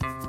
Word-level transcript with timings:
Thank 0.00 0.22
you. 0.22 0.27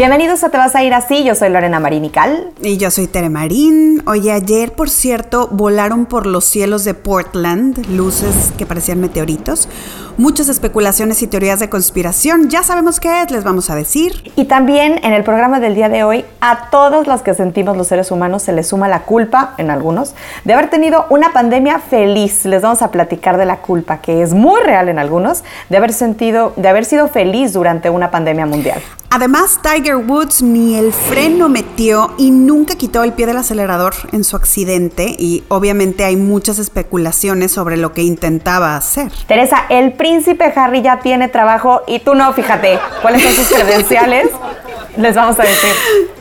Bienvenidos 0.00 0.42
a 0.44 0.48
Te 0.48 0.56
vas 0.56 0.74
a 0.74 0.82
ir 0.82 0.94
así, 0.94 1.24
yo 1.24 1.34
soy 1.34 1.50
Lorena 1.50 1.78
Marinical. 1.78 2.52
Y 2.62 2.78
yo 2.78 2.90
soy 2.90 3.06
Tere 3.06 3.28
Marín. 3.28 4.02
Oye, 4.06 4.32
ayer, 4.32 4.72
por 4.72 4.88
cierto, 4.88 5.48
volaron 5.52 6.06
por 6.06 6.24
los 6.24 6.46
cielos 6.46 6.84
de 6.84 6.94
Portland 6.94 7.86
luces 7.90 8.50
que 8.56 8.64
parecían 8.64 8.98
meteoritos. 8.98 9.68
Muchas 10.16 10.48
especulaciones 10.48 11.20
y 11.22 11.26
teorías 11.26 11.60
de 11.60 11.68
conspiración. 11.68 12.48
Ya 12.48 12.62
sabemos 12.62 12.98
qué 12.98 13.20
es, 13.20 13.30
les 13.30 13.44
vamos 13.44 13.68
a 13.68 13.74
decir. 13.74 14.32
Y 14.36 14.46
también 14.46 15.00
en 15.02 15.12
el 15.12 15.22
programa 15.22 15.60
del 15.60 15.74
día 15.74 15.90
de 15.90 16.02
hoy, 16.02 16.24
a 16.40 16.70
todas 16.70 17.06
las 17.06 17.20
que 17.20 17.34
sentimos 17.34 17.76
los 17.76 17.88
seres 17.88 18.10
humanos 18.10 18.42
se 18.42 18.52
les 18.52 18.68
suma 18.68 18.88
la 18.88 19.02
culpa, 19.02 19.52
en 19.58 19.70
algunos, 19.70 20.14
de 20.44 20.54
haber 20.54 20.70
tenido 20.70 21.04
una 21.10 21.34
pandemia 21.34 21.78
feliz. 21.78 22.46
Les 22.46 22.62
vamos 22.62 22.80
a 22.80 22.90
platicar 22.90 23.36
de 23.36 23.44
la 23.44 23.58
culpa, 23.58 23.98
que 23.98 24.22
es 24.22 24.32
muy 24.32 24.62
real 24.62 24.88
en 24.88 24.98
algunos, 24.98 25.44
de 25.68 25.76
haber 25.76 25.92
sentido, 25.92 26.54
de 26.56 26.70
haber 26.70 26.86
sido 26.86 27.08
feliz 27.08 27.52
durante 27.52 27.90
una 27.90 28.10
pandemia 28.10 28.46
mundial. 28.46 28.80
Además, 29.12 29.58
Tiger 29.60 29.89
Woods 29.98 30.42
ni 30.42 30.76
el 30.76 30.92
freno 30.92 31.48
metió 31.48 32.12
y 32.18 32.30
nunca 32.30 32.76
quitó 32.76 33.02
el 33.02 33.12
pie 33.12 33.26
del 33.26 33.36
acelerador 33.36 33.94
en 34.12 34.24
su 34.24 34.36
accidente 34.36 35.14
y 35.18 35.44
obviamente 35.48 36.04
hay 36.04 36.16
muchas 36.16 36.58
especulaciones 36.58 37.52
sobre 37.52 37.76
lo 37.76 37.92
que 37.92 38.02
intentaba 38.02 38.76
hacer. 38.76 39.10
Teresa, 39.26 39.66
el 39.68 39.92
príncipe 39.92 40.52
Harry 40.54 40.82
ya 40.82 41.00
tiene 41.00 41.28
trabajo 41.28 41.82
y 41.86 42.00
tú 42.00 42.14
no, 42.14 42.32
fíjate, 42.32 42.78
¿cuáles 43.02 43.22
son 43.22 43.32
sus 43.32 43.48
credenciales? 43.48 44.30
Les 44.96 45.14
vamos 45.14 45.38
a 45.38 45.42
decir. 45.42 46.19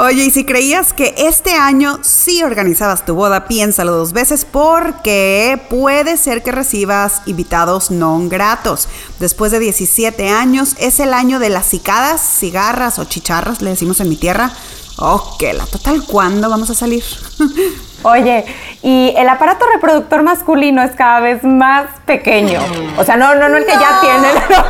Oye, 0.00 0.26
y 0.26 0.30
si 0.30 0.44
creías 0.44 0.92
que 0.92 1.12
este 1.18 1.54
año 1.54 1.98
sí 2.02 2.44
organizabas 2.44 3.04
tu 3.04 3.16
boda, 3.16 3.48
piénsalo 3.48 3.90
dos 3.90 4.12
veces 4.12 4.44
porque 4.44 5.60
puede 5.68 6.16
ser 6.16 6.44
que 6.44 6.52
recibas 6.52 7.22
invitados 7.26 7.90
no 7.90 8.28
gratos. 8.28 8.86
Después 9.18 9.50
de 9.50 9.58
17 9.58 10.28
años 10.28 10.76
es 10.78 11.00
el 11.00 11.12
año 11.12 11.40
de 11.40 11.48
las 11.48 11.66
cicadas, 11.66 12.20
cigarras 12.20 13.00
o 13.00 13.06
chicharras, 13.06 13.60
le 13.60 13.70
decimos 13.70 13.98
en 13.98 14.08
mi 14.08 14.16
tierra. 14.16 14.52
Ok, 14.98 15.42
la 15.52 15.66
total, 15.66 16.04
¿cuándo 16.06 16.48
vamos 16.48 16.70
a 16.70 16.74
salir? 16.74 17.02
Oye, 18.02 18.44
y 18.82 19.12
el 19.16 19.28
aparato 19.28 19.66
reproductor 19.74 20.22
masculino 20.22 20.82
es 20.82 20.92
cada 20.92 21.20
vez 21.20 21.42
más 21.42 21.88
pequeño. 22.04 22.60
O 22.96 23.04
sea, 23.04 23.16
no, 23.16 23.34
no, 23.34 23.48
no 23.48 23.56
el 23.56 23.64
que 23.64 23.72
ya 23.72 24.00
tiene, 24.00 24.28
no, 24.50 24.64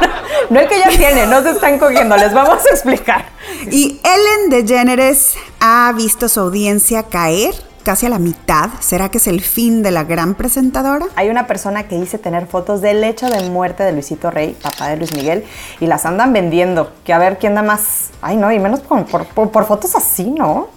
no, 0.51 0.61
el 0.61 0.69
que 0.69 0.79
ya 0.79 0.89
tiene, 0.89 1.27
no 1.27 1.43
se 1.43 1.51
están 1.51 1.79
cogiendo, 1.79 2.17
les 2.17 2.33
vamos 2.33 2.65
a 2.65 2.71
explicar. 2.71 3.27
Y 3.71 4.01
Ellen 4.03 4.51
DeGeneres 4.51 5.35
ha 5.61 5.93
visto 5.95 6.29
su 6.29 6.41
audiencia 6.41 7.03
caer 7.03 7.55
casi 7.85 8.07
a 8.07 8.09
la 8.09 8.19
mitad. 8.19 8.71
¿Será 8.81 9.11
que 9.11 9.19
es 9.19 9.27
el 9.27 9.41
fin 9.41 9.83
de 9.83 9.91
la 9.91 10.05
gran 10.05 10.35
presentadora? 10.35 11.07
Hay 11.17 11.29
una 11.29 11.47
persona 11.47 11.89
que 11.89 11.99
dice 11.99 12.19
tener 12.19 12.47
fotos 12.47 12.81
del 12.81 13.03
hecho 13.05 13.29
de 13.29 13.49
muerte 13.49 13.83
de 13.83 13.93
Luisito 13.93 14.31
Rey, 14.31 14.57
papá 14.63 14.89
de 14.89 14.97
Luis 14.97 15.15
Miguel, 15.15 15.45
y 15.81 15.87
las 15.87 16.05
andan 16.05 16.33
vendiendo. 16.33 16.93
Que 17.05 17.13
a 17.13 17.19
ver 17.19 17.39
quién 17.39 17.55
da 17.55 17.63
más. 17.63 18.11
Ay, 18.21 18.37
no, 18.37 18.53
y 18.53 18.59
menos 18.59 18.81
por, 18.81 19.05
por, 19.07 19.27
por, 19.27 19.51
por 19.51 19.67
fotos 19.67 19.95
así, 19.97 20.31
¿no? 20.31 20.69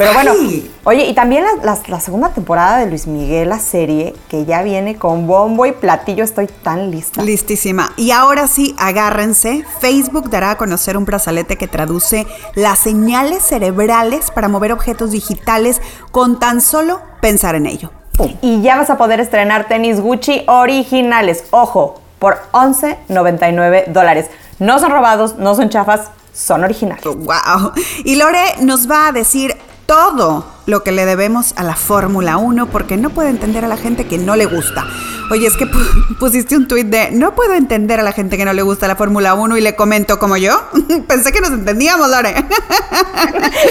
Pero 0.00 0.14
bueno, 0.14 0.32
Ay. 0.32 0.70
oye, 0.84 1.04
y 1.08 1.14
también 1.14 1.44
la, 1.44 1.62
la- 1.62 1.78
la 1.86 2.00
segunda 2.00 2.30
temporada 2.30 2.78
de 2.78 2.86
Luis 2.86 3.06
Miguel, 3.06 3.50
la 3.50 3.58
serie, 3.58 4.14
que 4.30 4.46
ya 4.46 4.62
viene 4.62 4.96
con 4.96 5.26
bombo 5.26 5.66
y 5.66 5.72
platillo, 5.72 6.24
estoy 6.24 6.46
tan 6.46 6.90
lista. 6.90 7.22
Listísima. 7.22 7.92
Y 7.98 8.10
ahora 8.10 8.48
sí, 8.48 8.74
agárrense. 8.78 9.62
Facebook 9.80 10.30
dará 10.30 10.52
a 10.52 10.56
conocer 10.56 10.96
un 10.96 11.04
brazalete 11.04 11.56
que 11.56 11.68
traduce 11.68 12.26
las 12.54 12.78
señales 12.78 13.42
cerebrales 13.42 14.30
para 14.30 14.48
mover 14.48 14.72
objetos 14.72 15.10
digitales 15.10 15.82
con 16.12 16.38
tan 16.38 16.62
solo 16.62 17.02
pensar 17.20 17.54
en 17.54 17.66
ello. 17.66 17.90
¡Pum! 18.16 18.32
Y 18.40 18.62
ya 18.62 18.76
vas 18.78 18.88
a 18.88 18.96
poder 18.96 19.20
estrenar 19.20 19.68
tenis 19.68 20.00
Gucci 20.00 20.44
originales. 20.48 21.44
Ojo, 21.50 22.00
por 22.18 22.38
11.99 22.52 23.88
dólares. 23.88 24.26
No 24.58 24.78
son 24.78 24.92
robados, 24.92 25.36
no 25.36 25.54
son 25.54 25.68
chafas, 25.68 26.10
son 26.32 26.64
originales. 26.64 27.04
¡Wow! 27.04 27.72
Y 28.04 28.16
Lore 28.16 28.44
nos 28.60 28.90
va 28.90 29.08
a 29.08 29.12
decir 29.12 29.54
todo 29.90 30.44
lo 30.66 30.84
que 30.84 30.92
le 30.92 31.04
debemos 31.04 31.52
a 31.56 31.64
la 31.64 31.74
Fórmula 31.74 32.36
1 32.36 32.66
porque 32.66 32.96
no 32.96 33.10
puede 33.10 33.28
entender 33.30 33.64
a 33.64 33.68
la 33.68 33.76
gente 33.76 34.06
que 34.06 34.18
no 34.18 34.36
le 34.36 34.46
gusta. 34.46 34.86
Oye, 35.32 35.48
es 35.48 35.56
que 35.56 35.66
pu- 35.66 36.16
pusiste 36.20 36.56
un 36.56 36.68
tuit 36.68 36.86
de 36.86 37.10
no 37.10 37.34
puedo 37.34 37.54
entender 37.54 37.98
a 37.98 38.04
la 38.04 38.12
gente 38.12 38.36
que 38.36 38.44
no 38.44 38.52
le 38.52 38.62
gusta 38.62 38.86
la 38.86 38.94
Fórmula 38.94 39.34
1 39.34 39.56
y 39.56 39.60
le 39.60 39.74
comento 39.74 40.20
como 40.20 40.36
yo. 40.36 40.62
Pensé 41.08 41.32
que 41.32 41.40
nos 41.40 41.50
entendíamos, 41.50 42.08
Lore. 42.08 42.36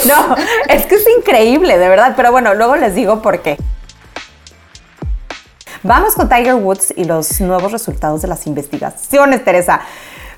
No, 0.07 0.35
es 0.67 0.85
que 0.87 0.95
es 0.95 1.05
increíble, 1.17 1.77
de 1.77 1.87
verdad. 1.87 2.13
Pero 2.17 2.31
bueno, 2.33 2.53
luego 2.53 2.75
les 2.75 2.95
digo 2.95 3.21
por 3.21 3.41
qué. 3.41 3.57
Vamos 5.83 6.15
con 6.15 6.27
Tiger 6.27 6.55
Woods 6.55 6.93
y 6.97 7.05
los 7.05 7.39
nuevos 7.39 7.71
resultados 7.71 8.21
de 8.21 8.27
las 8.27 8.45
investigaciones, 8.45 9.45
Teresa. 9.45 9.79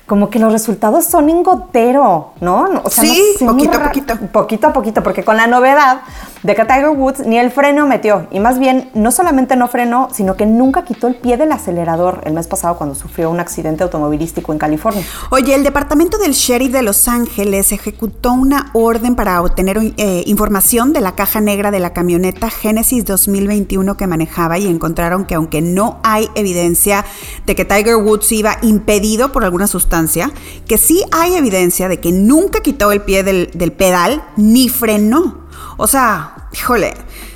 Como 0.06 0.30
que 0.30 0.38
los 0.38 0.52
resultados 0.52 1.04
son 1.04 1.30
en 1.30 1.42
gotero, 1.42 2.32
¿no? 2.40 2.68
O 2.84 2.90
Sí, 2.90 3.34
sé, 3.38 3.44
muy 3.44 3.54
poquito 3.68 3.78
a 3.78 3.82
poquito. 3.84 4.16
Poquito 4.32 4.66
a 4.66 4.72
poquito, 4.72 5.02
porque 5.02 5.24
con 5.24 5.36
la 5.36 5.46
novedad 5.46 6.00
de 6.42 6.54
que 6.54 6.64
Tiger 6.64 6.90
Woods 6.90 7.26
ni 7.26 7.38
el 7.38 7.50
freno 7.50 7.86
metió, 7.86 8.26
y 8.30 8.40
más 8.40 8.58
bien 8.58 8.90
no 8.94 9.12
solamente 9.12 9.56
no 9.56 9.68
frenó, 9.68 10.08
sino 10.12 10.36
que 10.36 10.46
nunca 10.46 10.84
quitó 10.84 11.06
el 11.06 11.14
pie 11.14 11.36
del 11.36 11.52
acelerador 11.52 12.20
el 12.24 12.32
mes 12.32 12.48
pasado 12.48 12.76
cuando 12.76 12.94
sufrió 12.94 13.30
un 13.30 13.40
accidente 13.40 13.82
automovilístico 13.84 14.52
en 14.52 14.58
California. 14.58 15.04
Oye, 15.30 15.54
el 15.54 15.64
departamento 15.64 16.18
del 16.18 16.32
sheriff 16.32 16.72
de 16.72 16.82
Los 16.82 17.08
Ángeles 17.08 17.72
ejecutó 17.72 18.32
una 18.32 18.70
orden 18.72 19.14
para 19.14 19.40
obtener 19.40 19.78
eh, 19.96 20.22
información 20.26 20.92
de 20.92 21.00
la 21.00 21.14
caja 21.14 21.40
negra 21.40 21.70
de 21.70 21.80
la 21.80 21.92
camioneta 21.92 22.50
Genesis 22.50 23.04
2021 23.04 23.96
que 23.96 24.06
manejaba 24.06 24.58
y 24.58 24.66
encontraron 24.66 25.24
que 25.24 25.34
aunque 25.34 25.60
no 25.60 26.00
hay 26.02 26.28
evidencia 26.34 27.04
de 27.46 27.54
que 27.54 27.64
Tiger 27.64 27.96
Woods 27.96 28.30
iba 28.32 28.58
impedido 28.62 29.32
por 29.32 29.44
alguna 29.44 29.66
sustancia, 29.66 30.30
que 30.66 30.78
sí 30.78 31.02
hay 31.12 31.34
evidencia 31.34 31.88
de 31.88 32.00
que 32.00 32.12
nunca 32.12 32.60
quitó 32.60 32.92
el 32.92 33.02
pie 33.02 33.22
del, 33.22 33.50
del 33.54 33.72
pedal 33.72 34.22
ni 34.36 34.68
frenó. 34.68 35.41
O 35.82 35.88
sea, 35.88 36.48
híjole. 36.52 36.94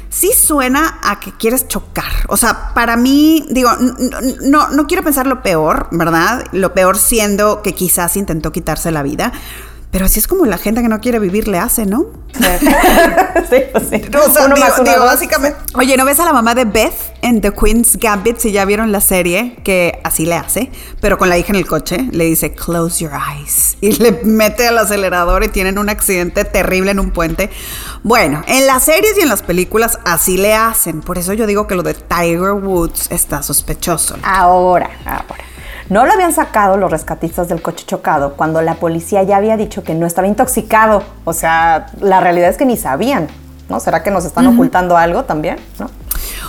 Sí 0.09 0.31
suena 0.33 1.01
a 1.03 1.19
que 1.19 1.33
quieres 1.33 1.67
chocar. 1.67 2.13
O 2.29 2.37
sea, 2.37 2.73
para 2.75 2.97
mí, 2.97 3.45
digo, 3.51 3.71
no, 4.41 4.69
no 4.69 4.87
quiero 4.87 5.03
pensar 5.03 5.27
lo 5.27 5.43
peor, 5.43 5.89
¿verdad? 5.91 6.47
Lo 6.53 6.73
peor 6.73 6.97
siendo 6.97 7.61
que 7.61 7.75
quizás 7.75 8.17
intentó 8.17 8.53
quitarse 8.53 8.93
la 8.93 9.03
vida. 9.03 9.33
Pero 9.91 10.05
así 10.05 10.19
es 10.19 10.27
como 10.27 10.45
la 10.45 10.59
gente 10.59 10.83
que 10.83 10.89
no 10.89 11.01
quiere 11.01 11.19
vivir 11.19 11.49
le 11.49 11.59
hace, 11.59 11.87
¿no? 11.87 12.05
sí, 12.37 13.57
pues 13.73 13.85
sí. 13.89 14.03
O 14.15 14.31
sea, 14.31 14.45
Uno 14.45 14.55
digo, 14.57 14.67
más 14.67 14.79
uno, 14.79 14.91
digo, 14.91 15.03
dos. 15.05 15.07
básicamente. 15.15 15.59
Oye, 15.75 15.97
¿no 15.97 16.05
ves 16.05 16.21
a 16.21 16.25
la 16.27 16.35
mamá 16.35 16.55
de 16.55 16.67
Beth 16.67 16.93
en 17.23 17.41
The 17.41 17.53
Queen's 17.53 17.97
Gambit? 17.97 18.37
Si 18.39 18.53
ya 18.53 18.65
vieron 18.67 18.93
la 18.93 19.01
serie, 19.01 19.57
que 19.65 19.99
así 20.05 20.27
le 20.27 20.35
hace, 20.35 20.71
pero 21.01 21.17
con 21.17 21.31
la 21.31 21.39
hija 21.39 21.49
en 21.51 21.57
el 21.57 21.67
coche, 21.67 22.09
le 22.11 22.25
dice, 22.25 22.53
close 22.53 23.03
your 23.05 23.13
eyes. 23.15 23.79
Y 23.81 23.93
le 23.93 24.13
mete 24.25 24.67
al 24.67 24.77
acelerador 24.77 25.45
y 25.45 25.49
tienen 25.49 25.79
un 25.79 25.89
accidente 25.89 26.45
terrible 26.45 26.91
en 26.91 26.99
un 27.01 27.11
puente. 27.11 27.49
Bueno, 28.03 28.43
en 28.49 28.67
las 28.67 28.85
series 28.85 29.17
y 29.17 29.23
en 29.23 29.29
las 29.29 29.43
películas 29.43 29.99
así 30.05 30.37
le 30.37 30.53
hacen. 30.55 31.01
Por 31.01 31.17
eso 31.17 31.33
yo 31.33 31.47
digo 31.47 31.67
que 31.67 31.75
lo 31.75 31.83
de 31.83 31.95
Tiger 31.95 32.53
Woods 32.53 33.11
está 33.11 33.43
sospechoso. 33.43 34.17
Ahora, 34.23 34.91
ahora. 35.07 35.45
No 35.89 36.05
lo 36.05 36.13
habían 36.13 36.33
sacado 36.33 36.77
los 36.77 36.91
rescatistas 36.91 37.49
del 37.49 37.63
coche 37.63 37.85
chocado 37.87 38.35
cuando 38.35 38.61
la 38.61 38.75
policía 38.75 39.23
ya 39.23 39.37
había 39.37 39.57
dicho 39.57 39.85
que 39.85 39.95
no 39.95 40.07
estaba 40.07 40.27
intoxicado. 40.27 41.03
O 41.25 41.33
sea, 41.33 41.87
la 42.01 42.21
realidad 42.21 42.49
es 42.51 42.57
que 42.57 42.67
ni 42.67 42.77
sabían, 42.77 43.29
¿no? 43.69 43.79
¿Será 43.79 44.03
que 44.03 44.11
nos 44.11 44.25
están 44.25 44.49
ocultando 44.49 44.97
algo 44.97 45.25
también? 45.25 45.59
¿No? 45.79 45.89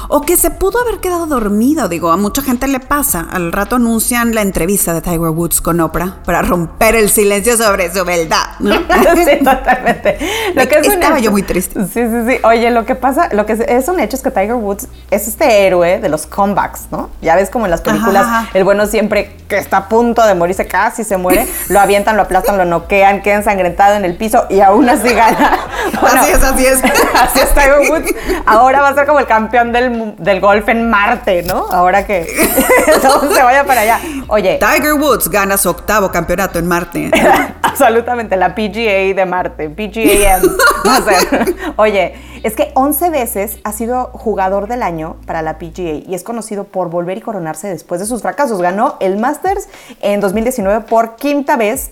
O 0.10 0.22
que 0.22 0.38
se 0.38 0.52
pudo 0.52 0.80
haber 0.82 1.00
quedado 1.00 1.26
dormido, 1.26 1.90
digo, 1.90 2.12
a 2.12 2.18
mucha 2.18 2.42
gente 2.42 2.68
le 2.68 2.80
pasa. 2.80 3.28
Al 3.30 3.52
rato 3.52 3.76
anuncian 3.76 4.34
la 4.34 4.42
entrevista 4.42 4.94
de 4.94 5.02
Tiger 5.02 5.20
Woods 5.20 5.62
con 5.62 5.80
Oprah 5.80 6.18
para 6.26 6.42
romper 6.42 6.96
el 6.96 7.10
silencio 7.10 7.58
sobre 7.58 7.94
su 7.94 8.06
verdad. 8.06 8.46
¿no? 8.60 8.76
sí, 9.26 9.44
totalmente. 9.44 10.18
De 10.56 10.68
que 10.68 10.80
es 10.80 10.88
estaba 10.88 11.20
yo 11.20 11.32
muy 11.32 11.44
triste. 11.44 11.82
Sí, 11.86 12.02
sí, 12.06 12.24
sí. 12.28 12.38
Oye, 12.44 12.72
lo 12.72 12.86
que 12.86 12.96
pasa, 12.96 13.30
lo 13.34 13.46
que 13.46 13.54
es- 13.54 13.88
un 13.88 14.00
hecho 14.02 14.18
es 14.18 14.24
que 14.24 14.32
Tiger 14.32 14.56
Woods 14.56 14.88
es 15.12 15.28
este 15.28 15.66
héroe 15.66 16.00
de 16.00 16.10
los 16.10 16.26
comebacks, 16.26 16.88
¿no? 16.92 17.10
Ya 17.22 17.36
ves 17.36 17.50
como 17.50 17.66
en 17.66 17.72
las 17.72 17.82
películas, 17.82 18.26
Ajá, 18.26 18.50
el 18.54 18.64
bueno 18.66 18.86
siempre 18.86 19.38
que 19.48 19.58
está 19.58 19.78
a 19.78 19.88
punto 19.88 20.26
de 20.26 20.36
morirse, 20.36 20.68
casi 20.68 21.06
se 21.06 21.16
muere, 21.16 21.48
lo 21.70 21.80
avientan, 21.80 22.18
lo 22.18 22.24
aplastan, 22.24 22.58
lo 22.58 22.66
noquean, 22.66 23.22
queda 23.22 23.36
ensangrentado 23.36 23.96
en 23.96 24.04
el 24.04 24.18
piso 24.18 24.46
y 24.50 24.60
aún 24.60 24.90
así 24.90 25.10
gana. 25.14 25.60
Así 26.02 26.32
es, 26.32 26.44
así 26.44 26.66
es. 26.66 26.84
así 26.84 27.40
es 27.40 27.54
Tiger 27.54 27.90
Woods. 27.90 28.14
Ahora 28.46 28.82
va 28.82 28.90
a 28.90 28.94
ser 28.94 29.08
como 29.08 29.20
el 29.20 29.26
campeón 29.26 29.72
del, 29.72 29.90
del 30.18 30.40
golf 30.40 30.68
en 30.70 30.90
Marte, 30.90 31.44
¿no? 31.44 31.68
Ahora 31.72 32.06
que 32.06 32.26
todo 33.02 33.34
se 33.34 33.44
vaya 33.44 33.64
para 33.66 33.82
allá. 33.82 34.00
Oye, 34.28 34.60
Tiger 34.60 34.94
Woods 34.94 35.30
gana 35.30 35.58
su 35.58 35.70
octavo 35.70 36.12
campeonato 36.12 36.60
en 36.60 36.68
Marte. 36.68 37.12
Absolutamente, 37.62 38.36
la 38.38 38.56
PGA 38.56 39.14
de 39.16 39.26
Marte, 39.26 39.70
PGA 39.70 40.40
va 40.86 40.98
a 40.98 41.02
ser. 41.02 41.56
Oye, 41.76 42.16
es 42.44 42.56
que 42.56 42.72
11 42.74 43.10
veces 43.10 43.60
ha 43.64 43.72
sido 43.72 44.06
jugador 44.14 44.68
del 44.68 44.84
año 44.84 45.18
para 45.26 45.42
la 45.42 45.58
PGA 45.58 46.04
y 46.08 46.14
es 46.14 46.24
conocido 46.24 46.64
por 46.64 46.90
volver 46.90 47.18
y 47.18 47.22
coronarse 47.22 47.68
después 47.68 48.00
de 48.00 48.08
sus 48.08 48.22
fracasos. 48.22 48.62
Ganó 48.62 48.96
el 49.00 49.18
Masters 49.18 49.68
en 50.02 50.20
2019 50.22 50.86
por 50.86 51.16
quinta 51.16 51.56
vez. 51.58 51.92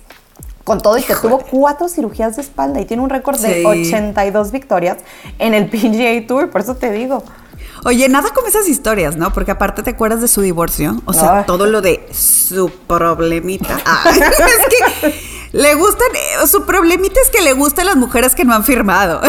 Con 0.64 0.82
todo 0.82 0.98
y 0.98 1.04
que 1.04 1.14
tuvo 1.14 1.38
cuatro 1.38 1.88
cirugías 1.88 2.38
de 2.38 2.42
espalda 2.42 2.82
y 2.82 2.86
tiene 2.86 3.04
un 3.04 3.12
récord 3.12 3.38
de 3.40 3.54
Sí. 3.62 3.64
82 3.64 4.52
victorias 4.52 4.98
en 5.38 5.54
el 5.54 5.70
PGA 5.70 6.26
Tour, 6.26 6.50
por 6.50 6.62
eso 6.62 6.74
te 6.76 6.92
digo. 6.92 7.22
Oye, 7.86 8.10
nada 8.10 8.32
como 8.34 8.48
esas 8.48 8.68
historias, 8.68 9.16
¿no? 9.16 9.32
Porque 9.32 9.52
aparte 9.52 9.84
te 9.84 9.92
acuerdas 9.92 10.20
de 10.20 10.28
su 10.28 10.42
divorcio. 10.42 11.00
O 11.06 11.14
sea, 11.14 11.46
todo 11.46 11.68
lo 11.68 11.82
de 11.82 12.10
su 12.12 12.72
problemita. 12.88 13.78
es 14.10 15.02
que 15.02 15.16
le 15.52 15.76
gustan, 15.76 16.08
eh, 16.16 16.48
su 16.48 16.66
problemita 16.66 17.20
es 17.22 17.30
que 17.30 17.42
le 17.42 17.54
gustan 17.54 17.86
las 17.86 17.96
mujeres 17.96 18.34
que 18.34 18.44
no 18.44 18.56
han 18.56 18.64
firmado. 18.64 19.22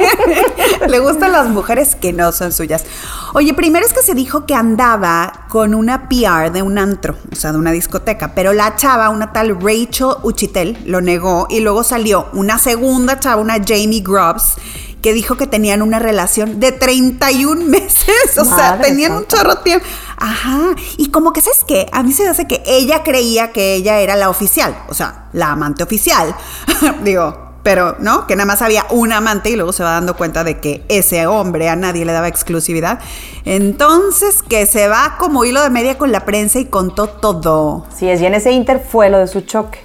le 0.88 0.98
gustan 0.98 1.32
las 1.32 1.48
mujeres 1.48 1.94
que 1.94 2.12
no 2.12 2.32
son 2.32 2.52
suyas. 2.52 2.84
Oye, 3.32 3.54
primero 3.54 3.86
es 3.86 3.94
que 3.94 4.02
se 4.02 4.12
dijo 4.12 4.44
que 4.44 4.54
andaba 4.54 5.46
con 5.48 5.74
una 5.74 6.06
PR 6.06 6.52
de 6.52 6.60
un 6.60 6.76
antro, 6.76 7.16
o 7.32 7.34
sea, 7.34 7.52
de 7.52 7.56
una 7.56 7.72
discoteca, 7.72 8.34
pero 8.34 8.52
la 8.52 8.76
chava, 8.76 9.08
una 9.08 9.32
tal 9.32 9.58
Rachel 9.58 10.08
Uchitel, 10.22 10.76
lo 10.84 11.00
negó 11.00 11.46
y 11.48 11.60
luego 11.60 11.82
salió 11.82 12.28
una 12.34 12.58
segunda 12.58 13.18
chava, 13.18 13.40
una 13.40 13.54
Jamie 13.54 14.02
Grubbs 14.02 14.56
que 15.04 15.12
dijo 15.12 15.36
que 15.36 15.46
tenían 15.46 15.82
una 15.82 15.98
relación 15.98 16.60
de 16.60 16.72
31 16.72 17.62
meses. 17.66 18.38
O 18.38 18.44
sea, 18.46 18.80
tenían 18.80 19.12
un 19.12 19.26
chorro 19.26 19.56
tiempo. 19.56 19.84
Ajá. 20.16 20.74
Y 20.96 21.10
como 21.10 21.34
que, 21.34 21.42
¿sabes 21.42 21.62
qué? 21.68 21.86
A 21.92 22.02
mí 22.02 22.14
se 22.14 22.22
me 22.22 22.30
hace 22.30 22.46
que 22.46 22.62
ella 22.64 23.02
creía 23.02 23.52
que 23.52 23.74
ella 23.74 24.00
era 24.00 24.16
la 24.16 24.30
oficial. 24.30 24.74
O 24.88 24.94
sea, 24.94 25.26
la 25.34 25.50
amante 25.50 25.82
oficial. 25.82 26.34
Digo, 27.04 27.36
pero, 27.62 27.96
¿no? 27.98 28.26
Que 28.26 28.34
nada 28.34 28.46
más 28.46 28.62
había 28.62 28.86
un 28.88 29.12
amante 29.12 29.50
y 29.50 29.56
luego 29.56 29.74
se 29.74 29.82
va 29.82 29.90
dando 29.90 30.16
cuenta 30.16 30.42
de 30.42 30.58
que 30.58 30.86
ese 30.88 31.26
hombre 31.26 31.68
a 31.68 31.76
nadie 31.76 32.06
le 32.06 32.12
daba 32.14 32.28
exclusividad. 32.28 32.98
Entonces, 33.44 34.42
que 34.42 34.64
se 34.64 34.88
va 34.88 35.16
como 35.18 35.44
hilo 35.44 35.62
de 35.62 35.68
media 35.68 35.98
con 35.98 36.12
la 36.12 36.24
prensa 36.24 36.60
y 36.60 36.64
contó 36.64 37.08
todo. 37.08 37.84
Sí, 37.94 38.08
es, 38.08 38.22
y 38.22 38.24
en 38.24 38.32
ese 38.32 38.52
inter 38.52 38.82
fue 38.82 39.10
lo 39.10 39.18
de 39.18 39.26
su 39.26 39.42
choque. 39.42 39.80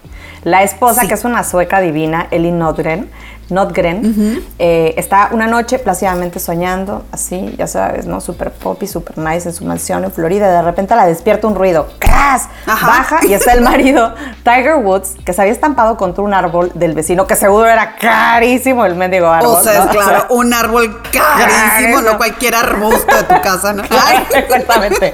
La 0.45 0.63
esposa, 0.63 1.05
que 1.05 1.13
es 1.15 1.25
una 1.25 1.43
sueca 1.43 1.81
divina, 1.81 2.29
Ellie 2.31 2.53
Nordgren, 2.53 3.11
Notgren, 3.49 4.43
eh, 4.59 4.93
está 4.97 5.29
una 5.31 5.47
noche 5.47 5.79
plácidamente 5.79 6.39
soñando, 6.39 7.03
así, 7.11 7.55
ya 7.57 7.67
sabes, 7.67 8.05
¿no? 8.05 8.21
Super 8.21 8.51
poppy, 8.51 8.87
super 8.87 9.17
nice 9.17 9.49
en 9.49 9.55
su 9.55 9.65
mansión 9.65 10.03
en 10.03 10.11
Florida. 10.11 10.51
De 10.51 10.61
repente 10.61 10.95
la 10.95 11.05
despierta 11.05 11.47
un 11.47 11.55
ruido, 11.55 11.87
¡cras! 11.99 12.47
Baja 12.65 13.19
y 13.23 13.33
está 13.33 13.53
el 13.53 13.61
marido, 13.61 14.13
Tiger 14.43 14.75
Woods, 14.75 15.15
que 15.25 15.33
se 15.33 15.41
había 15.41 15.53
estampado 15.53 15.97
contra 15.97 16.23
un 16.23 16.33
árbol 16.33 16.71
del 16.75 16.93
vecino, 16.93 17.25
que 17.25 17.35
seguro 17.35 17.65
era 17.67 17.95
carísimo 17.95 18.85
el 18.85 18.95
mendigo 18.95 19.27
árbol. 19.27 19.55
O 19.57 19.63
sea, 19.63 19.85
es 19.85 19.89
claro, 19.89 20.25
un 20.29 20.53
árbol 20.53 21.01
carísimo, 21.11 22.01
no 22.01 22.17
cualquier 22.17 22.55
arbusto 22.55 23.15
de 23.15 23.23
tu 23.23 23.41
casa, 23.41 23.73
¿no? 23.73 23.83
Exactamente. 24.35 25.11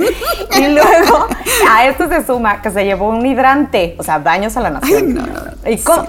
Y 0.58 0.68
luego 0.68 1.28
a 1.70 1.86
esto 1.86 2.08
se 2.10 2.26
suma 2.26 2.62
que 2.62 2.72
se 2.72 2.84
llevó 2.84 3.10
un 3.10 3.26
hidrante, 3.26 3.96
o 3.98 4.04
sea, 4.04 4.20
daños 4.20 4.58
a 4.58 4.62
la 4.62 4.70
nación. 4.72 5.20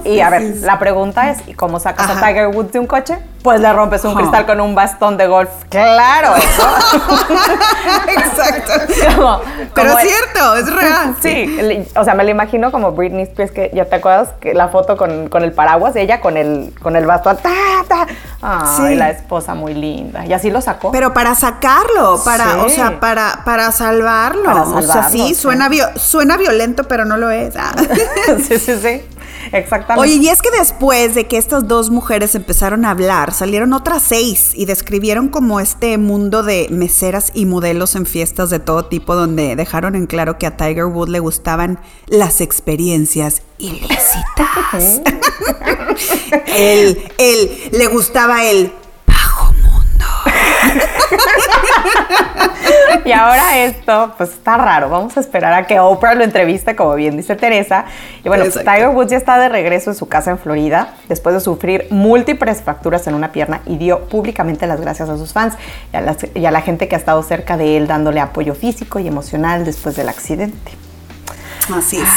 Y, 0.05 0.21
a 0.21 0.31
ver, 0.31 0.57
la 0.61 0.79
pregunta 0.79 1.31
es, 1.31 1.47
¿y 1.47 1.55
cómo 1.55 1.81
sacas 1.81 2.11
Tiger 2.21 2.49
Woods 2.49 2.73
de 2.73 2.79
un 2.79 2.87
coche, 2.87 3.19
pues 3.43 3.61
le 3.61 3.73
rompes 3.73 4.05
un 4.05 4.15
cristal 4.15 4.45
con 4.45 4.61
un 4.61 4.75
bastón 4.75 5.17
de 5.17 5.29
golf. 5.29 5.51
Claro, 5.69 6.35
eso. 6.35 6.63
Exacto. 8.09 9.43
Pero 9.73 9.99
es 9.99 10.09
cierto, 10.09 10.57
es 10.57 10.73
real. 10.75 11.17
Sí, 11.23 11.87
o 11.95 12.05
sea, 12.05 12.15
me 12.15 12.25
lo 12.25 12.31
imagino 12.31 12.73
como 12.73 12.91
Britney 12.93 13.23
Spears, 13.23 13.53
que 13.53 13.71
ya 13.73 13.85
te 13.85 13.97
acuerdas 13.97 14.31
que 14.41 14.53
la 14.53 14.69
foto 14.69 14.97
con, 14.97 15.31
el 15.33 15.53
paraguas, 15.53 15.95
ella 15.95 16.21
con 16.21 16.37
el, 16.37 16.75
con 16.83 16.97
el 16.97 17.07
bastón. 17.07 17.37
¡ta, 17.37 17.51
ta! 17.87 18.07
Ay, 18.43 18.97
la 18.97 19.11
esposa 19.11 19.55
muy 19.55 19.75
linda. 19.75 20.27
Y 20.27 20.33
así 20.33 20.51
lo 20.51 20.61
sacó. 20.61 20.91
Pero 20.91 21.15
para 21.15 21.35
sacarlo, 21.37 22.21
para, 22.25 22.65
o 22.65 22.69
sea, 22.69 22.99
para, 22.99 23.43
para 23.45 23.71
salvarlo. 23.71 24.45
Para 24.45 24.65
salvarlo. 24.65 24.89
O 24.89 24.93
sea, 24.93 25.09
sí, 25.09 25.35
Suena, 25.37 25.69
suena 25.95 26.37
violento, 26.37 26.85
pero 26.85 27.05
no 27.05 27.17
lo 27.17 27.31
es. 27.31 27.55
Ah. 27.57 27.73
sí, 28.49 28.59
sí, 28.59 28.77
sí. 28.83 29.03
Exactamente. 29.53 30.01
Oye, 30.01 30.23
y 30.23 30.29
es 30.29 30.43
que 30.43 30.51
después 30.51 31.15
de 31.15 31.27
que 31.27 31.37
estas 31.37 31.69
dos 31.69 31.91
mujeres 31.91 32.35
empezaron 32.35 32.85
a 32.85 32.91
hablar, 32.91 33.33
salieron 33.33 33.73
otras 33.73 34.03
seis 34.03 34.53
y 34.55 34.67
describieron 34.67 35.29
como 35.29 35.61
este 35.61 35.99
mundo 35.99 36.43
de 36.43 36.69
meseras 36.71 37.31
y 37.35 37.47
modelos 37.47 37.95
en 37.95 38.07
fiestas 38.07 38.51
de 38.51 38.59
todo 38.59 38.87
tipo, 38.87 39.15
donde 39.15 39.57
dejaron 39.57 39.95
en 39.95 40.07
claro 40.07 40.39
que 40.39 40.47
a 40.47 40.57
Tiger 40.57 40.87
Woods 40.87 41.11
le 41.11 41.21
gustaban 41.21 41.79
las 42.07 42.41
experiencias 42.41 43.43
ilícitas. 43.59 45.03
él, 46.57 46.99
él, 47.19 47.51
le 47.73 47.87
gustaba 47.89 48.45
el. 48.45 48.73
y 53.05 53.13
ahora 53.13 53.59
esto, 53.59 54.15
pues 54.17 54.31
está 54.31 54.57
raro. 54.57 54.89
Vamos 54.89 55.17
a 55.17 55.21
esperar 55.21 55.53
a 55.53 55.67
que 55.67 55.81
Oprah 55.81 56.15
lo 56.15 56.25
entreviste, 56.25 56.77
como 56.77 56.95
bien 56.95 57.17
dice 57.17 57.37
Teresa. 57.37 57.87
Y 58.25 58.29
bueno, 58.29 58.45
pues, 58.45 58.55
Tiger 58.55 58.89
Woods 58.89 59.11
ya 59.11 59.17
está 59.17 59.39
de 59.39 59.49
regreso 59.49 59.91
en 59.91 59.97
su 59.97 60.09
casa 60.09 60.31
en 60.31 60.39
Florida, 60.39 60.95
después 61.09 61.35
de 61.35 61.41
sufrir 61.41 61.87
múltiples 61.91 62.63
fracturas 62.63 63.07
en 63.07 63.15
una 63.15 63.33
pierna 63.33 63.61
y 63.67 63.77
dio 63.77 64.09
públicamente 64.09 64.67
las 64.67 64.81
gracias 64.81 65.09
a 65.09 65.17
sus 65.17 65.33
fans 65.33 65.55
y 66.35 66.45
a 66.45 66.51
la 66.51 66.61
gente 66.61 66.89
que 66.89 66.97
ha 66.97 66.99
estado 66.99 67.23
cerca 67.23 67.57
de 67.57 67.77
él 67.77 67.87
dándole 67.87 68.21
apoyo 68.21 68.55
físico 68.55 68.99
y 68.99 69.09
emocional 69.09 69.65
después 69.65 69.97
del 69.97 70.09
accidente. 70.09 70.86
Así 71.75 71.97
es. 71.97 72.09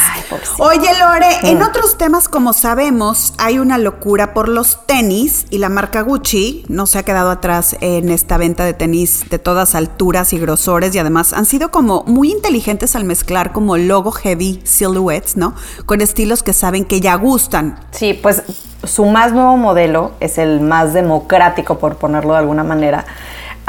Oye, 0.59 0.89
Lore, 0.99 1.27
en 1.43 1.59
mm. 1.59 1.63
otros 1.63 1.97
temas, 1.97 2.27
como 2.27 2.53
sabemos, 2.53 3.33
hay 3.37 3.59
una 3.59 3.77
locura 3.77 4.33
por 4.33 4.47
los 4.47 4.85
tenis 4.85 5.45
y 5.49 5.57
la 5.57 5.69
marca 5.69 6.01
Gucci 6.01 6.65
no 6.67 6.85
se 6.85 6.99
ha 6.99 7.03
quedado 7.03 7.31
atrás 7.31 7.75
en 7.81 8.09
esta 8.09 8.37
venta 8.37 8.63
de 8.63 8.73
tenis 8.73 9.29
de 9.29 9.39
todas 9.39 9.75
alturas 9.75 10.33
y 10.33 10.39
grosores 10.39 10.93
y 10.95 10.99
además 10.99 11.33
han 11.33 11.45
sido 11.45 11.71
como 11.71 12.03
muy 12.03 12.31
inteligentes 12.31 12.95
al 12.95 13.05
mezclar 13.05 13.51
como 13.51 13.77
logo 13.77 14.11
heavy 14.11 14.61
silhouettes, 14.63 15.37
¿no? 15.37 15.55
Con 15.85 16.01
estilos 16.01 16.43
que 16.43 16.53
saben 16.53 16.85
que 16.85 17.01
ya 17.01 17.15
gustan. 17.15 17.79
Sí, 17.91 18.13
pues 18.13 18.43
su 18.83 19.05
más 19.05 19.33
nuevo 19.33 19.57
modelo 19.57 20.11
es 20.19 20.37
el 20.37 20.61
más 20.61 20.93
democrático, 20.93 21.79
por 21.79 21.97
ponerlo 21.97 22.33
de 22.33 22.39
alguna 22.39 22.63
manera 22.63 23.05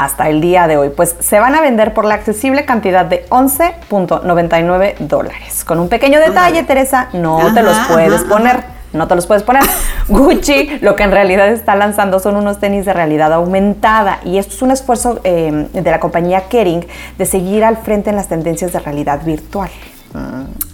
hasta 0.03 0.29
el 0.29 0.41
día 0.41 0.67
de 0.67 0.77
hoy, 0.77 0.89
pues 0.89 1.15
se 1.19 1.39
van 1.39 1.53
a 1.53 1.61
vender 1.61 1.93
por 1.93 2.05
la 2.05 2.15
accesible 2.15 2.65
cantidad 2.65 3.05
de 3.05 3.27
11.99 3.29 4.97
dólares. 4.97 5.63
Con 5.63 5.79
un 5.79 5.89
pequeño 5.89 6.19
detalle, 6.19 6.63
Teresa, 6.63 7.09
no 7.13 7.53
te 7.53 7.61
los 7.61 7.77
puedes 7.87 8.23
poner. 8.23 8.63
No 8.93 9.07
te 9.07 9.15
los 9.15 9.27
puedes 9.27 9.43
poner. 9.43 9.63
Gucci 10.09 10.79
lo 10.81 10.95
que 10.95 11.03
en 11.03 11.11
realidad 11.11 11.47
está 11.49 11.75
lanzando 11.75 12.19
son 12.19 12.35
unos 12.35 12.59
tenis 12.59 12.85
de 12.85 12.93
realidad 12.93 13.31
aumentada 13.31 14.19
y 14.25 14.37
esto 14.37 14.55
es 14.55 14.61
un 14.63 14.71
esfuerzo 14.71 15.21
eh, 15.23 15.69
de 15.71 15.91
la 15.91 15.99
compañía 15.99 16.49
Kering 16.49 16.85
de 17.17 17.25
seguir 17.25 17.63
al 17.63 17.77
frente 17.77 18.09
en 18.09 18.15
las 18.15 18.27
tendencias 18.27 18.73
de 18.73 18.79
realidad 18.79 19.23
virtual. 19.23 19.69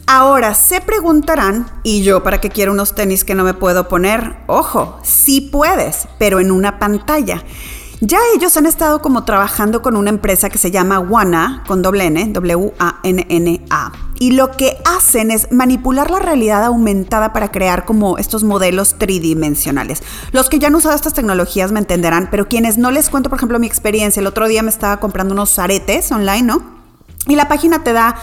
Ahora 0.08 0.54
se 0.56 0.82
preguntarán, 0.82 1.68
¿y 1.84 2.02
yo 2.02 2.24
para 2.24 2.40
qué 2.40 2.50
quiero 2.50 2.72
unos 2.72 2.96
tenis 2.96 3.24
que 3.24 3.36
no 3.36 3.44
me 3.44 3.54
puedo 3.54 3.88
poner? 3.88 4.38
Ojo, 4.48 4.98
sí 5.04 5.42
puedes, 5.42 6.08
pero 6.18 6.40
en 6.40 6.50
una 6.50 6.80
pantalla. 6.80 7.44
Ya 8.00 8.20
ellos 8.36 8.56
han 8.58 8.68
estado 8.68 9.02
como 9.02 9.26
trabajando 9.26 9.82
con 9.82 9.98
una 9.98 10.12
empresa 10.12 10.52
que 10.52 10.60
se 10.60 10.70
llama 10.70 11.00
WANA, 11.00 11.64
con 11.66 11.82
doble 11.82 12.06
N, 12.06 12.28
W-A-N-N-A. 12.32 13.92
Y 14.20 14.32
lo 14.32 14.52
que 14.52 14.78
hacen 14.86 15.32
es 15.32 15.52
manipular 15.52 16.12
la 16.12 16.20
realidad 16.20 16.64
aumentada 16.64 17.34
para 17.34 17.52
crear 17.52 17.86
como 17.86 18.20
estos 18.20 18.44
modelos 18.44 19.00
tridimensionales. 19.00 20.04
Los 20.32 20.48
que 20.48 20.60
ya 20.60 20.68
han 20.68 20.76
usado 20.76 20.96
estas 20.96 21.16
tecnologías 21.16 21.72
me 21.72 21.80
entenderán, 21.80 22.28
pero 22.30 22.48
quienes 22.48 22.78
no 22.78 22.92
les 22.92 23.10
cuento, 23.10 23.30
por 23.30 23.40
ejemplo, 23.40 23.58
mi 23.58 23.66
experiencia, 23.66 24.20
el 24.20 24.28
otro 24.28 24.48
día 24.48 24.62
me 24.62 24.70
estaba 24.70 25.00
comprando 25.00 25.34
unos 25.34 25.58
aretes 25.58 26.12
online, 26.12 26.44
¿no? 26.44 26.62
Y 27.28 27.36
la 27.36 27.48
página 27.48 27.84
te 27.84 27.94
da 27.94 28.16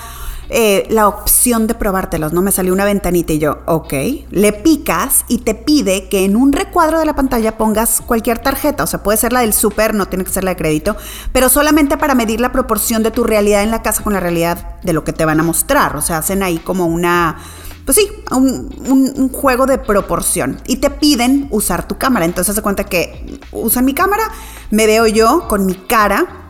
eh, 0.50 0.86
la 0.90 1.08
opción 1.08 1.66
de 1.66 1.74
probártelos, 1.74 2.32
¿no? 2.32 2.42
Me 2.42 2.52
salió 2.52 2.72
una 2.72 2.84
ventanita 2.84 3.32
y 3.32 3.38
yo, 3.38 3.60
ok, 3.66 3.92
le 4.30 4.52
picas 4.52 5.24
y 5.26 5.38
te 5.38 5.54
pide 5.54 6.08
que 6.08 6.24
en 6.24 6.36
un 6.36 6.52
recuadro 6.52 6.98
de 6.98 7.06
la 7.06 7.14
pantalla 7.14 7.56
pongas 7.56 8.02
cualquier 8.02 8.38
tarjeta, 8.38 8.84
o 8.84 8.86
sea, 8.86 9.02
puede 9.02 9.16
ser 9.16 9.32
la 9.32 9.40
del 9.40 9.54
súper, 9.54 9.94
no 9.94 10.06
tiene 10.06 10.24
que 10.24 10.30
ser 10.30 10.44
la 10.44 10.50
de 10.50 10.56
crédito, 10.56 10.96
pero 11.32 11.48
solamente 11.48 11.96
para 11.96 12.14
medir 12.14 12.40
la 12.40 12.52
proporción 12.52 13.02
de 13.02 13.10
tu 13.10 13.24
realidad 13.24 13.62
en 13.62 13.70
la 13.70 13.82
casa 13.82 14.02
con 14.02 14.12
la 14.12 14.20
realidad 14.20 14.80
de 14.82 14.92
lo 14.92 15.02
que 15.02 15.14
te 15.14 15.24
van 15.24 15.40
a 15.40 15.42
mostrar, 15.42 15.96
o 15.96 16.02
sea, 16.02 16.18
hacen 16.18 16.42
ahí 16.42 16.58
como 16.58 16.86
una... 16.86 17.38
Pues 17.86 17.98
sí, 17.98 18.08
un, 18.30 18.74
un 18.88 19.28
juego 19.28 19.66
de 19.66 19.76
proporción. 19.76 20.58
Y 20.66 20.76
te 20.76 20.88
piden 20.88 21.48
usar 21.50 21.86
tu 21.86 21.98
cámara. 21.98 22.24
Entonces 22.24 22.54
se 22.54 22.62
cuenta 22.62 22.84
que 22.84 23.38
usan 23.52 23.84
mi 23.84 23.92
cámara, 23.92 24.22
me 24.70 24.86
veo 24.86 25.06
yo 25.06 25.46
con 25.48 25.66
mi 25.66 25.74
cara 25.74 26.43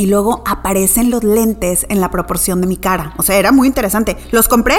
y 0.00 0.06
luego 0.06 0.42
aparecen 0.46 1.10
los 1.10 1.22
lentes 1.22 1.84
en 1.90 2.00
la 2.00 2.10
proporción 2.10 2.62
de 2.62 2.66
mi 2.66 2.78
cara. 2.78 3.12
O 3.18 3.22
sea, 3.22 3.36
era 3.36 3.52
muy 3.52 3.68
interesante. 3.68 4.16
Los 4.30 4.48
compré 4.48 4.78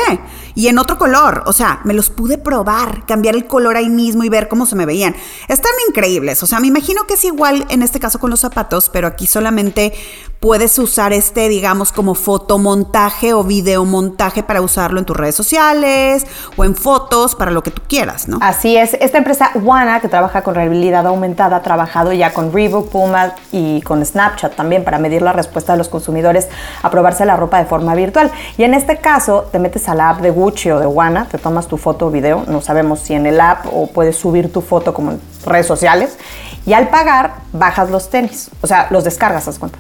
y 0.56 0.68
en 0.68 0.80
otro 0.80 0.98
color. 0.98 1.44
O 1.46 1.54
sea, 1.54 1.80
me 1.84 1.94
los 1.94 2.10
pude 2.10 2.40
probar, 2.40 3.06
cambiar 3.06 3.36
el 3.36 3.46
color 3.46 3.78
ahí 3.78 3.88
mismo 3.88 4.24
y 4.24 4.30
ver 4.30 4.48
cómo 4.48 4.66
se 4.66 4.76
me 4.76 4.88
veían. 4.88 5.16
Están 5.48 5.74
increíbles. 5.88 6.42
O 6.42 6.48
sea, 6.48 6.60
me 6.60 6.66
imagino 6.66 7.06
que 7.06 7.14
es 7.14 7.24
igual 7.24 7.68
en 7.70 7.84
este 7.84 8.00
caso 8.00 8.18
con 8.18 8.32
los 8.32 8.40
zapatos, 8.40 8.90
pero 8.90 9.06
aquí 9.06 9.28
solamente 9.28 9.94
puedes 10.40 10.80
usar 10.80 11.14
este, 11.14 11.50
digamos, 11.50 11.92
como 11.92 12.16
fotomontaje 12.16 13.34
o 13.34 13.44
videomontaje 13.44 14.42
para 14.42 14.62
usarlo 14.62 14.98
en 14.98 15.06
tus 15.06 15.16
redes 15.16 15.36
sociales 15.36 16.26
o 16.58 16.66
en 16.66 16.76
fotos, 16.76 17.36
para 17.36 17.52
lo 17.52 17.62
que 17.62 17.70
tú 17.70 17.84
quieras, 17.88 18.28
¿no? 18.28 18.40
Así 18.42 18.76
es. 18.76 18.96
Esta 18.96 19.20
empresa 19.20 19.52
Wana, 19.54 20.00
que 20.00 20.08
trabaja 20.08 20.42
con 20.42 20.56
realidad 20.56 21.06
aumentada, 21.06 21.58
ha 21.58 21.62
trabajado 21.62 22.12
ya 22.12 22.34
con 22.34 22.52
Reebok, 22.52 22.90
Puma 22.90 23.36
y 23.52 23.82
con 23.84 24.04
Snapchat 24.04 24.56
también 24.56 24.84
para 24.84 24.98
medir 24.98 25.11
la 25.20 25.34
respuesta 25.34 25.74
de 25.74 25.80
los 25.80 25.90
consumidores 25.90 26.48
a 26.82 26.90
probarse 26.90 27.26
la 27.26 27.36
ropa 27.36 27.58
de 27.58 27.66
forma 27.66 27.96
virtual. 27.96 28.32
Y 28.58 28.64
en 28.64 28.74
este 28.74 28.98
caso, 28.98 29.50
te 29.52 29.60
metes 29.60 29.90
a 29.90 29.96
la 29.96 30.10
app 30.12 30.22
de 30.22 30.30
Gucci 30.30 30.72
o 30.72 30.80
de 30.80 30.86
Wana, 30.86 31.26
te 31.26 31.38
tomas 31.38 31.68
tu 31.68 31.78
foto 31.78 32.08
o 32.08 32.12
video, 32.12 32.46
no 32.48 32.62
sabemos 32.62 33.00
si 33.00 33.14
en 33.14 33.26
el 33.26 33.42
app 33.42 33.66
o 33.72 33.88
puedes 33.88 34.16
subir 34.16 34.54
tu 34.54 34.62
foto 34.62 34.94
como 34.94 35.12
en 35.12 35.22
redes 35.46 35.66
sociales, 35.66 36.18
y 36.66 36.74
al 36.74 36.90
pagar 36.90 37.34
bajas 37.52 37.90
los 37.90 38.10
tenis, 38.10 38.52
o 38.62 38.68
sea, 38.68 38.88
los 38.92 39.04
descargas, 39.04 39.48
haz 39.48 39.58
cuenta. 39.58 39.78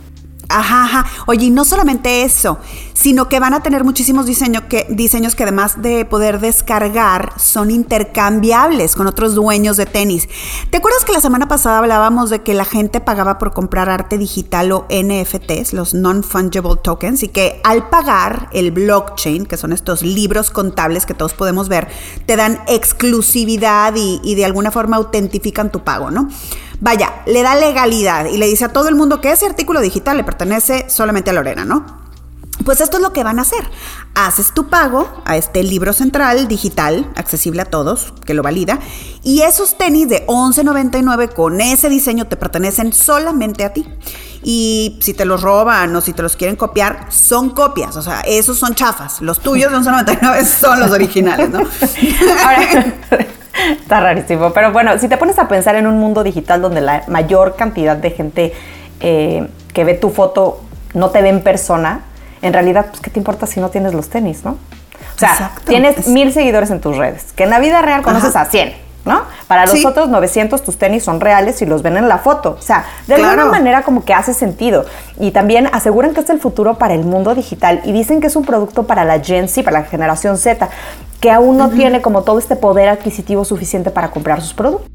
Ajá, 0.51 0.83
ajá. 0.83 1.05
Oye, 1.25 1.45
y 1.45 1.49
no 1.49 1.65
solamente 1.65 2.23
eso, 2.23 2.59
sino 2.93 3.27
que 3.29 3.39
van 3.39 3.53
a 3.53 3.63
tener 3.63 3.83
muchísimos 3.83 4.25
diseños 4.25 4.63
que, 4.63 4.85
diseños 4.89 5.35
que 5.35 5.43
además 5.43 5.81
de 5.81 6.05
poder 6.05 6.39
descargar, 6.39 7.33
son 7.37 7.71
intercambiables 7.71 8.95
con 8.95 9.07
otros 9.07 9.35
dueños 9.35 9.77
de 9.77 9.85
tenis. 9.85 10.27
¿Te 10.69 10.77
acuerdas 10.77 11.05
que 11.05 11.13
la 11.13 11.21
semana 11.21 11.47
pasada 11.47 11.79
hablábamos 11.79 12.29
de 12.29 12.41
que 12.41 12.53
la 12.53 12.65
gente 12.65 13.01
pagaba 13.01 13.37
por 13.37 13.53
comprar 13.53 13.89
arte 13.89 14.17
digital 14.17 14.71
o 14.71 14.87
NFTs, 14.89 15.73
los 15.73 15.93
non-fungible 15.93 16.75
tokens, 16.83 17.23
y 17.23 17.29
que 17.29 17.59
al 17.63 17.89
pagar 17.89 18.49
el 18.51 18.71
blockchain, 18.71 19.45
que 19.45 19.57
son 19.57 19.73
estos 19.73 20.03
libros 20.03 20.51
contables 20.51 21.05
que 21.05 21.13
todos 21.13 21.33
podemos 21.33 21.69
ver, 21.69 21.87
te 22.25 22.35
dan 22.35 22.59
exclusividad 22.67 23.93
y 23.95 24.35
de 24.35 24.45
alguna 24.45 24.71
forma 24.71 24.97
autentifican 24.97 25.71
tu 25.71 25.83
pago, 25.83 26.11
¿no? 26.11 26.29
Vaya, 26.81 27.21
le 27.27 27.43
da 27.43 27.55
legalidad 27.55 28.25
y 28.25 28.37
le 28.37 28.47
dice 28.47 28.65
a 28.65 28.73
todo 28.73 28.89
el 28.89 28.95
mundo 28.95 29.21
que 29.21 29.31
ese 29.31 29.45
artículo 29.45 29.81
digital 29.81 30.17
le 30.17 30.23
pertenece 30.23 30.89
solamente 30.89 31.29
a 31.29 31.33
Lorena, 31.33 31.63
¿no? 31.63 32.01
Pues 32.65 32.81
esto 32.81 32.97
es 32.97 33.03
lo 33.03 33.13
que 33.13 33.23
van 33.23 33.37
a 33.37 33.43
hacer. 33.43 33.63
Haces 34.15 34.51
tu 34.53 34.67
pago 34.67 35.07
a 35.25 35.37
este 35.37 35.63
libro 35.63 35.93
central 35.93 36.47
digital, 36.47 37.07
accesible 37.15 37.61
a 37.61 37.65
todos, 37.65 38.13
que 38.25 38.33
lo 38.33 38.41
valida, 38.41 38.79
y 39.23 39.41
esos 39.41 39.77
tenis 39.77 40.09
de 40.09 40.25
11.99 40.25 41.33
con 41.33 41.61
ese 41.61 41.87
diseño 41.87 42.25
te 42.25 42.35
pertenecen 42.35 42.93
solamente 42.93 43.63
a 43.63 43.73
ti. 43.73 43.87
Y 44.43 44.97
si 45.01 45.13
te 45.13 45.25
los 45.25 45.41
roban 45.41 45.95
o 45.95 46.01
si 46.01 46.13
te 46.13 46.23
los 46.23 46.35
quieren 46.35 46.55
copiar, 46.55 47.07
son 47.09 47.51
copias, 47.51 47.95
o 47.95 48.01
sea, 48.01 48.21
esos 48.21 48.57
son 48.57 48.73
chafas. 48.73 49.21
Los 49.21 49.39
tuyos 49.39 49.71
de 49.71 49.77
11.99 49.77 50.45
son 50.45 50.79
los 50.79 50.89
originales, 50.91 51.51
¿no? 51.51 51.59
Ahora, 52.43 53.27
Está 53.69 53.99
rarísimo. 53.99 54.51
Pero 54.51 54.71
bueno, 54.71 54.97
si 54.97 55.07
te 55.07 55.17
pones 55.17 55.37
a 55.39 55.47
pensar 55.47 55.75
en 55.75 55.87
un 55.87 55.99
mundo 55.99 56.23
digital 56.23 56.61
donde 56.61 56.81
la 56.81 57.03
mayor 57.07 57.55
cantidad 57.55 57.95
de 57.95 58.11
gente 58.11 58.53
eh, 58.99 59.47
que 59.73 59.83
ve 59.83 59.93
tu 59.93 60.09
foto 60.09 60.61
no 60.93 61.09
te 61.09 61.21
ve 61.21 61.29
en 61.29 61.41
persona, 61.41 62.01
en 62.41 62.53
realidad, 62.53 62.87
pues, 62.89 63.01
¿qué 63.01 63.09
te 63.09 63.19
importa 63.19 63.45
si 63.45 63.59
no 63.59 63.69
tienes 63.69 63.93
los 63.93 64.09
tenis, 64.09 64.43
no? 64.43 64.51
O 65.15 65.19
sea, 65.19 65.51
tienes 65.65 66.07
mil 66.07 66.33
seguidores 66.33 66.71
en 66.71 66.81
tus 66.81 66.97
redes, 66.97 67.31
que 67.33 67.43
en 67.43 67.51
la 67.51 67.59
vida 67.59 67.81
real 67.81 68.01
conoces 68.01 68.35
a 68.35 68.45
100. 68.45 68.91
¿no? 69.05 69.23
Para 69.47 69.65
los 69.65 69.83
otros 69.83 70.09
900 70.09 70.63
tus 70.63 70.77
tenis 70.77 71.03
son 71.03 71.19
reales 71.19 71.61
y 71.61 71.65
los 71.65 71.81
ven 71.81 71.97
en 71.97 72.07
la 72.07 72.19
foto. 72.19 72.55
O 72.57 72.61
sea, 72.61 72.85
de 73.07 73.15
alguna 73.15 73.45
manera 73.45 73.81
como 73.81 74.05
que 74.05 74.13
hace 74.13 74.33
sentido. 74.33 74.85
Y 75.19 75.31
también 75.31 75.67
aseguran 75.71 76.13
que 76.13 76.21
es 76.21 76.29
el 76.29 76.39
futuro 76.39 76.75
para 76.77 76.93
el 76.93 77.03
mundo 77.03 77.33
digital 77.33 77.81
y 77.83 77.91
dicen 77.93 78.21
que 78.21 78.27
es 78.27 78.35
un 78.35 78.45
producto 78.45 78.85
para 78.85 79.03
la 79.03 79.19
Gen 79.19 79.47
Z, 79.47 79.63
para 79.63 79.81
la 79.81 79.85
generación 79.87 80.37
Z 80.37 80.69
que 81.21 81.29
aún 81.29 81.55
no 81.57 81.69
tiene 81.69 82.01
como 82.01 82.23
todo 82.23 82.39
este 82.39 82.55
poder 82.55 82.89
adquisitivo 82.89 83.45
suficiente 83.45 83.91
para 83.91 84.09
comprar 84.09 84.41
sus 84.41 84.53
productos. 84.55 84.89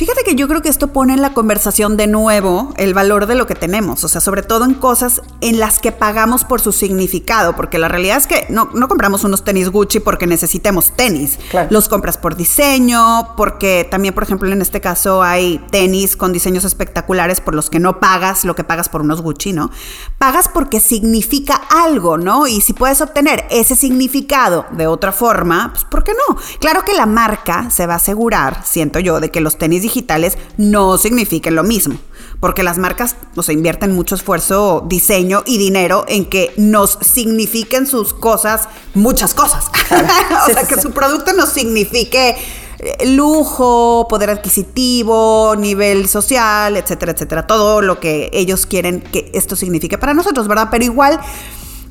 Fíjate 0.00 0.22
que 0.24 0.34
yo 0.34 0.48
creo 0.48 0.62
que 0.62 0.70
esto 0.70 0.94
pone 0.94 1.12
en 1.12 1.20
la 1.20 1.34
conversación 1.34 1.98
de 1.98 2.06
nuevo 2.06 2.72
el 2.78 2.94
valor 2.94 3.26
de 3.26 3.34
lo 3.34 3.46
que 3.46 3.54
tenemos, 3.54 4.02
o 4.02 4.08
sea, 4.08 4.22
sobre 4.22 4.42
todo 4.42 4.64
en 4.64 4.72
cosas 4.72 5.20
en 5.42 5.60
las 5.60 5.78
que 5.78 5.92
pagamos 5.92 6.44
por 6.46 6.62
su 6.62 6.72
significado, 6.72 7.54
porque 7.54 7.78
la 7.78 7.86
realidad 7.88 8.16
es 8.16 8.26
que 8.26 8.46
no, 8.48 8.70
compramos 8.88 9.24
unos 9.24 9.44
tenis 9.44 9.68
Gucci 9.68 10.00
porque 10.00 10.26
necesitemos 10.26 10.92
tenis, 10.92 11.38
los 11.68 11.90
compras 11.90 12.16
por 12.16 12.34
diseño, 12.34 13.34
porque 13.36 13.86
también, 13.90 14.14
por 14.14 14.22
ejemplo, 14.22 14.50
en 14.50 14.62
este 14.62 14.80
caso 14.80 15.22
hay 15.22 15.58
tenis 15.70 16.16
con 16.16 16.32
diseños 16.32 16.64
espectaculares 16.64 17.42
por 17.42 17.54
los 17.54 17.68
que 17.68 17.78
no 17.78 18.00
pagas 18.00 18.46
lo 18.46 18.54
que 18.54 18.64
pagas 18.64 18.88
por 18.88 19.02
unos 19.02 19.20
Gucci, 19.20 19.52
¿no? 19.52 19.70
Pagas 20.16 20.48
porque 20.48 20.80
significa 20.80 21.60
algo, 21.68 22.16
¿no? 22.16 22.46
Y 22.46 22.62
si 22.62 22.72
puedes 22.72 23.02
obtener 23.02 23.44
ese 23.50 23.76
significado 23.76 24.64
de 24.70 24.86
otra 24.86 25.12
forma, 25.12 25.72
pues 25.74 25.84
¿por 25.84 26.04
qué 26.04 26.12
no? 26.14 26.38
Claro 26.58 26.86
que 26.86 26.94
la 26.94 27.04
marca 27.04 27.68
se 27.68 27.86
va 27.86 27.92
a 27.92 27.96
asegurar, 27.96 28.62
siento 28.64 28.98
yo, 28.98 29.20
de 29.20 29.30
que 29.30 29.42
los 29.42 29.58
tenis 29.58 29.89
digitales 29.90 30.38
no 30.56 30.96
signifiquen 30.98 31.56
lo 31.56 31.64
mismo, 31.64 31.96
porque 32.38 32.62
las 32.62 32.78
marcas 32.78 33.16
o 33.36 33.42
sea, 33.42 33.52
invierten 33.52 33.92
mucho 33.92 34.14
esfuerzo, 34.14 34.84
diseño 34.88 35.42
y 35.46 35.58
dinero 35.58 36.04
en 36.08 36.26
que 36.26 36.52
nos 36.56 36.98
signifiquen 37.00 37.86
sus 37.86 38.14
cosas, 38.14 38.68
muchas 38.94 39.34
cosas. 39.34 39.66
o 40.48 40.52
sea, 40.52 40.64
que 40.66 40.80
su 40.80 40.92
producto 40.92 41.32
nos 41.32 41.50
signifique 41.50 42.36
eh, 42.78 43.06
lujo, 43.06 44.06
poder 44.08 44.30
adquisitivo, 44.30 45.54
nivel 45.56 46.08
social, 46.08 46.76
etcétera, 46.76 47.12
etcétera. 47.12 47.46
Todo 47.46 47.82
lo 47.82 48.00
que 48.00 48.30
ellos 48.32 48.66
quieren 48.66 49.00
que 49.00 49.30
esto 49.34 49.56
signifique 49.56 49.98
para 49.98 50.14
nosotros, 50.14 50.48
¿verdad? 50.48 50.68
Pero 50.70 50.84
igual 50.84 51.20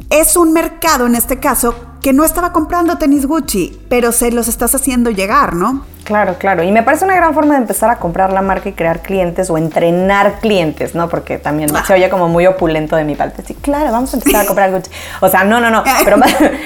es 0.09 0.35
un 0.35 0.53
mercado, 0.53 1.05
en 1.05 1.15
este 1.15 1.39
caso, 1.39 1.75
que 2.01 2.13
no 2.13 2.23
estaba 2.23 2.51
comprando 2.53 2.97
tenis 2.97 3.25
Gucci, 3.25 3.79
pero 3.89 4.11
se 4.11 4.31
los 4.31 4.47
estás 4.47 4.73
haciendo 4.73 5.11
llegar, 5.11 5.53
¿no? 5.53 5.85
Claro, 6.05 6.37
claro. 6.39 6.63
Y 6.63 6.71
me 6.71 6.81
parece 6.81 7.05
una 7.05 7.15
gran 7.15 7.35
forma 7.35 7.53
de 7.53 7.61
empezar 7.61 7.89
a 7.91 7.99
comprar 7.99 8.33
la 8.33 8.41
marca 8.41 8.69
y 8.69 8.73
crear 8.73 9.01
clientes 9.03 9.49
o 9.51 9.57
entrenar 9.57 10.39
clientes, 10.39 10.95
¿no? 10.95 11.07
Porque 11.09 11.37
también 11.37 11.69
se 11.85 11.93
oye 11.93 12.09
como 12.09 12.27
muy 12.29 12.47
opulento 12.47 12.95
de 12.95 13.03
mi 13.03 13.15
parte. 13.15 13.43
Sí, 13.45 13.53
claro, 13.53 13.91
vamos 13.91 14.11
a 14.13 14.17
empezar 14.17 14.41
a 14.41 14.45
comprar 14.47 14.71
Gucci. 14.73 14.89
O 15.19 15.29
sea, 15.29 15.43
no, 15.43 15.59
no, 15.59 15.69
no. 15.69 15.83
Pero 16.03 16.17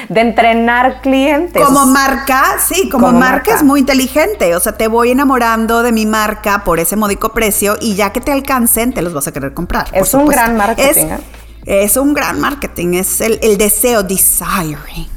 de 0.08 0.22
entrenar 0.22 1.02
clientes. 1.02 1.62
Como 1.62 1.86
marca, 1.88 2.44
sí, 2.66 2.88
como, 2.90 3.12
marca, 3.12 3.56
es 3.56 3.64
muy 3.64 3.82
inteligente. 3.82 4.56
O 4.56 4.60
sea, 4.62 4.78
te 4.78 4.88
voy 4.88 5.12
enamorando 5.12 5.84
de 5.84 5.92
mi 5.92 6.06
marca 6.06 6.64
por 6.64 6.80
ese 6.80 6.96
módico 6.96 7.34
precio 7.34 7.76
y 7.82 7.96
ya 7.96 8.12
que 8.14 8.22
te 8.22 8.32
alcancen, 8.32 8.94
te 8.94 9.02
los 9.02 9.14
vas 9.14 9.28
a 9.28 9.34
querer 9.34 9.54
comprar. 9.54 9.88
Es 9.92 10.14
un 10.14 10.28
gran 10.28 10.56
marketing. 10.56 10.90
Es, 10.90 10.98
¿eh? 10.98 11.18
Es 11.66 11.98
un 11.98 12.14
gran 12.14 12.40
marketing, 12.40 12.94
es 12.96 13.22
el, 13.22 13.58
deseo, 13.58 14.04
desiring. 14.04 15.08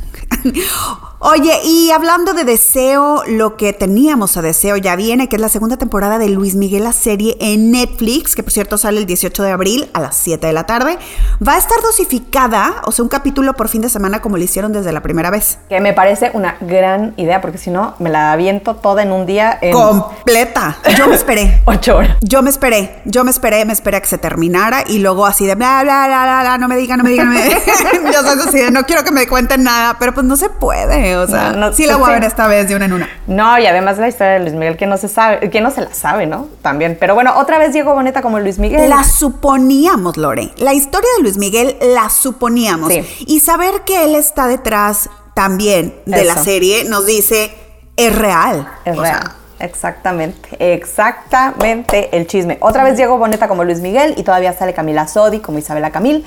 Oye, 1.19 1.61
y 1.65 1.91
hablando 1.93 2.35
de 2.35 2.45
deseo, 2.45 3.23
lo 3.27 3.57
que 3.57 3.73
teníamos 3.73 4.37
a 4.37 4.43
deseo 4.43 4.77
ya 4.77 4.97
viene, 4.97 5.31
que 5.31 5.37
es 5.37 5.43
la 5.43 5.49
segunda 5.49 5.79
temporada 5.79 6.19
de 6.19 6.29
Luis 6.29 6.55
Miguel, 6.55 6.85
la 6.85 6.93
serie 6.93 7.39
en 7.41 7.71
Netflix, 7.71 8.35
que 8.35 8.43
por 8.43 8.53
cierto 8.53 8.77
sale 8.77 8.99
el 8.99 9.07
18 9.07 9.43
de 9.43 9.51
abril 9.51 9.91
a 9.95 10.01
las 10.01 10.15
7 10.17 10.47
de 10.47 10.53
la 10.53 10.65
tarde. 10.65 10.99
Va 11.47 11.55
a 11.55 11.59
estar 11.59 11.81
dosificada, 11.81 12.83
o 12.85 12.93
sea, 12.93 13.03
un 13.03 13.09
capítulo 13.09 13.55
por 13.55 13.69
fin 13.69 13.81
de 13.81 13.89
semana 13.89 14.21
como 14.21 14.37
lo 14.37 14.45
hicieron 14.45 14.75
desde 14.75 14.93
la 14.93 15.01
primera 15.01 15.31
vez. 15.31 15.59
Que 15.71 15.81
me 15.81 15.95
parece 15.95 16.33
una 16.35 16.59
gran 16.61 17.15
idea, 17.17 17.41
porque 17.41 17.57
si 17.57 17.71
no, 17.71 17.95
me 17.99 18.11
la 18.11 18.33
aviento 18.33 18.77
toda 18.77 19.03
en 19.03 19.11
un 19.11 19.25
día. 19.25 19.59
Completa. 19.73 20.77
Yo 20.99 21.09
me 21.09 21.15
esperé. 21.15 21.63
Ocho 21.65 21.97
horas. 21.97 22.19
Yo 22.21 22.43
me 22.43 22.51
esperé, 22.51 23.01
yo 23.07 23.25
me 23.25 23.31
esperé, 23.31 23.65
me 23.65 23.73
esperé 23.73 23.97
a 23.97 24.01
que 24.03 24.09
se 24.09 24.19
terminara 24.19 24.85
y 24.87 24.99
luego 24.99 25.25
así 25.25 25.47
de 25.47 25.55
bla, 25.55 25.83
bla, 25.83 26.07
bla, 26.07 26.25
bla, 26.25 26.41
bla 26.43 26.59
no 26.59 26.69
me 26.69 26.77
digan, 26.77 26.99
no 26.99 27.05
me 27.05 27.11
digan, 27.11 27.29
no 27.29 27.35
me 27.35 27.43
digan. 27.43 27.61
yo 28.13 28.21
soy 28.21 28.39
así 28.47 28.59
de 28.59 28.71
no 28.71 28.85
quiero 28.85 29.03
que 29.03 29.13
me 29.13 29.27
cuenten 29.27 29.63
nada, 29.63 29.97
pero 29.99 30.13
pues 30.13 30.27
no 30.27 30.37
se 30.37 30.51
puede. 30.51 31.06
O 31.17 31.27
sea, 31.27 31.53
no, 31.53 31.73
sí 31.73 31.87
la 31.87 31.97
voy 31.97 32.11
a 32.11 32.15
ver 32.15 32.25
esta 32.25 32.47
vez 32.47 32.69
de 32.69 32.77
una 32.77 32.85
en 32.87 32.93
una. 32.93 33.09
No, 33.27 33.59
y 33.59 33.67
además 33.67 33.99
la 33.99 34.09
historia 34.09 34.35
de 34.35 34.41
Luis 34.41 34.55
Miguel, 34.55 34.77
que 34.77 34.87
no 34.87 34.97
se 34.97 35.09
sabe, 35.09 35.51
que 35.51 35.61
no 35.61 35.71
se 35.71 35.81
la 35.81 35.93
sabe, 35.95 36.27
¿no? 36.27 36.49
También. 36.63 36.97
Pero 36.99 37.15
bueno, 37.15 37.35
otra 37.37 37.59
vez 37.59 37.73
Diego 37.73 37.95
Boneta 37.95 38.23
como 38.23 38.39
Luis 38.41 38.59
Miguel. 38.59 38.89
La 38.89 39.05
suponíamos, 39.05 40.17
Lore. 40.17 40.51
La 40.59 40.75
historia 40.75 41.09
de 41.17 41.23
Luis 41.23 41.39
Miguel 41.39 41.77
la 41.81 42.11
suponíamos. 42.11 42.93
Y 43.21 43.41
saber 43.41 43.83
que 43.85 44.05
él 44.05 44.15
está 44.15 44.47
detrás 44.47 45.11
también 45.35 45.95
de 46.07 46.25
la 46.25 46.37
serie 46.37 46.85
nos 46.85 47.05
dice, 47.07 47.53
es 47.97 48.17
real. 48.17 48.67
Es 48.85 48.97
real. 48.97 49.33
Exactamente, 49.59 50.49
exactamente 50.59 52.15
el 52.17 52.27
chisme. 52.27 52.59
Otra 52.61 52.85
vez 52.85 52.97
Diego 52.97 53.17
Boneta 53.17 53.49
como 53.49 53.65
Luis 53.65 53.81
Miguel 53.81 54.15
y 54.17 54.23
todavía 54.23 54.53
sale 54.53 54.75
Camila 54.75 55.09
Sodi 55.09 55.41
como 55.41 55.59
Isabela 55.59 55.91
Camil, 55.91 56.27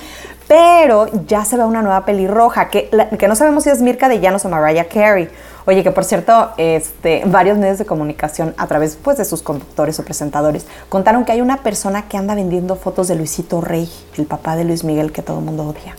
pero 0.50 1.06
ya 1.28 1.46
se 1.46 1.58
ve 1.58 1.64
una 1.64 1.84
nueva 1.84 2.06
pelirroja 2.06 2.70
que, 2.70 2.90
que 3.20 3.28
no 3.28 3.36
sabemos 3.36 3.66
si 3.66 3.70
es 3.70 3.84
Mirka 3.84 4.10
de 4.10 4.20
Llanos 4.20 4.46
o 4.46 4.50
Mariah 4.50 4.88
Carey. 4.88 5.30
Oye, 5.68 5.84
que 5.84 5.92
por 5.92 6.04
cierto, 6.04 6.50
este, 6.58 7.22
varios 7.28 7.60
medios 7.60 7.78
de 7.78 7.86
comunicación 7.86 8.56
a 8.58 8.66
través 8.66 8.96
pues, 8.96 9.18
de 9.18 9.26
sus 9.26 9.44
conductores 9.44 10.00
o 10.00 10.04
presentadores 10.04 10.66
contaron 10.90 11.24
que 11.24 11.34
hay 11.34 11.42
una 11.42 11.58
persona 11.58 12.08
que 12.08 12.18
anda 12.18 12.34
vendiendo 12.34 12.76
fotos 12.78 13.08
de 13.08 13.16
Luisito 13.16 13.62
Rey, 13.62 13.88
el 14.18 14.26
papá 14.26 14.56
de 14.56 14.64
Luis 14.64 14.84
Miguel 14.84 15.12
que 15.12 15.22
todo 15.22 15.38
el 15.38 15.46
mundo 15.46 15.68
odia. 15.68 15.96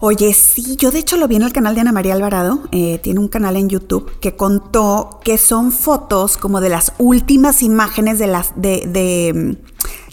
Oye, 0.00 0.32
sí, 0.32 0.76
yo 0.76 0.92
de 0.92 1.00
hecho 1.00 1.16
lo 1.16 1.26
vi 1.26 1.34
en 1.34 1.42
el 1.42 1.52
canal 1.52 1.74
de 1.74 1.80
Ana 1.80 1.90
María 1.90 2.14
Alvarado, 2.14 2.68
eh, 2.70 3.00
tiene 3.02 3.18
un 3.18 3.26
canal 3.26 3.56
en 3.56 3.68
YouTube 3.68 4.20
que 4.20 4.36
contó 4.36 5.18
que 5.24 5.38
son 5.38 5.72
fotos 5.72 6.36
como 6.36 6.60
de 6.60 6.68
las 6.68 6.92
últimas 6.98 7.64
imágenes 7.64 8.20
de 8.20 8.28
las, 8.28 8.52
de, 8.54 8.86
de, 8.86 9.58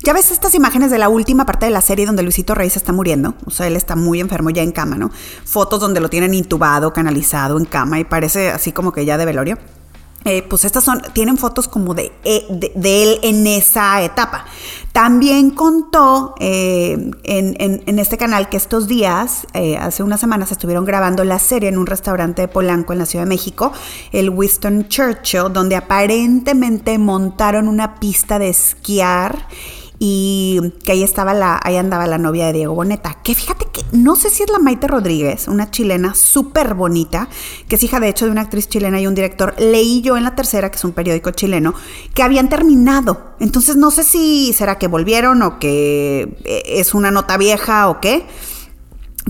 ya 0.04 0.14
ves 0.14 0.32
estas 0.32 0.56
imágenes 0.56 0.90
de 0.90 0.98
la 0.98 1.08
última 1.08 1.46
parte 1.46 1.68
de 1.68 1.72
la 1.72 1.82
serie 1.82 2.08
donde 2.08 2.24
Luisito 2.24 2.56
Rey 2.56 2.72
se 2.72 2.80
está 2.80 2.94
muriendo, 2.94 3.36
o 3.46 3.52
sea, 3.52 3.68
él 3.68 3.76
está 3.76 3.96
muy 3.96 4.20
enfermo 4.20 4.50
ya 4.50 4.64
en 4.64 4.72
cama, 4.72 4.98
¿no? 4.98 5.12
Fotos 5.44 5.80
donde 5.80 6.00
lo 6.00 6.10
tienen 6.10 6.34
intubado, 6.34 6.92
canalizado 6.92 7.60
en 7.60 7.66
cama 7.66 8.00
y 8.00 8.06
parece 8.06 8.50
así 8.50 8.72
como 8.72 8.92
que 8.92 9.06
ya 9.06 9.20
de 9.20 9.26
velorio. 9.26 9.60
Eh, 10.28 10.42
pues 10.42 10.66
estas 10.66 10.84
son, 10.84 11.04
tienen 11.14 11.38
fotos 11.38 11.68
como 11.68 11.94
de, 11.94 12.12
eh, 12.24 12.48
de, 12.50 13.04
él 13.04 13.20
en 13.22 13.46
esa 13.46 14.02
etapa. 14.02 14.46
También 14.92 15.52
contó 15.52 16.34
eh, 16.40 17.12
en, 17.24 18.00
este 18.00 18.18
canal 18.18 18.50
que 18.50 18.58
estos 18.58 18.88
días, 18.88 19.46
hace 19.80 20.02
unas 20.02 20.20
semanas, 20.20 20.52
estuvieron 20.52 20.84
grabando 20.84 21.24
la 21.24 21.38
serie 21.38 21.70
en 21.70 21.78
un 21.78 21.86
restaurante 21.86 22.42
de 22.42 22.48
Polanco 22.48 22.94
en 22.94 23.00
la 23.00 23.06
Ciudad 23.06 23.26
de 23.26 23.30
México, 23.30 23.72
el 24.12 24.32
Winston 24.32 24.88
Churchill, 24.88 25.54
donde 25.54 25.76
aparentemente 25.76 26.98
montaron 26.98 27.68
una 27.68 28.00
pista 28.00 28.40
de 28.40 28.50
esquiar 28.50 29.48
y 30.00 30.74
que 30.84 30.92
ahí 30.92 31.04
estaba 31.04 31.34
la, 31.34 31.60
ahí 31.64 31.78
andaba 31.78 32.06
la 32.08 32.18
novia 32.18 32.48
de 32.48 32.54
Diego 32.54 32.74
Boneta, 32.74 33.18
que 33.24 33.34
fíjate 33.34 33.66
que 33.72 33.82
no 33.92 34.16
sé 34.16 34.30
si 34.30 34.44
es 34.44 34.50
la 34.50 34.60
Maite 34.60 34.88
Rodríguez, 34.88 35.48
una 35.48 35.72
chilena 35.72 36.14
súper 36.16 36.74
bonita, 36.74 37.30
que 37.68 37.76
es 37.76 37.84
hija 37.84 38.00
de 38.00 38.10
hecho 38.10 38.26
de 38.26 38.32
una 38.32 38.42
actriz 38.42 38.68
chilena 38.68 39.00
y 39.00 39.08
un 39.08 39.16
director. 39.16 39.56
Leí 39.58 40.02
yo 40.02 40.18
en 40.18 40.24
la 40.24 40.36
tercera, 40.36 40.70
que 40.70 40.78
es 40.78 40.84
un 40.84 40.92
periódico 40.92 41.32
chileno, 41.32 41.74
que 42.14 42.24
habían 42.24 42.50
terminado. 42.50 43.36
Entonces 43.40 43.78
no 43.78 43.92
sé 43.92 44.04
si 44.04 44.54
será 44.54 44.78
que 44.78 44.88
volvieron 44.88 45.42
o 45.42 45.60
que 45.60 46.38
eh, 46.44 46.64
es 46.66 46.94
una 46.94 47.12
nota 47.12 47.38
vieja 47.38 47.90
o 47.90 48.02
qué, 48.02 48.26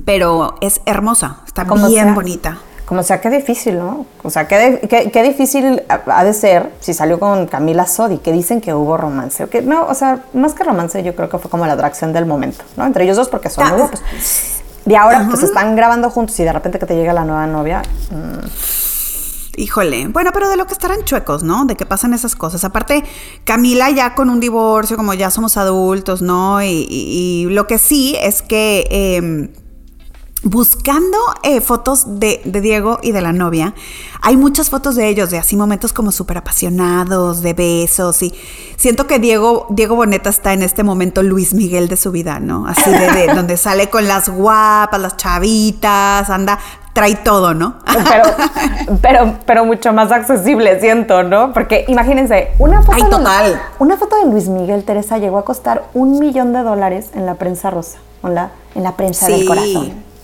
pero 0.04 0.56
es 0.62 0.82
hermosa, 0.86 1.42
está 1.46 1.64
bien 1.64 2.16
bonita. 2.16 2.60
Como 2.86 3.02
sea, 3.02 3.20
qué 3.20 3.30
difícil, 3.32 3.80
¿no? 3.80 4.06
O 4.24 4.30
sea, 4.30 4.48
qué, 4.48 5.10
qué, 5.12 5.24
difícil 5.24 5.82
ha 5.90 6.24
de 6.24 6.34
ser 6.34 6.72
si 6.80 6.94
salió 6.94 7.20
con 7.20 7.48
Camila 7.48 7.88
Sodi, 7.88 8.20
que 8.20 8.32
dicen 8.32 8.62
que 8.62 8.74
hubo 8.76 8.96
romance. 8.96 9.48
que, 9.48 9.64
no, 9.64 9.86
o 9.88 9.94
sea, 9.96 10.20
más 10.34 10.54
que 10.54 10.64
romance, 10.64 11.02
yo 11.02 11.16
creo 11.16 11.28
que 11.28 11.40
fue 11.40 11.50
como 11.50 11.66
la 11.66 11.74
atracción 11.74 12.14
del 12.14 12.28
momento, 12.28 12.64
¿no? 12.78 12.86
Entre 12.86 13.04
ellos 13.04 13.18
dos, 13.18 13.30
porque 13.30 13.50
son 13.50 13.68
muy 13.70 13.80
guapos. 13.80 14.02
Y 14.86 14.94
ahora, 14.94 15.26
pues 15.28 15.42
están 15.42 15.76
grabando 15.76 16.12
juntos 16.12 16.40
y 16.40 16.44
de 16.44 16.54
repente 16.54 16.78
que 16.78 16.86
te 16.86 16.96
llega 16.96 17.12
la 17.12 17.26
nueva 17.26 17.48
novia. 17.48 17.82
Mm. 18.12 18.46
Híjole, 19.58 20.08
bueno, 20.10 20.32
pero 20.34 20.50
de 20.50 20.58
lo 20.58 20.68
que 20.68 20.74
estarán 20.74 21.04
chuecos, 21.06 21.44
¿no? 21.44 21.66
De 21.66 21.76
que 21.76 21.86
pasan 21.86 22.14
esas 22.14 22.36
cosas. 22.36 22.64
Aparte, 22.66 23.04
Camila 23.46 23.90
ya 23.90 24.14
con 24.14 24.30
un 24.30 24.40
divorcio, 24.40 24.98
como 24.98 25.14
ya 25.14 25.32
somos 25.32 25.58
adultos, 25.58 26.22
¿no? 26.22 26.62
Y, 26.62 27.48
lo 27.50 27.66
que 27.66 27.78
sí 27.78 28.16
es 28.22 28.42
que 28.42 28.86
em, 28.90 29.50
buscando 30.46 31.18
eh, 31.42 31.60
fotos 31.60 32.20
de, 32.20 32.40
Diego 32.46 33.00
y 33.02 33.12
de 33.12 33.22
la 33.22 33.34
novia, 33.34 33.74
hay 34.22 34.38
muchas 34.38 34.70
fotos 34.70 34.96
de 34.96 35.10
ellos, 35.10 35.32
de 35.32 35.40
así 35.40 35.58
momentos 35.58 35.92
como 35.92 36.12
súper 36.12 36.38
apasionados, 36.38 37.42
de 37.42 37.54
besos, 37.54 38.22
y 38.22 38.34
siento 38.78 39.08
que 39.08 39.18
Diego, 39.18 39.66
Diego 39.72 39.96
Boneta 39.96 40.30
está 40.30 40.54
en 40.54 40.62
este 40.62 40.84
momento 40.84 41.24
Luis 41.24 41.54
Miguel 41.56 41.88
de 41.88 41.98
su 41.98 42.12
vida, 42.12 42.40
¿no? 42.40 42.68
Así 42.68 42.92
de, 42.92 43.28
donde 43.36 43.58
sale 43.58 43.90
con 43.90 44.08
las 44.08 44.30
guapas, 44.30 45.02
las 45.02 45.18
chavitas, 45.18 46.30
anda, 46.30 46.60
trae 46.94 47.16
todo, 47.16 47.56
¿no? 47.56 47.78
Pero, 47.86 48.24
pero, 49.02 49.34
pero 49.48 49.66
mucho 49.66 49.94
más 49.94 50.12
accesible, 50.12 50.80
siento, 50.80 51.24
¿no? 51.24 51.54
Porque 51.54 51.86
imagínense, 51.88 52.52
una 52.60 52.84
foto, 52.84 52.98
Ay, 53.04 53.10
total. 53.10 53.62
una 53.80 53.98
foto 53.98 54.16
de 54.18 54.30
Luis 54.30 54.48
Miguel 54.48 54.84
Teresa 54.84 55.18
llegó 55.18 55.40
a 55.40 55.44
costar 55.44 55.86
un 55.96 56.20
millón 56.20 56.54
de 56.54 56.60
dólares 56.60 57.10
en 57.16 57.26
la 57.26 57.34
prensa 57.34 57.72
rosa, 57.72 57.98
en 58.24 58.36
la, 58.36 58.52
en 58.76 58.84
la 58.84 58.96
prensa 58.96 59.28
del 59.28 59.48
corazón. 59.48 60.15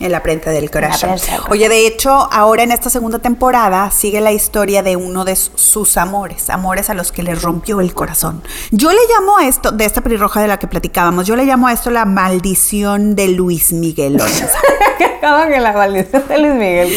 En 0.00 0.12
la 0.12 0.22
prensa 0.22 0.50
del 0.50 0.70
corazón. 0.70 1.16
Oye, 1.48 1.68
de 1.68 1.86
hecho, 1.86 2.10
ahora 2.10 2.62
en 2.62 2.70
esta 2.70 2.88
segunda 2.88 3.18
temporada 3.18 3.90
sigue 3.90 4.20
la 4.20 4.32
historia 4.32 4.82
de 4.82 4.96
uno 4.96 5.24
de 5.24 5.34
sus 5.34 5.96
amores, 5.96 6.50
amores 6.50 6.88
a 6.88 6.94
los 6.94 7.10
que 7.10 7.22
le 7.22 7.34
rompió 7.34 7.80
el 7.80 7.94
corazón. 7.94 8.42
Yo 8.70 8.92
le 8.92 9.00
llamo 9.08 9.38
a 9.38 9.46
esto, 9.46 9.72
de 9.72 9.84
esta 9.84 10.00
pelirroja 10.00 10.40
de 10.40 10.48
la 10.48 10.58
que 10.58 10.68
platicábamos, 10.68 11.26
yo 11.26 11.34
le 11.34 11.44
llamo 11.44 11.66
a 11.66 11.72
esto 11.72 11.90
la 11.90 12.04
maldición 12.04 13.16
de 13.16 13.28
Luis 13.28 13.72
Miguel. 13.72 14.20
acaba 14.20 15.46
que 15.48 15.58
la 15.58 15.72
maldición 15.72 16.28
de 16.28 16.38
Luis 16.38 16.54
Miguel. 16.54 16.96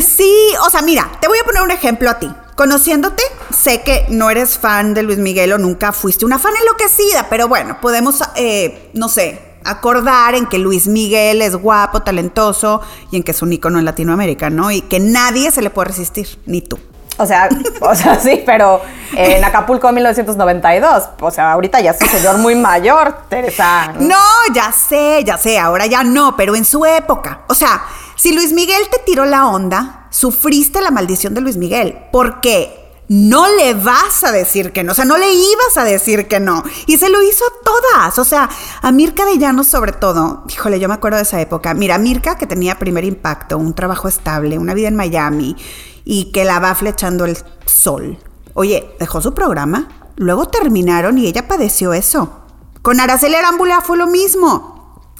Sí, 0.00 0.54
o 0.66 0.70
sea, 0.70 0.82
mira, 0.82 1.10
te 1.20 1.28
voy 1.28 1.38
a 1.38 1.44
poner 1.44 1.62
un 1.62 1.70
ejemplo 1.70 2.08
a 2.08 2.18
ti. 2.18 2.30
Conociéndote, 2.54 3.22
sé 3.50 3.82
que 3.82 4.06
no 4.08 4.30
eres 4.30 4.58
fan 4.58 4.94
de 4.94 5.02
Luis 5.02 5.18
Miguel 5.18 5.52
o 5.52 5.58
nunca 5.58 5.92
fuiste 5.92 6.24
una 6.24 6.38
fan 6.38 6.52
enloquecida, 6.60 7.26
pero 7.30 7.48
bueno, 7.48 7.78
podemos, 7.80 8.22
eh, 8.36 8.90
no 8.94 9.08
sé, 9.08 9.51
acordar 9.64 10.34
en 10.34 10.46
que 10.46 10.58
Luis 10.58 10.86
Miguel 10.86 11.42
es 11.42 11.56
guapo, 11.56 12.02
talentoso 12.02 12.80
y 13.10 13.16
en 13.16 13.22
que 13.22 13.32
es 13.32 13.42
un 13.42 13.52
ícono 13.52 13.78
en 13.78 13.84
Latinoamérica, 13.84 14.50
¿no? 14.50 14.70
Y 14.70 14.82
que 14.82 15.00
nadie 15.00 15.50
se 15.50 15.62
le 15.62 15.70
puede 15.70 15.88
resistir, 15.88 16.28
ni 16.46 16.60
tú. 16.62 16.78
O 17.18 17.26
sea, 17.26 17.48
o 17.80 17.94
sea, 17.94 18.18
sí, 18.18 18.42
pero 18.44 18.80
en 19.14 19.44
Acapulco 19.44 19.90
1992, 19.92 21.10
o 21.20 21.30
sea, 21.30 21.52
ahorita 21.52 21.80
ya 21.80 21.92
es 21.92 22.00
un 22.00 22.08
señor 22.08 22.38
muy 22.38 22.54
mayor, 22.54 23.14
Teresa. 23.28 23.92
No, 23.98 24.16
ya 24.54 24.72
sé, 24.72 25.22
ya 25.24 25.36
sé, 25.36 25.58
ahora 25.58 25.86
ya 25.86 26.02
no, 26.04 26.36
pero 26.36 26.56
en 26.56 26.64
su 26.64 26.84
época. 26.84 27.42
O 27.48 27.54
sea, 27.54 27.82
si 28.16 28.32
Luis 28.32 28.52
Miguel 28.52 28.82
te 28.90 28.98
tiró 28.98 29.24
la 29.24 29.46
onda, 29.48 30.06
sufriste 30.10 30.80
la 30.80 30.90
maldición 30.90 31.34
de 31.34 31.40
Luis 31.40 31.56
Miguel, 31.56 31.98
¿Por 32.10 32.40
qué? 32.40 32.81
No 33.08 33.46
le 33.56 33.74
vas 33.74 34.24
a 34.24 34.32
decir 34.32 34.72
que 34.72 34.84
no, 34.84 34.92
o 34.92 34.94
sea, 34.94 35.04
no 35.04 35.18
le 35.18 35.32
ibas 35.32 35.76
a 35.76 35.84
decir 35.84 36.28
que 36.28 36.40
no. 36.40 36.62
Y 36.86 36.98
se 36.98 37.10
lo 37.10 37.22
hizo 37.22 37.44
a 37.44 37.64
todas, 37.64 38.18
o 38.18 38.24
sea, 38.24 38.48
a 38.80 38.92
Mirka 38.92 39.24
de 39.24 39.38
Llanos 39.38 39.66
sobre 39.66 39.92
todo. 39.92 40.44
Híjole, 40.48 40.80
yo 40.80 40.88
me 40.88 40.94
acuerdo 40.94 41.18
de 41.18 41.24
esa 41.24 41.40
época. 41.40 41.74
Mira, 41.74 41.98
Mirka 41.98 42.38
que 42.38 42.46
tenía 42.46 42.78
primer 42.78 43.04
impacto, 43.04 43.58
un 43.58 43.74
trabajo 43.74 44.08
estable, 44.08 44.58
una 44.58 44.74
vida 44.74 44.88
en 44.88 44.96
Miami 44.96 45.56
y 46.04 46.32
que 46.32 46.44
la 46.44 46.58
va 46.58 46.74
flechando 46.74 47.24
el 47.24 47.36
sol. 47.66 48.18
Oye, 48.54 48.94
dejó 48.98 49.20
su 49.20 49.34
programa, 49.34 49.88
luego 50.16 50.48
terminaron 50.48 51.18
y 51.18 51.26
ella 51.26 51.48
padeció 51.48 51.92
eso. 51.92 52.40
Con 52.82 53.00
Araceli 53.00 53.34
Arámbula 53.34 53.80
fue 53.80 53.96
lo 53.96 54.06
mismo. 54.06 54.71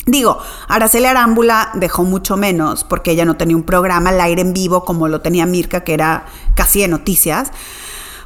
Digo, 0.07 0.39
Araceli 0.69 1.07
Arámbula 1.07 1.71
dejó 1.75 2.03
mucho 2.03 2.37
menos 2.37 2.85
porque 2.85 3.13
ella 3.13 3.25
no 3.25 3.37
tenía 3.37 3.57
un 3.57 3.63
programa 3.63 4.11
al 4.11 4.21
aire 4.21 4.43
en 4.43 4.53
vivo 4.53 4.85
como 4.85 5.07
lo 5.09 5.21
tenía 5.21 5.47
Mirka, 5.47 5.85
que 5.85 5.95
era 5.95 6.25
casi 6.55 6.81
de 6.81 6.89
noticias. 6.89 7.51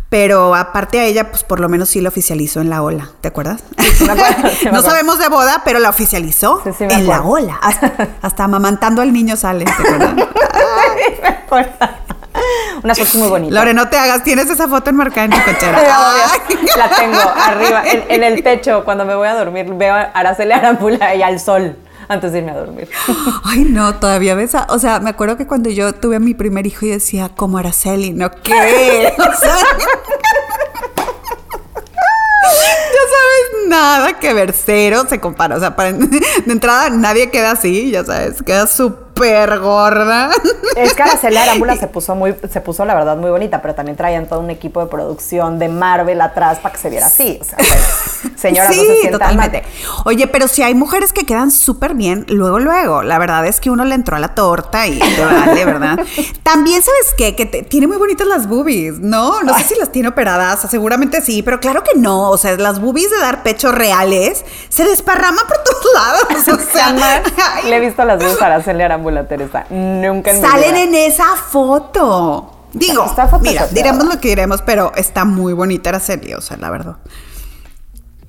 Pero 0.09 0.55
aparte 0.55 1.01
a 1.01 1.05
ella, 1.05 1.31
pues 1.31 1.43
por 1.43 1.59
lo 1.59 1.69
menos 1.69 1.89
sí 1.89 2.01
la 2.01 2.09
oficializó 2.11 2.61
en 2.61 2.71
la 2.71 2.83
ola, 2.83 3.11
¿te 3.21 3.29
acuerdas? 3.29 3.65
no 4.73 4.81
sabemos 4.81 5.19
de 5.19 5.29
boda, 5.29 5.63
pero 5.65 5.81
la 5.81 5.91
oficializó 5.91 6.63
en 6.79 7.07
la 7.09 7.23
ola. 7.23 7.59
Hasta, 8.23 8.45
amamantando 8.45 9.03
al 9.03 9.13
niño 9.13 9.37
sale, 9.37 9.65
¿te 9.65 9.73
acuerdas? 9.73 10.15
Una 12.83 12.95
foto 12.95 13.19
muy 13.19 13.29
bonita. 13.29 13.55
Lore, 13.55 13.75
no 13.75 13.89
te 13.89 13.97
hagas, 13.97 14.23
tienes 14.23 14.49
esa 14.51 14.69
foto 14.69 14.91
enmarcada 14.91 15.25
en 15.25 15.31
tu 15.33 15.39
cochera. 15.45 15.83
la 16.77 16.89
tengo 16.91 17.19
arriba, 17.19 17.83
en, 17.87 18.23
el 18.23 18.43
techo, 18.45 18.85
cuando 18.85 19.05
me 19.05 19.15
voy 19.15 19.29
a 19.29 19.35
dormir, 19.35 19.67
veo 19.75 19.95
a 19.95 20.03
Araceli 20.03 20.53
Arambula 20.53 21.15
y 21.15 21.23
al 21.23 21.41
sol 21.41 21.77
antes 22.09 22.33
de 22.33 22.39
irme 22.39 22.53
a 22.53 22.57
dormir. 22.57 22.89
Ay, 23.45 23.65
no, 23.65 23.97
todavía 23.97 24.35
ves, 24.35 24.53
o 24.69 24.79
sea, 24.79 25.01
me 25.01 25.11
acuerdo 25.11 25.37
que 25.37 25.47
cuando 25.47 25.71
yo 25.71 25.93
tuve 25.95 26.17
a 26.17 26.21
mi 26.21 26.35
primer 26.35 26.67
hijo 26.67 26.87
y 26.87 26.91
decía, 26.91 27.31
como 27.35 27.59
Araceli, 27.59 28.13
¿no? 28.13 28.31
¿Qué? 28.31 29.15
O 29.19 29.37
sea, 29.37 29.57
ya 32.47 33.03
sabes, 33.13 33.69
nada 33.69 34.19
que 34.19 34.33
ver, 34.35 34.53
cero 34.53 35.05
se 35.09 35.19
compara. 35.21 35.57
O 35.57 35.61
sea, 35.61 35.71
de 35.71 36.53
entrada 36.53 36.91
nadie 36.91 37.31
queda 37.31 37.53
así, 37.53 37.91
ya 37.91 38.05
sabes, 38.05 38.43
queda 38.43 38.67
súper 38.67 39.06
súper 39.17 39.59
gorda. 39.59 40.31
Es 40.77 40.95
que 40.95 41.03
Araceli 41.03 41.37
Arámbula 41.37 41.77
se 41.77 41.87
puso 41.87 42.15
muy, 42.15 42.35
se 42.51 42.61
puso 42.61 42.85
la 42.85 42.95
verdad 42.95 43.17
muy 43.17 43.31
bonita, 43.31 43.63
pero 43.63 43.75
también 43.75 43.97
traían 43.97 44.27
todo 44.27 44.41
un 44.41 44.51
equipo 44.51 44.81
de 44.81 44.87
producción 44.87 45.59
de 45.59 45.69
Marvel 45.69 46.21
atrás 46.21 46.59
para 46.59 46.75
que 46.75 46.81
se 46.81 46.91
viera 46.91 47.07
así. 47.07 47.39
O 47.41 47.45
sea, 47.45 47.57
pues, 47.57 48.33
señora, 48.37 48.71
sí, 48.71 48.87
no 48.87 49.03
se 49.03 49.09
totalmente. 49.09 49.63
Oye, 50.05 50.27
pero 50.27 50.49
si 50.49 50.63
hay 50.63 50.75
mujeres 50.75 51.13
que 51.13 51.25
quedan 51.25 51.51
súper 51.51 51.95
bien, 51.95 52.27
luego, 52.29 52.59
luego. 52.59 53.03
La 53.03 53.19
verdad 53.19 53.47
es 53.47 53.61
que 53.61 53.71
uno 53.71 53.85
le 53.85 53.95
entró 53.95 54.17
a 54.17 54.19
la 54.19 54.35
torta 54.35 54.87
y 54.87 54.99
te 54.99 55.25
vale, 55.25 55.65
¿verdad? 55.65 55.99
También, 56.43 56.83
¿sabes 56.83 57.15
qué? 57.17 57.35
Que 57.35 57.47
tiene 57.47 57.87
muy 57.87 57.97
bonitas 57.97 58.27
las 58.27 58.47
boobies, 58.47 58.99
¿no? 58.99 59.43
No 59.43 59.57
sé 59.57 59.65
si 59.65 59.75
las 59.77 59.93
tiene 59.93 60.09
operadas, 60.09 60.67
seguramente 60.71 61.23
sí, 61.23 61.43
pero 61.43 61.61
claro 61.61 61.83
que 61.83 61.99
no. 61.99 62.31
O 62.31 62.37
sea, 62.37 62.57
las 62.57 62.81
boobies 62.81 63.11
de 63.11 63.19
dar 63.19 63.43
pechos 63.43 63.75
reales 63.75 64.45
se 64.69 64.85
desparraman 64.85 65.47
por 65.47 65.59
todos 65.59 65.87
lados. 65.95 66.23
O 66.67 66.73
sea, 66.73 67.23
le 67.65 67.77
he 67.77 67.81
visto 67.81 68.05
las 68.05 68.19
boobies 68.19 68.41
a 68.43 68.47
Araceli 68.47 68.83
Arámbula 68.83 69.06
Teresa. 69.27 69.67
Nunca 69.71 70.31
en 70.31 70.41
Salen 70.41 70.77
en 70.77 70.95
esa 70.95 71.37
foto. 71.37 72.53
Digo, 72.73 73.07
mira, 73.41 73.67
diremos 73.69 74.07
lo 74.07 74.21
que 74.21 74.29
diremos, 74.29 74.61
pero 74.63 74.93
está 74.97 75.25
muy 75.25 75.55
bonita 75.55 75.89
Araceli, 75.91 76.35
o 76.35 76.41
sea, 76.43 76.59
la 76.59 76.71
verdad. 76.71 76.97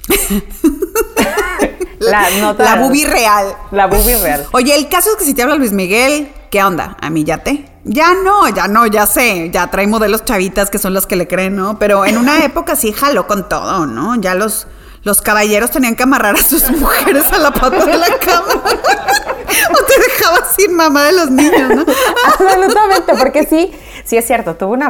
la, 1.99 2.29
nota, 2.39 2.63
la 2.63 2.75
bubi 2.75 3.03
real. 3.03 3.55
La 3.71 3.87
bubi 3.87 4.15
real. 4.15 4.45
Oye, 4.53 4.73
el 4.75 4.87
caso 4.87 5.09
es 5.11 5.17
que 5.17 5.25
si 5.25 5.33
te 5.33 5.43
habla 5.43 5.55
Luis 5.55 5.73
Miguel, 5.73 6.31
¿qué 6.49 6.63
onda? 6.63 6.95
A 7.01 7.09
mí 7.09 7.25
ya 7.25 7.39
te. 7.39 7.65
Ya 7.83 8.13
no, 8.13 8.47
ya 8.49 8.67
no, 8.67 8.87
ya 8.87 9.05
sé. 9.05 9.49
Ya 9.51 9.67
trae 9.69 9.87
modelos 9.87 10.23
chavitas 10.23 10.69
que 10.69 10.77
son 10.77 10.93
los 10.93 11.07
que 11.07 11.17
le 11.17 11.27
creen, 11.27 11.55
¿no? 11.55 11.77
Pero 11.77 12.05
en 12.05 12.17
una 12.17 12.45
época 12.45 12.75
sí 12.75 12.93
jaló 12.93 13.27
con 13.27 13.49
todo, 13.49 13.85
¿no? 13.85 14.15
Ya 14.15 14.33
los 14.33 14.67
los 15.07 15.21
caballeros 15.21 15.71
tenían 15.71 15.95
que 15.95 16.03
amarrar 16.03 16.35
a 16.35 16.43
sus 16.43 16.69
mujeres 16.77 17.31
a 17.31 17.37
la 17.37 17.51
pata 17.51 17.85
de 17.85 17.97
la 17.97 18.09
cama. 18.19 18.47
o 19.71 19.85
te 19.85 20.01
dejabas 20.01 20.53
sin 20.57 20.75
mamá 20.75 21.05
de 21.05 21.13
los 21.13 21.31
niños, 21.31 21.75
¿no? 21.75 21.85
Absolutamente, 22.25 23.13
porque 23.17 23.45
sí, 23.45 23.71
sí 24.03 24.17
es 24.17 24.27
cierto, 24.27 24.55
tuvo, 24.55 24.73
una, 24.73 24.89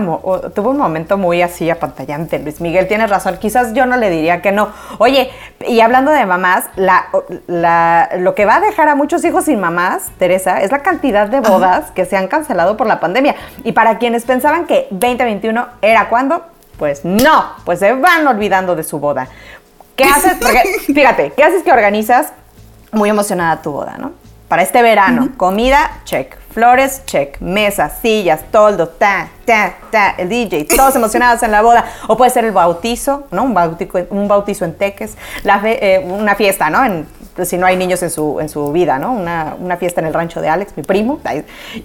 tuvo 0.56 0.72
un 0.72 0.78
momento 0.78 1.18
muy 1.18 1.44
así 1.44 1.70
apantallante. 1.70 2.40
Luis 2.40 2.60
Miguel, 2.62 2.88
tienes 2.88 3.12
razón, 3.12 3.38
quizás 3.38 3.74
yo 3.74 3.86
no 3.86 3.96
le 3.96 4.10
diría 4.10 4.42
que 4.42 4.52
no. 4.52 4.70
Oye, 4.98 5.30
y 5.68 5.82
hablando 5.82 6.10
de 6.10 6.26
mamás, 6.26 6.66
la, 6.76 8.10
lo 8.18 8.34
que 8.34 8.46
va 8.46 8.56
a 8.56 8.60
dejar 8.60 8.90
a 8.90 8.96
muchos 8.96 9.24
hijos 9.24 9.46
sin 9.46 9.60
mamás, 9.60 10.10
Teresa, 10.18 10.62
es 10.62 10.72
la 10.72 10.80
cantidad 10.80 11.28
de 11.28 11.42
bodas 11.42 11.92
que 11.92 12.06
se 12.06 12.18
han 12.18 12.28
cancelado 12.28 12.76
por 12.76 12.88
la 12.88 13.00
pandemia. 13.00 13.36
Y 13.64 13.74
para 13.74 14.00
quienes 14.00 14.26
pensaban 14.26 14.66
que 14.66 14.88
2021 14.90 15.68
era 15.84 16.10
cuando, 16.10 16.44
pues 16.78 17.04
no, 17.04 17.46
pues 17.66 17.80
se 17.80 17.94
van 17.94 18.26
olvidando 18.28 18.76
de 18.76 18.84
su 18.84 19.00
boda. 19.00 19.28
¿Qué 19.98 20.04
haces? 20.16 20.38
Porque, 20.40 20.94
fíjate, 20.94 21.34
¿qué 21.36 21.44
haces 21.44 21.64
que 21.64 21.72
organizas 21.72 22.32
muy 22.94 23.10
emocionada 23.10 23.62
tu 23.62 23.74
boda, 23.74 23.98
¿no? 23.98 24.14
Para 24.48 24.62
este 24.62 24.82
verano, 24.82 25.32
comida, 25.36 26.00
check. 26.06 26.38
Flores, 26.54 27.04
check. 27.06 27.38
Mesas, 27.42 28.00
sillas, 28.02 28.40
toldo, 28.50 28.88
ta, 28.88 29.28
ta, 29.44 29.74
ta. 29.92 30.16
El 30.18 30.30
DJ, 30.30 30.64
todos 30.74 30.96
emocionados 30.96 31.44
en 31.44 31.52
la 31.52 31.62
boda. 31.62 31.84
O 32.08 32.16
puede 32.16 32.32
ser 32.32 32.46
el 32.46 32.54
bautizo, 32.54 33.28
¿no? 33.32 33.44
Un 33.44 33.54
bautizo, 33.54 34.08
un 34.10 34.30
bautizo 34.30 34.64
en 34.64 34.74
Teques. 34.76 35.18
La 35.44 35.62
eh, 35.66 36.02
una 36.08 36.36
fiesta, 36.36 36.70
¿no? 36.70 36.86
En, 36.86 37.06
si 37.46 37.58
no 37.58 37.66
hay 37.66 37.76
niños 37.76 38.02
en 38.04 38.10
su, 38.10 38.40
en 38.40 38.48
su 38.48 38.72
vida, 38.72 38.98
¿no? 38.98 39.12
Una, 39.12 39.56
una 39.60 39.76
fiesta 39.76 40.00
en 40.00 40.08
el 40.08 40.14
rancho 40.14 40.40
de 40.42 40.48
Alex, 40.48 40.78
mi 40.78 40.84
primo. 40.84 41.20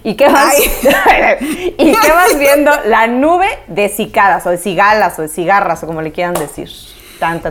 ¿Y 0.03 0.15
qué 0.15 0.29
vas, 0.29 0.55
¿Y 1.41 1.91
qué 1.91 2.11
vas 2.11 2.39
viendo? 2.39 2.71
La 2.85 3.07
nube 3.07 3.49
de 3.67 3.89
cicadas, 3.89 4.47
o 4.47 4.51
de 4.51 4.57
cigalas, 4.57 5.19
o 5.19 5.21
de 5.21 5.27
cigarras, 5.27 5.83
o 5.83 5.87
como 5.87 6.01
le 6.01 6.13
quieran 6.13 6.33
decir. 6.33 6.69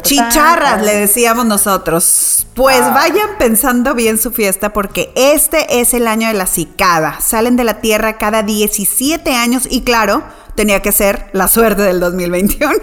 Chicharras, 0.02 0.82
le 0.82 0.96
decíamos 0.96 1.46
nosotros. 1.46 2.46
Pues 2.54 2.82
ah. 2.82 2.90
vayan 2.94 3.38
pensando 3.38 3.94
bien 3.94 4.18
su 4.18 4.30
fiesta 4.30 4.72
porque 4.72 5.12
este 5.16 5.80
es 5.80 5.94
el 5.94 6.06
año 6.06 6.28
de 6.28 6.34
la 6.34 6.46
cicada. 6.46 7.20
Salen 7.20 7.56
de 7.56 7.64
la 7.64 7.80
Tierra 7.80 8.18
cada 8.18 8.42
17 8.42 9.32
años 9.32 9.66
y 9.70 9.82
claro, 9.82 10.22
tenía 10.54 10.80
que 10.80 10.92
ser 10.92 11.30
la 11.32 11.48
suerte 11.48 11.82
del 11.82 12.00
2021. 12.00 12.78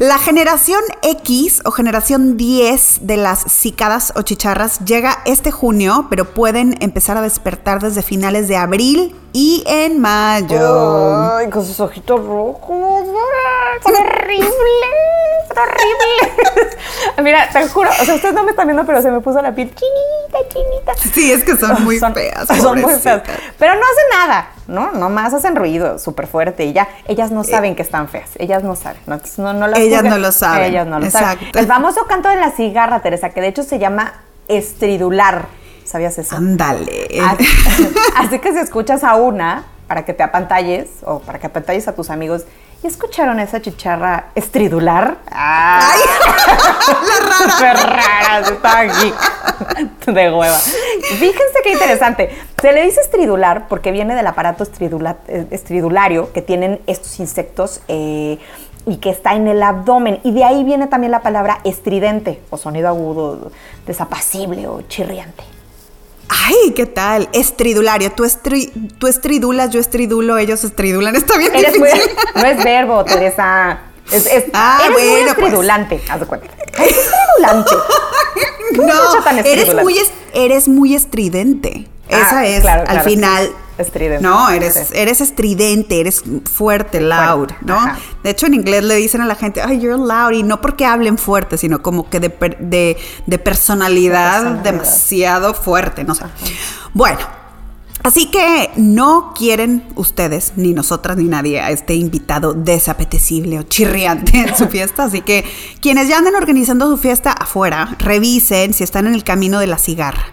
la 0.00 0.18
generación 0.18 0.80
X 1.02 1.62
o 1.64 1.70
generación 1.70 2.36
10 2.36 3.00
de 3.02 3.16
las 3.16 3.40
cicadas 3.40 4.12
o 4.16 4.22
chicharras 4.22 4.80
llega 4.84 5.22
este 5.24 5.50
junio, 5.50 6.06
pero 6.10 6.24
pueden 6.24 6.76
empezar 6.80 7.16
a 7.16 7.22
despertar 7.22 7.80
desde 7.80 8.02
finales 8.02 8.48
de 8.48 8.56
abril 8.56 9.16
y 9.32 9.64
en 9.66 10.00
mayo. 10.00 11.36
Ay, 11.36 11.50
con 11.50 11.64
sus 11.64 11.80
ojitos 11.80 12.24
rojos. 12.24 13.06
Son 13.82 13.94
horribles, 13.94 14.48
son 15.56 15.62
horribles. 15.68 16.76
Mira, 17.22 17.48
te 17.50 17.66
juro, 17.68 17.90
o 17.90 18.04
sea, 18.04 18.14
ustedes 18.14 18.34
no 18.34 18.44
me 18.44 18.50
están 18.50 18.66
viendo, 18.66 18.84
pero 18.84 19.00
se 19.00 19.10
me 19.10 19.20
puso 19.20 19.40
la 19.40 19.54
piel 19.54 19.68
chinita, 19.74 20.48
chinita. 20.48 20.92
Sí, 21.14 21.32
es 21.32 21.44
que 21.44 21.56
son 21.56 21.82
muy 21.84 21.98
feas. 21.98 22.46
Son 22.60 22.80
muy 22.80 22.94
feas. 22.94 23.22
Pero 23.58 23.74
no 23.74 23.80
hacen 23.80 24.28
nada, 24.28 24.48
¿no? 24.66 24.92
Nomás 24.92 25.32
hacen 25.34 25.56
ruido 25.56 25.98
súper 25.98 26.26
fuerte 26.26 26.64
y 26.64 26.72
ya. 26.72 26.88
Ellas 27.06 27.30
no 27.30 27.44
saben 27.44 27.74
que 27.74 27.82
están 27.82 28.08
feas. 28.08 28.30
Ellas 28.36 28.62
no 28.62 28.76
saben. 28.76 29.00
No, 29.06 29.52
no, 29.52 29.74
ellas 29.76 30.04
no 30.04 30.18
lo 30.18 30.32
saben. 30.32 30.64
Ellas 30.64 30.86
no 30.86 30.98
lo 30.98 31.06
Exacto. 31.06 31.38
saben. 31.38 31.50
El 31.54 31.66
famoso 31.66 32.06
canto 32.06 32.28
de 32.28 32.36
la 32.36 32.50
cigarra, 32.50 33.00
Teresa, 33.00 33.30
que 33.30 33.40
de 33.40 33.48
hecho 33.48 33.62
se 33.62 33.78
llama 33.78 34.14
estridular. 34.48 35.46
¿Sabías 35.84 36.18
eso? 36.18 36.36
Ándale. 36.36 37.08
Así, 38.16 38.38
que 38.40 38.52
si 38.52 38.58
escuchas 38.58 39.04
a 39.04 39.14
una 39.16 39.64
para 39.86 40.04
que 40.04 40.12
te 40.12 40.22
apantalles 40.22 40.88
o 41.04 41.20
para 41.20 41.38
que 41.38 41.46
apantalles 41.46 41.86
a 41.88 41.94
tus 41.94 42.10
amigos, 42.10 42.44
¿y 42.82 42.86
escucharon 42.86 43.40
esa 43.40 43.60
chicharra 43.60 44.26
estridular? 44.34 45.18
¡Ay! 45.30 46.00
¡La 46.86 47.28
rara! 47.28 47.52
Súper 47.52 47.76
rara, 47.76 48.38
está 48.40 48.78
aquí. 48.80 49.14
De 50.06 50.32
hueva. 50.32 50.58
Fíjense 50.58 51.60
qué 51.62 51.72
interesante. 51.72 52.30
Se 52.60 52.72
le 52.72 52.84
dice 52.84 53.00
estridular 53.00 53.68
porque 53.68 53.92
viene 53.92 54.14
del 54.14 54.26
aparato 54.26 54.64
eh, 54.64 55.46
estridulario 55.50 56.32
que 56.32 56.42
tienen 56.42 56.80
estos 56.86 57.18
insectos 57.20 57.80
eh, 57.88 58.38
y 58.86 58.96
que 58.98 59.10
está 59.10 59.34
en 59.34 59.48
el 59.48 59.62
abdomen. 59.62 60.20
Y 60.22 60.32
de 60.32 60.44
ahí 60.44 60.62
viene 60.64 60.86
también 60.86 61.10
la 61.10 61.22
palabra 61.22 61.58
estridente 61.64 62.40
o 62.50 62.56
sonido 62.56 62.88
agudo, 62.88 63.50
desapacible 63.86 64.68
o 64.68 64.82
chirriante. 64.82 65.55
Ay, 66.28 66.72
¿qué 66.74 66.86
tal? 66.86 67.28
Estridulario. 67.32 68.12
Tú, 68.12 68.24
tú 68.98 69.06
estridulas, 69.06 69.70
yo 69.70 69.80
estridulo, 69.80 70.38
ellos 70.38 70.64
estridulan. 70.64 71.16
Está 71.16 71.36
bien 71.38 71.54
eres 71.54 71.78
no 71.78 72.46
es 72.46 72.64
verbo, 72.64 73.04
Teresa. 73.06 73.80
Es, 74.10 74.28
ah, 74.52 74.78
eres 74.84 74.92
muy 74.92 75.22
pues. 75.24 75.30
estridulante, 75.30 76.00
haz 76.08 76.20
de 76.20 76.26
cuenta. 76.26 76.46
estridulante. 76.78 77.74
no, 78.76 79.44
eres 79.44 79.74
muy, 79.74 79.98
eres 80.32 80.68
muy 80.68 80.94
estridente. 80.94 81.88
Esa 82.08 82.38
ah, 82.38 82.46
es, 82.46 82.64
al 82.64 83.00
final, 83.00 83.50
Estridente. 83.78 84.22
No, 84.22 84.48
eres, 84.48 84.90
eres 84.92 85.20
estridente, 85.20 86.00
eres 86.00 86.22
fuerte, 86.50 87.00
loud, 87.00 87.50
¿no? 87.60 87.78
De 88.22 88.30
hecho, 88.30 88.46
en 88.46 88.54
inglés 88.54 88.82
le 88.84 88.94
dicen 88.96 89.20
a 89.20 89.26
la 89.26 89.34
gente, 89.34 89.60
ay, 89.60 89.80
you're 89.80 89.98
loud, 89.98 90.32
y 90.32 90.42
no 90.42 90.60
porque 90.60 90.86
hablen 90.86 91.18
fuerte, 91.18 91.58
sino 91.58 91.82
como 91.82 92.08
que 92.08 92.18
de, 92.20 92.96
de, 93.26 93.38
personalidad, 93.38 94.62
demasiado 94.62 95.52
fuerte, 95.52 96.04
no 96.04 96.14
sé. 96.14 96.24
Bueno, 96.94 97.20
Así 98.02 98.30
que 98.30 98.70
no 98.76 99.32
quieren 99.36 99.82
ustedes, 99.96 100.52
ni 100.54 100.72
nosotras, 100.74 101.16
ni 101.16 101.24
nadie, 101.24 101.60
a 101.60 101.72
este 101.72 101.94
invitado 101.94 102.54
desapetecible 102.54 103.58
o 103.58 103.62
chirriante 103.64 104.38
en 104.38 104.56
su 104.56 104.66
fiesta. 104.68 105.04
Así 105.04 105.22
que 105.22 105.44
quienes 105.80 106.06
ya 106.06 106.18
anden 106.18 106.36
organizando 106.36 106.88
su 106.88 106.98
fiesta 106.98 107.32
afuera, 107.32 107.96
revisen 107.98 108.74
si 108.74 108.84
están 108.84 109.08
en 109.08 109.14
el 109.14 109.24
camino 109.24 109.58
de 109.58 109.66
la 109.66 109.76
cigarra. 109.76 110.26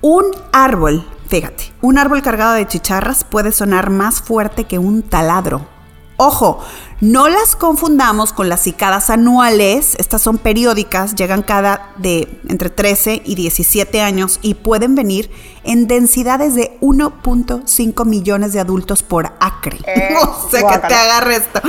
Un 0.00 0.26
árbol 0.52 1.04
Fíjate, 1.28 1.72
un 1.82 1.98
árbol 1.98 2.22
cargado 2.22 2.54
de 2.54 2.66
chicharras 2.66 3.22
puede 3.22 3.52
sonar 3.52 3.90
más 3.90 4.22
fuerte 4.22 4.64
que 4.64 4.78
un 4.78 5.02
taladro. 5.02 5.66
Ojo, 6.16 6.64
no 7.00 7.28
las 7.28 7.54
confundamos 7.54 8.32
con 8.32 8.48
las 8.48 8.60
cicadas 8.62 9.08
anuales, 9.08 9.94
estas 9.98 10.20
son 10.20 10.38
periódicas, 10.38 11.14
llegan 11.14 11.42
cada 11.42 11.90
de 11.96 12.28
entre 12.48 12.70
13 12.70 13.22
y 13.24 13.36
17 13.36 14.00
años 14.00 14.40
y 14.42 14.54
pueden 14.54 14.96
venir 14.96 15.30
en 15.62 15.86
densidades 15.86 16.56
de 16.56 16.76
1.5 16.80 18.04
millones 18.04 18.52
de 18.52 18.60
adultos 18.60 19.04
por 19.04 19.32
acre. 19.38 19.78
Eh, 19.86 20.08
no 20.14 20.50
sé 20.50 20.64
qué 20.68 20.78
te 20.78 20.94
agarre 20.94 21.36
esto. 21.36 21.60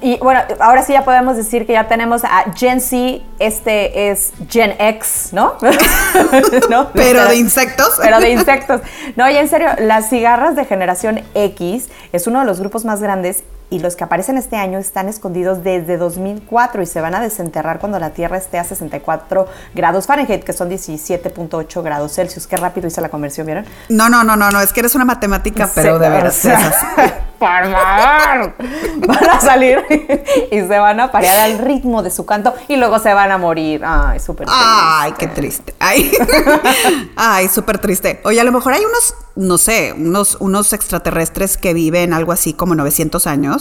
Y 0.00 0.18
bueno, 0.18 0.42
ahora 0.60 0.84
sí 0.84 0.92
ya 0.92 1.04
podemos 1.04 1.36
decir 1.36 1.66
que 1.66 1.72
ya 1.72 1.88
tenemos 1.88 2.22
a 2.24 2.52
Gen 2.54 2.80
Z, 2.80 3.24
este 3.40 4.10
es 4.10 4.32
Gen 4.48 4.76
X, 4.78 5.30
¿no? 5.32 5.54
Pero 6.94 7.24
de 7.26 7.36
insectos. 7.36 7.98
Pero 8.00 8.20
de 8.20 8.30
insectos. 8.32 8.80
No, 9.16 9.28
y 9.28 9.36
en 9.36 9.48
serio, 9.48 9.70
las 9.78 10.08
cigarras 10.08 10.54
de 10.54 10.64
generación 10.66 11.22
X 11.34 11.88
es 12.12 12.26
uno 12.28 12.40
de 12.40 12.46
los 12.46 12.60
grupos 12.60 12.84
más 12.84 13.00
grandes 13.00 13.42
y 13.70 13.78
los 13.78 13.96
que 13.96 14.04
aparecen 14.04 14.36
este 14.36 14.56
año 14.56 14.78
están 14.78 15.08
escondidos 15.08 15.62
desde 15.62 15.96
2004 15.96 16.82
y 16.82 16.86
se 16.86 17.00
van 17.00 17.14
a 17.14 17.20
desenterrar 17.20 17.78
cuando 17.78 17.98
la 17.98 18.10
Tierra 18.10 18.36
esté 18.36 18.58
a 18.58 18.64
64 18.64 19.46
grados 19.74 20.06
Fahrenheit, 20.06 20.42
que 20.42 20.52
son 20.52 20.68
17.8 20.68 21.82
grados 21.82 22.12
Celsius. 22.12 22.46
Qué 22.46 22.56
rápido 22.56 22.88
hice 22.88 23.00
la 23.00 23.08
conversión, 23.08 23.46
¿vieron? 23.46 23.64
No, 23.88 24.08
no, 24.08 24.24
no, 24.24 24.36
no, 24.36 24.50
no, 24.50 24.60
es 24.60 24.72
que 24.72 24.80
eres 24.80 24.94
una 24.96 25.04
matemática, 25.04 25.70
pero 25.74 25.98
de 25.98 26.08
verdad. 26.08 26.30
por 27.40 27.48
favor, 27.48 28.54
van 29.06 29.30
a 29.30 29.40
salir 29.40 29.82
y 30.50 30.60
se 30.60 30.78
van 30.78 31.00
a 31.00 31.10
parear 31.10 31.38
al 31.38 31.58
ritmo 31.58 32.02
de 32.02 32.10
su 32.10 32.26
canto 32.26 32.52
y 32.68 32.76
luego 32.76 32.98
se 32.98 33.14
van 33.14 33.30
a 33.30 33.38
morir. 33.38 33.82
Ay, 33.84 34.20
súper 34.20 34.46
triste. 34.46 34.64
Ay, 34.64 35.12
qué 35.18 35.26
triste. 35.26 35.74
Ay, 35.78 36.12
Ay 37.16 37.48
súper 37.48 37.78
triste. 37.78 38.20
Oye, 38.24 38.40
a 38.40 38.44
lo 38.44 38.52
mejor 38.52 38.74
hay 38.74 38.84
unos, 38.84 39.14
no 39.36 39.56
sé, 39.56 39.94
unos, 39.96 40.36
unos 40.40 40.72
extraterrestres 40.74 41.56
que 41.56 41.72
viven 41.72 42.12
algo 42.12 42.32
así 42.32 42.52
como 42.52 42.74
900 42.74 43.26
años 43.26 43.59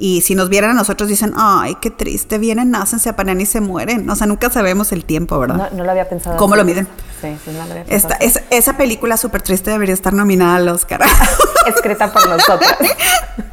y 0.00 0.20
si 0.20 0.36
nos 0.36 0.48
vieran 0.48 0.70
a 0.70 0.74
nosotros 0.74 1.08
dicen, 1.08 1.32
ay, 1.36 1.76
qué 1.80 1.90
triste, 1.90 2.38
vienen, 2.38 2.70
nacen, 2.70 3.00
se 3.00 3.08
apanan 3.08 3.40
y 3.40 3.46
se 3.46 3.60
mueren. 3.60 4.08
O 4.08 4.14
sea, 4.14 4.28
nunca 4.28 4.48
sabemos 4.48 4.92
el 4.92 5.04
tiempo, 5.04 5.38
¿verdad? 5.40 5.72
No, 5.72 5.82
lo 5.82 5.90
había 5.90 6.08
pensado. 6.08 6.36
¿Cómo 6.36 6.54
lo 6.54 6.64
miden? 6.64 6.86
Sí, 7.20 7.36
sí, 7.44 7.50
no 7.50 7.66
lo 7.66 7.72
había 7.72 7.84
pensado. 7.84 8.14
Esta, 8.20 8.44
esa 8.50 8.76
película 8.76 9.16
súper 9.16 9.42
triste 9.42 9.72
debería 9.72 9.94
estar 9.94 10.12
nominada 10.12 10.56
al 10.56 10.68
Oscar. 10.68 11.02
Escrita 11.66 12.12
por 12.12 12.28
nosotros. 12.28 12.70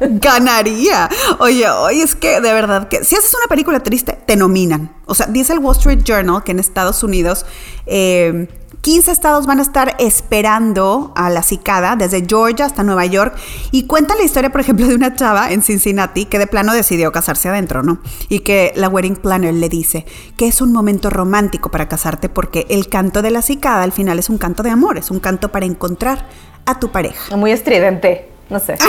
Ganaría. 0.00 1.08
Oye, 1.40 1.68
oye, 1.68 2.02
es 2.02 2.14
que 2.14 2.40
de 2.40 2.52
verdad 2.52 2.86
que 2.86 3.02
si 3.02 3.16
haces 3.16 3.34
una 3.34 3.48
película 3.48 3.80
triste, 3.80 4.16
te 4.24 4.36
nominan. 4.36 4.94
O 5.06 5.16
sea, 5.16 5.26
dice 5.26 5.52
el 5.52 5.58
Wall 5.58 5.76
Street 5.76 6.02
Journal 6.04 6.44
que 6.44 6.52
en 6.52 6.60
Estados 6.60 7.02
Unidos... 7.02 7.44
Eh, 7.86 8.48
15 8.80 9.10
estados 9.10 9.46
van 9.46 9.58
a 9.58 9.62
estar 9.62 9.96
esperando 9.98 11.12
a 11.16 11.30
la 11.30 11.42
cicada, 11.42 11.96
desde 11.96 12.24
Georgia 12.26 12.66
hasta 12.66 12.82
Nueva 12.82 13.06
York, 13.06 13.36
y 13.70 13.84
cuenta 13.84 14.14
la 14.14 14.22
historia, 14.22 14.50
por 14.50 14.60
ejemplo, 14.60 14.86
de 14.86 14.94
una 14.94 15.14
chava 15.14 15.50
en 15.50 15.62
Cincinnati 15.62 16.26
que 16.26 16.38
de 16.38 16.46
plano 16.46 16.72
decidió 16.72 17.10
casarse 17.12 17.48
adentro, 17.48 17.82
¿no? 17.82 17.98
Y 18.28 18.40
que 18.40 18.72
la 18.76 18.88
wedding 18.88 19.16
planner 19.16 19.54
le 19.54 19.68
dice 19.68 20.06
que 20.36 20.46
es 20.46 20.60
un 20.60 20.72
momento 20.72 21.10
romántico 21.10 21.70
para 21.70 21.88
casarte 21.88 22.28
porque 22.28 22.66
el 22.68 22.88
canto 22.88 23.22
de 23.22 23.30
la 23.30 23.42
cicada 23.42 23.82
al 23.82 23.92
final 23.92 24.18
es 24.18 24.28
un 24.28 24.38
canto 24.38 24.62
de 24.62 24.70
amor, 24.70 24.98
es 24.98 25.10
un 25.10 25.20
canto 25.20 25.50
para 25.50 25.66
encontrar 25.66 26.26
a 26.64 26.78
tu 26.78 26.90
pareja. 26.90 27.36
Muy 27.36 27.52
estridente. 27.52 28.30
No 28.48 28.60
sé. 28.60 28.76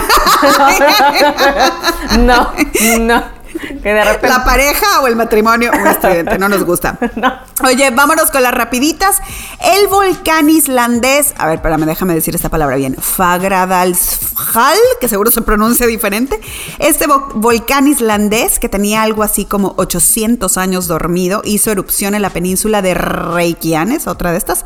no, 2.19 2.53
no. 2.99 3.36
La 3.83 4.43
pareja 4.45 5.01
o 5.01 5.07
el 5.07 5.15
matrimonio, 5.15 5.71
un 5.73 6.39
no 6.39 6.49
nos 6.49 6.63
gusta. 6.63 6.97
Oye, 7.63 7.89
vámonos 7.91 8.29
con 8.31 8.43
las 8.43 8.53
rapiditas. 8.53 9.17
El 9.59 9.87
volcán 9.87 10.49
islandés, 10.49 11.33
a 11.37 11.47
ver, 11.47 11.55
espérame, 11.55 11.85
déjame 11.85 12.13
decir 12.13 12.35
esta 12.35 12.49
palabra 12.49 12.75
bien. 12.75 12.95
Fagradalsfjall, 12.95 14.77
que 14.99 15.07
seguro 15.07 15.31
se 15.31 15.41
pronuncia 15.41 15.87
diferente. 15.87 16.39
Este 16.79 17.05
volcán 17.35 17.87
islandés, 17.87 18.59
que 18.59 18.69
tenía 18.69 19.01
algo 19.01 19.23
así 19.23 19.45
como 19.45 19.73
800 19.77 20.57
años 20.57 20.87
dormido, 20.87 21.41
hizo 21.43 21.71
erupción 21.71 22.15
en 22.15 22.21
la 22.21 22.29
península 22.29 22.81
de 22.81 22.93
Reykjanes, 22.93 24.07
otra 24.07 24.31
de 24.31 24.37
estas, 24.37 24.63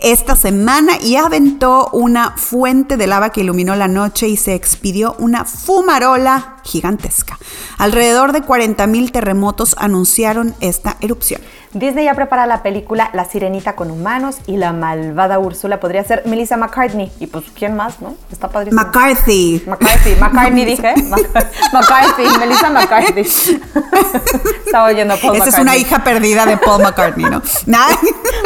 esta 0.00 0.36
semana 0.36 0.98
y 1.00 1.16
aventó 1.16 1.88
una 1.92 2.36
fuente 2.36 2.96
de 2.96 3.06
lava 3.06 3.30
que 3.30 3.40
iluminó 3.40 3.76
la 3.76 3.88
noche 3.88 4.28
y 4.28 4.36
se 4.36 4.54
expidió 4.54 5.16
una 5.18 5.44
fumarola 5.44 6.56
gigantesca. 6.64 7.38
Alrededor 7.78 8.32
de 8.34 8.42
40.000 8.42 9.10
terremotos 9.10 9.74
anunciaron 9.78 10.54
esta 10.60 10.98
erupción. 11.00 11.40
Disney 11.74 12.04
ya 12.04 12.14
prepara 12.14 12.46
la 12.46 12.62
película 12.62 13.10
La 13.12 13.24
Sirenita 13.24 13.74
con 13.74 13.90
humanos 13.90 14.36
y 14.46 14.56
la 14.56 14.72
malvada 14.72 15.38
Úrsula 15.38 15.80
podría 15.80 16.04
ser 16.04 16.22
Melissa 16.24 16.56
McCartney. 16.56 17.10
Y 17.18 17.26
pues, 17.26 17.44
¿quién 17.56 17.74
más, 17.74 18.00
no? 18.00 18.14
Está 18.30 18.48
padrísimo. 18.48 18.80
McCarthy. 18.80 19.62
McCarthy. 19.66 20.14
McCartney 20.20 20.64
dije. 20.64 20.94
McCarthy. 21.72 22.38
Melissa 22.38 22.70
McCarthy. 22.70 23.20
Estaba 24.66 24.86
oyendo 24.86 25.16
Paul 25.18 25.36
Esa 25.36 25.48
es 25.48 25.58
una 25.58 25.76
hija 25.76 26.04
perdida 26.04 26.46
de 26.46 26.56
Paul 26.56 26.82
McCartney, 26.82 27.26
¿no? 27.26 27.42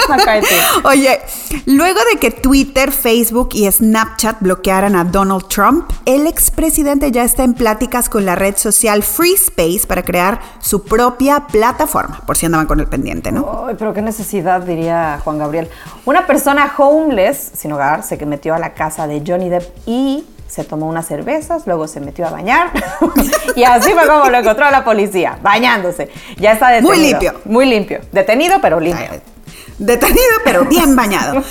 McCarthy. 0.09 0.57
Oye, 0.85 1.21
luego 1.67 2.01
de 2.13 2.19
que 2.19 2.31
Twitter, 2.31 2.93
Facebook 2.93 3.51
y 3.53 3.71
Snapchat 3.71 4.41
bloquearan 4.41 4.97
a 4.97 5.05
Donald 5.05 5.49
Trump, 5.49 5.91
el 6.07 6.27
expresidente 6.27 7.11
ya 7.13 7.25
está 7.25 7.45
en 7.45 7.55
pláticas 7.55 8.09
con 8.09 8.25
la 8.25 8.35
red 8.35 8.57
social 8.57 9.03
Free 9.03 9.35
Space 9.35 9.87
para 9.87 10.03
crear 10.03 10.41
su 10.61 10.85
propia 10.85 11.47
plataforma, 11.47 12.21
por 12.27 12.37
si 12.37 12.47
andaban 12.47 12.67
con 12.67 12.81
el 12.81 12.87
pendiente. 12.87 13.18
Ay, 13.67 13.77
pero 13.79 13.93
qué 13.93 14.03
necesidad, 14.03 14.63
diría 14.63 15.21
Juan 15.23 15.39
Gabriel. 15.39 15.69
Una 16.05 16.27
persona 16.27 16.73
homeless, 16.77 17.53
sin 17.55 17.73
hogar, 17.73 18.03
se 18.03 18.17
metió 18.25 18.55
a 18.55 18.59
la 18.59 18.75
casa 18.75 19.07
de 19.07 19.23
Johnny 19.27 19.49
Depp 19.49 19.65
y 19.87 20.27
se 20.47 20.65
tomó 20.65 20.87
unas 20.87 21.07
cervezas, 21.07 21.67
luego 21.67 21.87
se 21.87 22.01
metió 22.01 22.27
a 22.27 22.31
bañar 22.31 22.71
y 23.55 23.65
así 23.65 23.93
fue 23.93 24.07
como 24.07 24.31
lo 24.31 24.39
encontró 24.39 24.71
la 24.71 24.83
policía, 24.83 25.39
bañándose. 25.43 26.09
Ya 26.39 26.53
está 26.53 26.71
detenido. 26.71 26.95
Muy 26.95 27.07
limpio. 27.07 27.41
Muy 27.45 27.67
limpio. 27.67 28.01
Detenido, 28.13 28.59
pero 28.61 28.81
limpio. 28.81 29.07
Detenido, 29.79 30.19
pero 30.45 30.65
bien 30.65 30.97
bañado. 30.97 31.43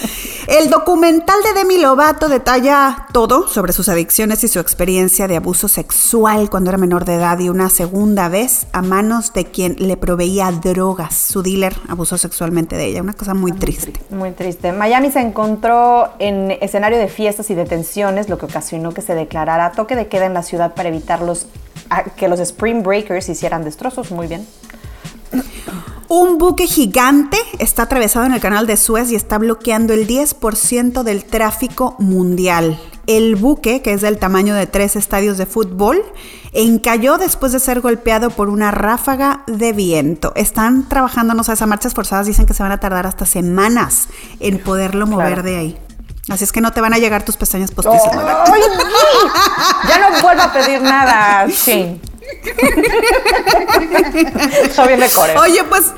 El 0.48 0.70
documental 0.70 1.38
de 1.44 1.54
Demi 1.54 1.78
Lovato 1.78 2.28
detalla 2.28 3.08
todo 3.14 3.48
sobre 3.48 3.74
sus 3.74 3.90
adicciones 3.90 4.44
y 4.44 4.48
su 4.48 4.60
experiencia 4.60 5.28
de 5.28 5.38
abuso 5.38 5.68
sexual 5.68 6.50
cuando 6.50 6.70
era 6.70 6.78
menor 6.78 7.06
de 7.06 7.16
edad 7.16 7.40
y 7.40 7.50
una 7.50 7.70
segunda 7.70 8.30
vez 8.30 8.68
a 8.74 8.82
manos 8.82 9.34
de 9.34 9.46
quien 9.46 9.76
le 9.78 9.98
proveía 9.98 10.52
drogas. 10.52 11.16
Su 11.16 11.42
dealer 11.42 11.76
abusó 11.88 12.18
sexualmente 12.18 12.76
de 12.76 12.86
ella. 12.86 13.02
Una 13.02 13.14
cosa 13.14 13.34
muy 13.34 13.52
triste. 13.54 13.94
Muy 14.10 14.32
triste. 14.32 14.72
Miami 14.72 15.12
se 15.12 15.20
encontró 15.20 16.10
en 16.20 16.52
escenario 16.62 16.98
de 16.98 17.08
fiestas 17.08 17.50
y 17.50 17.56
detenciones, 17.56 18.30
lo 18.30 18.38
que 18.38 18.46
ocasionó 18.46 18.94
que 18.94 19.02
se 19.02 19.16
declarara 19.16 19.72
toque 19.72 19.96
de 19.96 20.08
queda 20.08 20.26
en 20.26 20.34
la 20.34 20.44
ciudad 20.44 20.74
para 20.76 20.90
evitar 20.90 21.22
los, 21.22 21.48
que 22.16 22.28
los 22.28 22.40
Spring 22.40 22.84
Breakers 22.84 23.30
hicieran 23.30 23.64
destrozos. 23.64 24.12
Muy 24.12 24.28
bien. 24.28 24.46
Un 26.10 26.38
buque 26.38 26.68
gigante 26.68 27.38
está 27.60 27.84
atravesado 27.84 28.26
en 28.26 28.34
el 28.34 28.40
canal 28.40 28.66
de 28.66 28.78
Suez 28.78 29.12
y 29.12 29.16
está 29.16 29.38
bloqueando 29.38 29.94
el 29.94 30.08
10% 30.08 31.04
del 31.04 31.26
tráfico 31.26 31.96
mundial. 32.00 32.80
El 33.08 33.36
buque, 33.36 33.82
que 33.82 33.92
es 33.92 34.02
del 34.02 34.18
tamaño 34.18 34.56
de 34.56 34.68
tres 34.68 34.96
estadios 34.96 35.38
de 35.38 35.46
fútbol, 35.46 36.02
encalló 36.54 37.18
después 37.18 37.52
de 37.52 37.60
ser 37.60 37.82
golpeado 37.82 38.30
por 38.30 38.48
una 38.48 38.72
ráfaga 38.72 39.44
de 39.48 39.74
viento. 39.74 40.32
Están 40.36 40.88
trabajando, 40.88 41.34
no 41.34 41.44
sé, 41.44 41.52
esas 41.52 41.68
marchas 41.68 41.94
forzadas 41.94 42.26
dicen 42.26 42.46
que 42.46 42.54
se 42.54 42.64
van 42.64 42.72
a 42.72 42.80
tardar 42.80 43.06
hasta 43.06 43.26
semanas 43.26 44.08
en 44.40 44.60
poderlo 44.60 45.08
mover 45.08 45.44
de 45.44 45.58
ahí. 45.58 45.78
Así 46.30 46.46
es 46.46 46.54
que 46.54 46.62
no 46.62 46.72
te 46.72 46.80
van 46.80 46.94
a 46.94 47.00
llegar 47.00 47.24
tus 47.24 47.36
pestañas 47.36 47.72
postizas. 47.72 48.14
ya 49.88 50.00
no 50.00 50.22
vuelvo 50.22 50.42
a 50.42 50.54
pedir 50.54 50.82
nada, 50.82 51.48
Shane. 51.50 52.00
Oye, 55.40 55.64
pues 55.70 55.94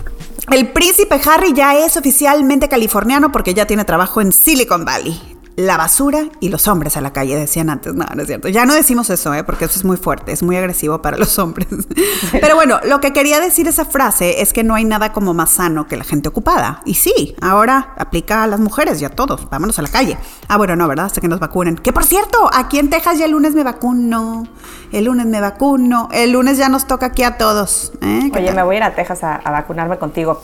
el 0.51 0.69
príncipe 0.69 1.21
Harry 1.25 1.53
ya 1.53 1.77
es 1.77 1.95
oficialmente 1.97 2.67
californiano 2.69 3.31
porque 3.31 3.53
ya 3.53 3.67
tiene 3.67 3.85
trabajo 3.85 4.21
en 4.21 4.31
Silicon 4.31 4.85
Valley 4.85 5.28
la 5.59 5.75
basura 5.75 6.29
y 6.39 6.47
los 6.47 6.69
hombres 6.69 6.95
a 6.95 7.01
la 7.01 7.11
calle, 7.11 7.35
decían 7.35 7.69
antes. 7.69 7.93
No, 7.93 8.05
no 8.15 8.21
es 8.21 8.27
cierto. 8.27 8.47
Ya 8.47 8.65
no 8.65 8.73
decimos 8.73 9.09
eso, 9.09 9.33
¿eh? 9.33 9.43
porque 9.43 9.65
eso 9.65 9.77
es 9.77 9.83
muy 9.83 9.97
fuerte, 9.97 10.31
es 10.31 10.41
muy 10.41 10.55
agresivo 10.55 11.01
para 11.01 11.17
los 11.17 11.37
hombres. 11.37 11.67
Pero 12.31 12.55
bueno, 12.55 12.79
lo 12.85 13.01
que 13.01 13.11
quería 13.11 13.41
decir 13.41 13.67
esa 13.67 13.83
frase 13.83 14.41
es 14.41 14.53
que 14.53 14.63
no 14.63 14.75
hay 14.75 14.85
nada 14.85 15.11
como 15.11 15.33
más 15.33 15.49
sano 15.51 15.85
que 15.85 15.97
la 15.97 16.05
gente 16.05 16.29
ocupada. 16.29 16.81
Y 16.85 16.93
sí, 16.93 17.35
ahora 17.41 17.93
aplica 17.97 18.43
a 18.43 18.47
las 18.47 18.61
mujeres 18.61 19.01
y 19.01 19.05
a 19.05 19.09
todos. 19.09 19.49
Vámonos 19.49 19.77
a 19.79 19.81
la 19.81 19.89
calle. 19.89 20.17
Ah, 20.47 20.55
bueno, 20.55 20.77
no, 20.77 20.87
¿verdad? 20.87 21.07
Hasta 21.07 21.19
que 21.19 21.27
nos 21.27 21.41
vacunen. 21.41 21.75
Que 21.75 21.91
por 21.91 22.05
cierto, 22.05 22.49
aquí 22.53 22.79
en 22.79 22.89
Texas 22.89 23.17
ya 23.19 23.25
el 23.25 23.31
lunes 23.31 23.53
me 23.53 23.63
vacuno. 23.63 24.47
El 24.93 25.05
lunes 25.05 25.25
me 25.25 25.41
vacuno. 25.41 26.07
El 26.13 26.31
lunes 26.31 26.57
ya 26.57 26.69
nos 26.69 26.87
toca 26.87 27.07
aquí 27.07 27.23
a 27.23 27.37
todos. 27.37 27.91
¿eh? 28.01 28.31
Oye, 28.33 28.53
me 28.53 28.63
voy 28.63 28.75
a 28.75 28.77
ir 28.77 28.83
a 28.83 28.95
Texas 28.95 29.25
a, 29.25 29.35
a 29.35 29.51
vacunarme 29.51 29.97
contigo. 29.97 30.41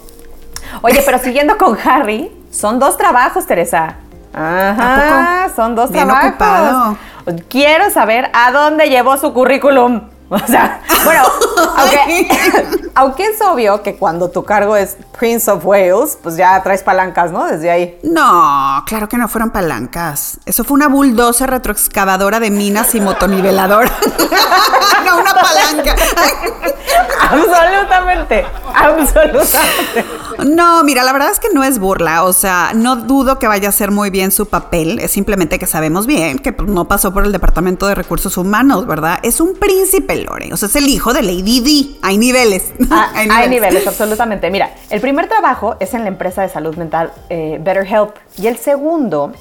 Oye, 0.81 1.01
pero 1.05 1.19
siguiendo 1.19 1.57
con 1.57 1.77
Harry, 1.85 2.31
son 2.51 2.79
dos 2.79 2.97
trabajos, 2.97 3.45
Teresa. 3.47 3.99
Ajá, 4.35 5.49
son 5.55 5.75
dos 5.75 5.89
trabajos. 5.91 6.97
Quiero 7.49 7.89
saber 7.89 8.29
a 8.33 8.51
dónde 8.51 8.89
llevó 8.89 9.17
su 9.17 9.33
currículum. 9.33 10.01
O 10.29 10.47
sea, 10.47 10.81
bueno, 11.03 11.23
aunque, 12.95 13.25
es 13.25 13.41
obvio 13.41 13.83
que 13.83 13.95
cuando 13.95 14.29
tu 14.29 14.43
cargo 14.43 14.75
es 14.75 14.97
Prince 15.17 15.49
of 15.51 15.65
Wales, 15.65 16.17
pues 16.21 16.35
ya 16.35 16.61
traes 16.63 16.81
palancas, 16.81 17.31
¿no? 17.31 17.45
Desde 17.45 17.69
ahí. 17.69 17.99
No, 18.03 18.83
claro 18.87 19.07
que 19.07 19.17
no 19.17 19.27
fueron 19.27 19.51
palancas. 19.51 20.39
Eso 20.45 20.63
fue 20.63 20.75
una 20.75 20.87
bulldozer 20.87 21.49
retroexcavadora 21.49 22.39
de 22.39 22.49
minas 22.49 22.95
y 22.95 23.01
motoniveladora. 23.01 23.91
no, 25.05 25.19
una 25.19 25.33
palanca. 25.33 25.95
absolutamente, 27.29 28.45
absolutamente. 28.73 30.05
No, 30.45 30.83
mira, 30.83 31.03
la 31.03 31.13
verdad 31.13 31.29
es 31.29 31.39
que 31.39 31.49
no 31.53 31.63
es 31.63 31.79
burla. 31.79 32.23
O 32.23 32.33
sea, 32.33 32.71
no 32.73 32.95
dudo 32.95 33.37
que 33.37 33.47
vaya 33.47 33.69
a 33.69 33.71
ser 33.71 33.91
muy 33.91 34.09
bien 34.09 34.31
su 34.31 34.47
papel. 34.47 34.99
Es 34.99 35.11
simplemente 35.11 35.59
que 35.59 35.67
sabemos 35.67 36.07
bien 36.07 36.39
que 36.39 36.51
no 36.51 36.87
pasó 36.87 37.13
por 37.13 37.25
el 37.25 37.31
Departamento 37.31 37.87
de 37.87 37.95
Recursos 37.95 38.37
Humanos, 38.37 38.87
¿verdad? 38.87 39.19
Es 39.23 39.39
un 39.39 39.53
príncipe 39.53 40.14
O 40.51 40.57
sea, 40.57 40.67
es 40.67 40.75
el 40.75 40.87
hijo 40.87 41.13
de 41.13 41.21
Lady 41.21 41.59
D. 41.59 41.97
Hay 42.01 42.17
niveles. 42.17 42.73
Ah, 42.89 43.11
hay, 43.13 43.49
niveles. 43.49 43.85
absolutamente. 43.87 44.49
Mira, 44.49 44.73
el 44.89 45.01
primer 45.01 45.27
trabajo 45.27 45.75
es 45.79 45.93
en 45.93 46.03
la 46.03 46.07
empresa 46.07 46.41
de 46.41 46.49
salud 46.49 46.75
mental 46.75 47.11
eh, 47.29 47.59
BetterHelp 47.61 48.15
y 48.37 48.47
el 48.47 48.57
segundo 48.57 49.33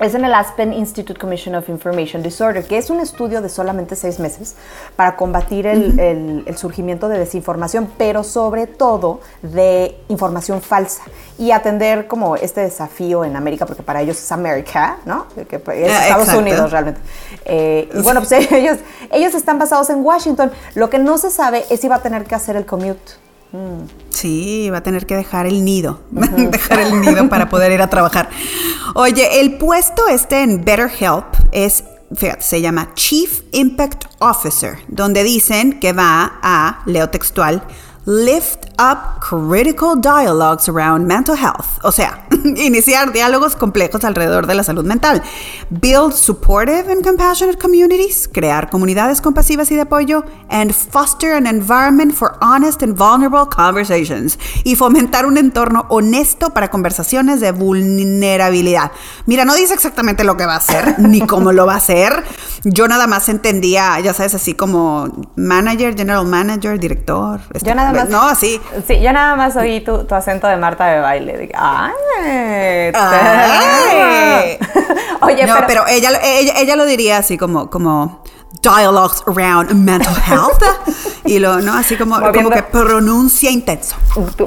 es 0.00 0.14
en 0.14 0.24
el 0.24 0.34
Aspen 0.34 0.72
Institute 0.72 1.18
Commission 1.18 1.54
of 1.54 1.68
Information 1.68 2.22
Disorder, 2.22 2.64
que 2.64 2.78
es 2.78 2.90
un 2.90 3.00
estudio 3.00 3.40
de 3.40 3.48
solamente 3.48 3.94
seis 3.96 4.18
meses 4.18 4.56
para 4.96 5.16
combatir 5.16 5.66
el, 5.66 6.44
surgimiento 6.56 7.08
de 7.08 7.18
desinformación, 7.18 7.90
pero 7.96 8.24
sobre 8.24 8.66
todo 8.66 9.20
de 9.42 9.96
información 10.08 10.60
falsa 10.60 11.02
y 11.38 11.50
atender 11.50 12.06
como 12.06 12.36
este 12.36 12.60
desafío 12.60 13.24
en 13.24 13.36
América, 13.36 13.66
porque 13.66 13.82
para 13.82 14.02
ellos 14.02 14.18
es 14.18 14.32
América, 14.32 14.98
¿no? 15.04 15.26
Que 15.48 15.56
es 15.56 15.92
ah, 15.92 16.08
Estados 16.08 16.34
Unidos 16.34 16.70
realmente. 16.70 17.00
Eh, 17.44 17.88
y 17.92 18.00
bueno, 18.02 18.20
pues 18.20 18.32
ellos, 18.52 18.78
ellos 19.10 19.34
están 19.34 19.58
basados 19.58 19.90
en 19.90 20.04
Washington. 20.04 20.50
Lo 20.74 20.90
que 20.90 20.98
no 20.98 21.18
se 21.18 21.30
sabe 21.30 21.64
es 21.70 21.80
si 21.80 21.88
va 21.88 21.96
a 21.96 22.02
tener 22.02 22.24
que 22.24 22.34
hacer 22.34 22.56
el 22.56 22.66
commute 22.66 23.24
Sí, 24.10 24.68
va 24.70 24.78
a 24.78 24.82
tener 24.82 25.06
que 25.06 25.14
dejar 25.16 25.46
el 25.46 25.64
nido, 25.64 26.00
dejar 26.10 26.80
el 26.80 27.00
nido 27.00 27.28
para 27.28 27.48
poder 27.48 27.72
ir 27.72 27.82
a 27.82 27.88
trabajar. 27.88 28.28
Oye, 28.94 29.40
el 29.40 29.58
puesto 29.58 30.08
este 30.08 30.42
en 30.42 30.64
BetterHelp 30.64 31.26
es, 31.52 31.84
fíjate, 32.14 32.42
se 32.42 32.60
llama 32.60 32.92
Chief 32.94 33.42
Impact 33.52 34.04
Officer, 34.18 34.78
donde 34.88 35.22
dicen 35.22 35.78
que 35.78 35.92
va 35.92 36.38
a, 36.42 36.82
leo 36.86 37.10
textual, 37.10 37.62
lift 38.06 38.66
up 38.78 39.20
critical 39.20 39.96
dialogues 39.96 40.68
around 40.68 41.06
mental 41.06 41.36
health. 41.36 41.78
O 41.82 41.90
sea, 41.90 42.26
iniciar 42.56 43.12
diálogos 43.12 43.56
complejos 43.56 44.04
alrededor 44.04 44.46
de 44.46 44.54
la 44.54 44.62
salud 44.62 44.84
mental. 44.84 45.22
Build 45.70 46.12
supportive 46.12 46.90
and 46.90 47.02
compassionate 47.02 47.58
communities. 47.58 48.28
Crear 48.28 48.68
comunidades 48.68 49.20
compasivas 49.20 49.70
y 49.70 49.76
de 49.76 49.82
apoyo. 49.82 50.24
And 50.50 50.72
foster 50.72 51.34
an 51.34 51.46
environment 51.46 52.14
for 52.14 52.36
honest 52.40 52.82
and 52.82 52.96
vulnerable 52.96 53.46
conversations. 53.48 54.38
Y 54.64 54.76
fomentar 54.76 55.24
un 55.24 55.38
entorno 55.38 55.86
honesto 55.88 56.50
para 56.50 56.70
conversaciones 56.70 57.40
de 57.40 57.52
vulnerabilidad. 57.52 58.92
Mira, 59.26 59.44
no 59.44 59.54
dice 59.54 59.74
exactamente 59.74 60.24
lo 60.24 60.36
que 60.36 60.46
va 60.46 60.54
a 60.54 60.58
hacer, 60.58 60.98
ni 60.98 61.20
cómo 61.20 61.52
lo 61.52 61.66
va 61.66 61.74
a 61.74 61.78
hacer. 61.78 62.22
Yo 62.64 62.88
nada 62.88 63.06
más 63.06 63.28
entendía, 63.28 63.98
ya 64.00 64.12
sabes, 64.12 64.34
así 64.34 64.54
como 64.54 65.08
manager, 65.36 65.96
general 65.96 66.26
manager, 66.26 66.78
director. 66.78 67.40
Yo 67.62 67.74
nada 67.74 67.93
más. 67.94 68.08
No, 68.08 68.22
así. 68.22 68.60
Sí, 68.86 69.00
yo 69.00 69.12
nada 69.12 69.36
más 69.36 69.56
oí 69.56 69.80
tu, 69.80 70.04
tu 70.04 70.14
acento 70.14 70.46
de 70.46 70.56
Marta 70.56 70.86
de 70.86 71.00
baile. 71.00 71.50
¡ay! 71.54 72.02
Oye, 75.20 75.46
no, 75.46 75.56
pero, 75.66 75.86
ella, 75.88 76.10
ella, 76.22 76.76
lo 76.76 76.84
diría 76.84 77.18
así 77.18 77.38
como, 77.38 77.70
como 77.70 78.22
dialogues 78.62 79.22
around 79.26 79.72
mental 79.72 80.14
health. 80.26 80.62
y 81.24 81.38
lo, 81.38 81.60
¿no? 81.60 81.74
Así 81.74 81.96
como, 81.96 82.20
como 82.32 82.50
que 82.50 82.62
pronuncia 82.62 83.50
intenso. 83.50 83.96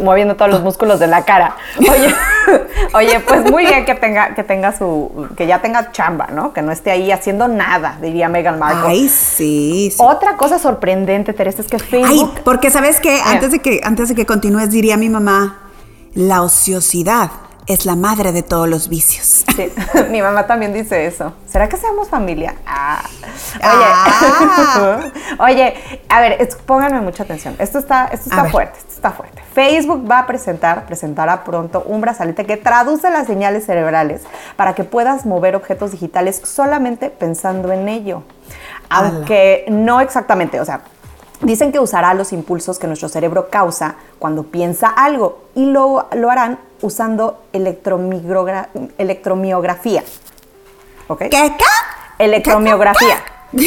Moviendo 0.02 0.36
todos 0.36 0.52
los 0.52 0.62
músculos 0.62 1.00
de 1.00 1.08
la 1.08 1.26
cara. 1.26 1.56
Oye, 1.80 2.16
oye, 2.94 3.20
pues 3.20 3.50
muy 3.52 3.66
bien 3.66 3.86
que 3.86 3.96
tenga, 3.96 4.34
que 4.34 4.44
tenga 4.44 4.76
su, 4.78 5.28
que 5.36 5.48
ya 5.48 5.62
tenga 5.62 5.92
chamba, 5.92 6.28
¿no? 6.32 6.54
Que 6.54 6.62
no 6.62 6.72
esté 6.72 6.92
ahí 6.92 7.12
haciendo 7.12 7.48
nada, 7.48 7.98
diría 8.02 8.30
Meghan 8.30 8.60
Markle. 8.60 8.90
Ay, 8.90 9.10
sí. 9.10 9.94
Otra 9.98 10.38
cosa 10.38 10.60
sorprendente, 10.60 11.34
Teresa, 11.34 11.62
es 11.62 11.68
que 11.68 11.80
Facebook. 11.80 12.34
Ay, 12.36 12.42
porque 12.44 12.72
sabes 12.72 13.00
que 13.00 13.20
antes 13.38 13.52
de 13.52 13.60
que, 13.60 13.82
antes 13.84 14.10
de 14.10 14.16
que 14.16 14.26
continúes, 14.26 14.70
diría 14.70 14.98
mi 14.98 15.10
mamá, 15.10 15.58
la 16.14 16.42
ociosidad 16.42 17.32
es 17.68 17.86
la 17.86 17.96
madre 17.98 18.32
de 18.32 18.44
todos 18.44 18.68
los 18.70 18.88
vicios. 18.88 19.44
Sí, 19.56 19.70
mi 20.10 20.22
mamá 20.22 20.48
también 20.48 20.74
dice 20.74 21.06
eso. 21.06 21.34
¿Será 21.48 21.68
que 21.68 21.76
seamos 21.78 22.08
familia? 22.10 22.56
Ah. 22.66 23.04
Oye, 23.56 23.62
Ah. 23.62 25.00
oye, 25.40 25.74
a 26.10 26.22
ver, 26.22 26.42
es- 26.42 26.56
pónganme 26.56 27.02
mucha 27.02 27.24
atención. 27.24 27.56
Esto 27.60 27.80
está, 27.80 28.06
esto 28.06 28.30
A 28.30 28.34
está 28.34 28.42
ver. 28.44 28.52
fuerte, 28.52 28.80
esto 28.80 28.94
está 28.94 29.12
fuerte. 29.12 29.42
Facebook 29.54 30.10
va 30.10 30.20
a 30.20 30.28
presentar, 30.28 30.86
presentará 30.86 31.44
pronto 31.44 31.84
un 31.86 32.00
brazalete 32.00 32.46
que 32.46 32.56
traduce 32.58 33.10
las 33.10 33.28
señales 33.28 33.66
cerebrales 33.66 34.22
para 34.56 34.74
que 34.74 34.84
puedas 34.86 35.26
mover 35.26 35.56
objetos 35.56 35.92
digitales 35.92 36.42
solamente 36.46 37.10
pensando 37.10 37.72
en 37.74 37.90
ello. 37.90 38.24
Ala. 38.90 39.10
Aunque 39.10 39.66
no 39.68 40.00
exactamente, 40.00 40.62
o 40.62 40.66
sea, 40.66 40.82
Dicen 41.42 41.72
que 41.72 41.80
usará 41.80 42.14
los 42.16 42.34
impulsos 42.34 42.80
que 42.80 42.88
nuestro 42.88 43.10
cerebro 43.10 43.50
causa 43.50 43.96
cuando 44.20 44.44
piensa 44.44 44.88
algo 44.88 45.44
y 45.56 45.66
lo, 45.68 46.08
lo 46.14 46.32
harán 46.32 46.60
usando 46.82 47.44
electromiografía. 47.54 50.04
¿Ok? 51.08 51.20
¿Qué? 51.20 51.30
¿Qué? 51.30 51.54
Electromiografía. 52.20 53.24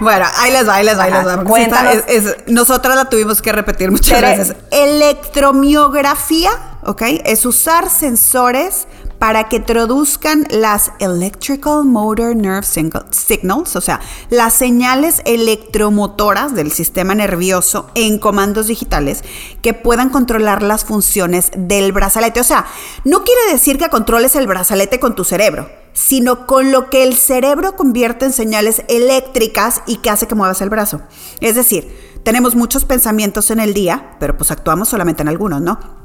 Bueno, 0.00 0.26
ahí 0.38 0.52
les 0.52 0.68
va, 0.68 0.74
ahí 0.76 0.84
les 0.84 0.98
va, 0.98 1.02
ahí 1.04 1.12
les 1.12 1.26
va. 1.26 1.44
Cuéntanos. 1.44 1.94
es- 1.94 2.04
es- 2.26 2.36
nosotras 2.46 2.96
la 2.96 3.06
tuvimos 3.06 3.42
que 3.42 3.52
repetir 3.52 3.90
muchas 3.90 4.20
veces. 4.20 4.56
Electromiografía, 4.70 6.50
¿ok? 6.84 7.02
Es 7.24 7.44
usar 7.44 7.90
sensores 7.90 8.86
para 9.20 9.50
que 9.50 9.60
traduzcan 9.60 10.46
las 10.48 10.92
Electrical 10.98 11.84
Motor 11.84 12.34
Nerve 12.34 12.62
Signals, 12.62 13.76
o 13.76 13.80
sea, 13.82 14.00
las 14.30 14.54
señales 14.54 15.20
electromotoras 15.26 16.54
del 16.54 16.72
sistema 16.72 17.14
nervioso 17.14 17.90
en 17.94 18.18
comandos 18.18 18.68
digitales 18.68 19.22
que 19.60 19.74
puedan 19.74 20.08
controlar 20.08 20.62
las 20.62 20.86
funciones 20.86 21.50
del 21.54 21.92
brazalete. 21.92 22.40
O 22.40 22.44
sea, 22.44 22.64
no 23.04 23.22
quiere 23.22 23.52
decir 23.52 23.76
que 23.76 23.90
controles 23.90 24.36
el 24.36 24.46
brazalete 24.46 24.98
con 24.98 25.14
tu 25.14 25.24
cerebro, 25.24 25.70
sino 25.92 26.46
con 26.46 26.72
lo 26.72 26.88
que 26.88 27.02
el 27.02 27.14
cerebro 27.14 27.76
convierte 27.76 28.24
en 28.24 28.32
señales 28.32 28.82
eléctricas 28.88 29.82
y 29.86 29.96
que 29.96 30.08
hace 30.08 30.28
que 30.28 30.34
muevas 30.34 30.62
el 30.62 30.70
brazo. 30.70 31.02
Es 31.42 31.56
decir, 31.56 31.94
tenemos 32.24 32.54
muchos 32.54 32.86
pensamientos 32.86 33.50
en 33.50 33.60
el 33.60 33.74
día, 33.74 34.16
pero 34.18 34.38
pues 34.38 34.50
actuamos 34.50 34.88
solamente 34.88 35.20
en 35.20 35.28
algunos, 35.28 35.60
¿no? 35.60 35.99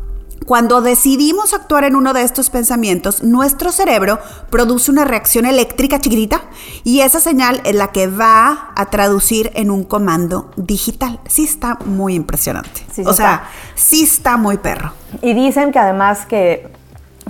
Cuando 0.45 0.81
decidimos 0.81 1.55
actuar 1.55 1.85
en 1.85 1.95
uno 1.95 2.13
de 2.13 2.21
estos 2.21 2.51
pensamientos, 2.51 3.23
nuestro 3.23 3.71
cerebro 3.71 4.19
produce 4.51 4.91
una 4.91 5.03
reacción 5.03 5.47
eléctrica 5.47 5.99
chiquitita 5.99 6.41
y 6.83 7.01
esa 7.01 7.19
señal 7.19 7.61
es 7.65 7.73
la 7.73 7.87
que 7.87 8.05
va 8.05 8.71
a 8.75 8.85
traducir 8.91 9.51
en 9.55 9.71
un 9.71 9.83
comando 9.83 10.51
digital. 10.55 11.19
Sí 11.25 11.45
está 11.45 11.79
muy 11.85 12.13
impresionante. 12.13 12.81
Sí, 12.91 13.03
sí 13.03 13.03
o 13.07 13.13
sea, 13.13 13.33
está. 13.33 13.49
sí 13.73 14.03
está 14.03 14.37
muy 14.37 14.57
perro. 14.57 14.91
Y 15.23 15.33
dicen 15.33 15.71
que 15.71 15.79
además 15.79 16.27
que, 16.27 16.69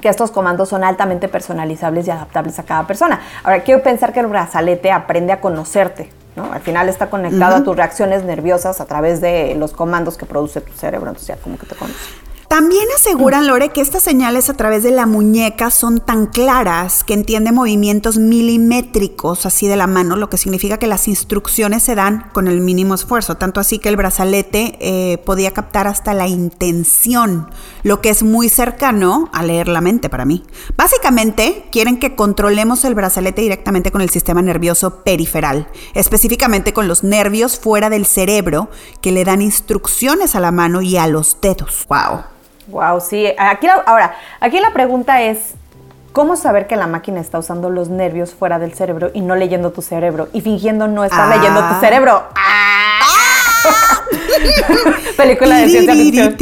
que 0.01 0.09
estos 0.09 0.31
comandos 0.31 0.67
son 0.67 0.83
altamente 0.83 1.29
personalizables 1.29 2.07
y 2.07 2.11
adaptables 2.11 2.59
a 2.59 2.63
cada 2.63 2.85
persona. 2.85 3.21
Ahora, 3.45 3.63
quiero 3.63 3.81
pensar 3.81 4.11
que 4.11 4.19
el 4.19 4.27
brazalete 4.27 4.91
aprende 4.91 5.31
a 5.31 5.39
conocerte. 5.39 6.11
¿no? 6.35 6.51
Al 6.51 6.59
final 6.59 6.89
está 6.89 7.09
conectado 7.09 7.55
a 7.55 7.63
tus 7.63 7.77
reacciones 7.77 8.25
nerviosas 8.25 8.81
a 8.81 8.85
través 8.85 9.21
de 9.21 9.55
los 9.55 9.71
comandos 9.71 10.17
que 10.17 10.25
produce 10.25 10.59
tu 10.59 10.73
cerebro. 10.73 11.07
Entonces 11.07 11.29
ya 11.29 11.41
como 11.41 11.57
que 11.57 11.65
te 11.65 11.75
conoce. 11.75 12.24
También 12.55 12.87
aseguran, 12.95 13.47
Lore, 13.47 13.73
que 13.73 13.81
estas 13.81 14.01
señales 14.01 14.49
a 14.49 14.53
través 14.53 14.81
de 14.81 14.91
la 14.91 15.05
muñeca 15.05 15.69
son 15.69 15.99
tan 15.99 16.25
claras 16.25 17.03
que 17.03 17.13
entiende 17.13 17.51
movimientos 17.51 18.17
milimétricos 18.17 19.45
así 19.45 19.67
de 19.67 19.75
la 19.75 19.87
mano, 19.87 20.15
lo 20.15 20.29
que 20.29 20.37
significa 20.37 20.77
que 20.77 20.87
las 20.87 21.09
instrucciones 21.09 21.83
se 21.83 21.95
dan 21.95 22.29
con 22.31 22.47
el 22.47 22.61
mínimo 22.61 22.95
esfuerzo. 22.95 23.35
Tanto 23.35 23.59
así 23.59 23.77
que 23.77 23.89
el 23.89 23.97
brazalete 23.97 24.77
eh, 24.79 25.17
podía 25.17 25.51
captar 25.51 25.85
hasta 25.85 26.13
la 26.13 26.29
intención, 26.29 27.49
lo 27.83 27.99
que 27.99 28.09
es 28.09 28.23
muy 28.23 28.47
cercano 28.47 29.29
a 29.33 29.43
leer 29.43 29.67
la 29.67 29.81
mente 29.81 30.09
para 30.09 30.23
mí. 30.23 30.41
Básicamente, 30.77 31.65
quieren 31.73 31.99
que 31.99 32.15
controlemos 32.15 32.85
el 32.85 32.95
brazalete 32.95 33.41
directamente 33.41 33.91
con 33.91 33.99
el 33.99 34.11
sistema 34.11 34.41
nervioso 34.41 35.03
periferal, 35.03 35.67
específicamente 35.93 36.71
con 36.71 36.87
los 36.87 37.03
nervios 37.03 37.59
fuera 37.59 37.89
del 37.89 38.05
cerebro 38.05 38.69
que 39.01 39.11
le 39.11 39.25
dan 39.25 39.41
instrucciones 39.41 40.35
a 40.35 40.39
la 40.39 40.53
mano 40.53 40.81
y 40.81 40.95
a 40.95 41.07
los 41.07 41.41
dedos. 41.41 41.85
¡Wow! 41.89 42.35
Wow, 42.67 42.99
sí. 43.01 43.27
Aquí 43.37 43.67
la- 43.67 43.83
ahora, 43.85 44.15
aquí 44.39 44.59
la 44.59 44.71
pregunta 44.73 45.21
es, 45.21 45.53
¿cómo 46.13 46.35
saber 46.35 46.67
que 46.67 46.75
la 46.75 46.87
máquina 46.87 47.19
está 47.21 47.37
usando 47.39 47.69
los 47.69 47.89
nervios 47.89 48.33
fuera 48.33 48.57
del 48.59 48.73
cerebro 48.73 49.11
y 49.13 49.21
no 49.21 49.35
leyendo 49.35 49.71
tu 49.71 49.81
cerebro 49.81 50.29
y 50.33 50.41
fingiendo 50.41 50.87
no 50.87 51.03
estar 51.03 51.31
Ah. 51.31 51.35
leyendo 51.35 51.61
tu 51.67 51.79
cerebro? 51.79 52.23
¡Ah! 52.35 52.99
Película 55.17 55.57
de 55.57 55.69
ciencia 55.69 55.93
ficción. 55.93 56.37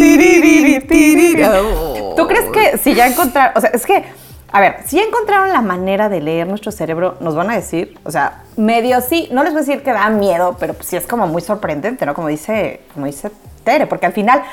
¿Tú 2.15 2.27
crees 2.27 2.45
que 2.51 2.77
si 2.77 2.93
ya 2.95 3.07
encontraron, 3.07 3.53
o 3.57 3.61
sea, 3.61 3.69
es 3.71 3.85
que, 3.85 4.03
a 4.51 4.59
ver, 4.59 4.77
si 4.85 4.97
ya 4.97 5.03
encontraron 5.03 5.49
la 5.51 5.61
manera 5.61 6.09
de 6.09 6.21
leer 6.21 6.47
nuestro 6.47 6.71
cerebro, 6.71 7.15
nos 7.19 7.35
van 7.35 7.49
a 7.49 7.55
decir, 7.55 7.97
o 8.03 8.11
sea, 8.11 8.43
medio 8.57 9.01
sí, 9.01 9.29
no 9.31 9.43
les 9.43 9.53
voy 9.53 9.61
a 9.61 9.65
decir 9.65 9.83
que 9.83 9.91
da 9.93 10.09
miedo, 10.09 10.57
pero 10.59 10.73
pues 10.73 10.87
sí 10.87 10.95
es 10.97 11.05
como 11.07 11.27
muy 11.27 11.41
sorprendente, 11.41 12.05
¿no? 12.05 12.13
Como 12.13 12.27
dice, 12.27 12.81
como 12.93 13.05
dice 13.05 13.31
Tere, 13.63 13.87
porque 13.87 14.05
al 14.05 14.13
final 14.13 14.43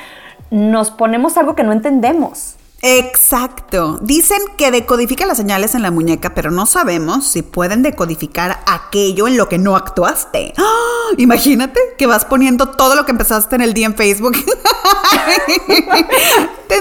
nos 0.51 0.91
ponemos 0.91 1.37
algo 1.37 1.55
que 1.55 1.63
no 1.63 1.71
entendemos. 1.71 2.55
Exacto. 2.83 3.99
Dicen 4.01 4.39
que 4.57 4.71
decodifica 4.71 5.25
las 5.25 5.37
señales 5.37 5.75
en 5.75 5.83
la 5.83 5.91
muñeca, 5.91 6.33
pero 6.33 6.49
no 6.51 6.65
sabemos 6.65 7.27
si 7.27 7.41
pueden 7.41 7.83
decodificar 7.83 8.59
aquello 8.65 9.27
en 9.27 9.37
lo 9.37 9.47
que 9.47 9.57
no 9.57 9.75
actuaste. 9.75 10.53
¡Ah! 10.57 11.11
Imagínate 11.17 11.79
que 11.97 12.07
vas 12.07 12.25
poniendo 12.25 12.69
todo 12.69 12.95
lo 12.95 13.05
que 13.05 13.11
empezaste 13.11 13.55
en 13.55 13.61
el 13.61 13.73
día 13.73 13.85
en 13.85 13.95
Facebook. 13.95 14.35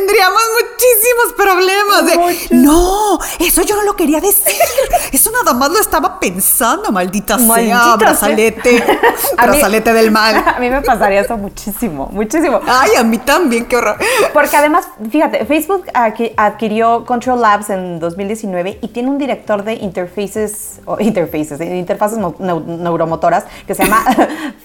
Tendríamos 0.00 0.40
muchísimos 0.60 1.32
problemas. 1.36 2.06
de, 2.06 2.16
Muchos. 2.16 2.50
no, 2.52 3.18
eso 3.38 3.62
yo 3.62 3.76
no 3.76 3.82
lo 3.82 3.96
quería 3.96 4.20
decir. 4.20 4.54
Eso 5.12 5.30
nada 5.32 5.52
más 5.52 5.70
lo 5.70 5.78
estaba 5.80 6.18
pensando, 6.20 6.90
maldita, 6.92 7.36
Maldita 7.36 7.74
sea, 7.76 7.84
sea. 7.84 7.96
brazalete. 7.96 8.82
A 9.36 9.46
mí- 9.46 9.52
brazalete 9.52 9.92
del 9.92 10.10
mal. 10.10 10.36
A 10.56 10.58
mí 10.58 10.70
me 10.70 10.80
pasaría 10.82 11.20
eso 11.20 11.36
muchísimo, 11.36 12.08
muchísimo. 12.12 12.60
Ay, 12.66 12.90
a 12.96 13.02
mí 13.02 13.18
también, 13.18 13.66
qué 13.66 13.76
horror. 13.76 13.96
Porque 14.32 14.56
además, 14.56 14.86
fíjate, 15.10 15.44
Facebook 15.46 15.86
adqui- 15.92 16.32
adquirió 16.36 17.04
Control 17.04 17.40
Labs 17.40 17.70
en 17.70 17.98
2019 18.00 18.78
y 18.82 18.88
tiene 18.88 19.08
un 19.10 19.18
director 19.18 19.64
de 19.64 19.74
interfaces, 19.74 20.80
o 20.86 20.98
interfaces, 21.00 21.58
de 21.58 21.76
interfaces 21.76 22.18
neu- 22.18 22.36
neu- 22.38 22.64
neuromotoras 22.64 23.44
que 23.66 23.74
se 23.74 23.84
llama 23.84 24.04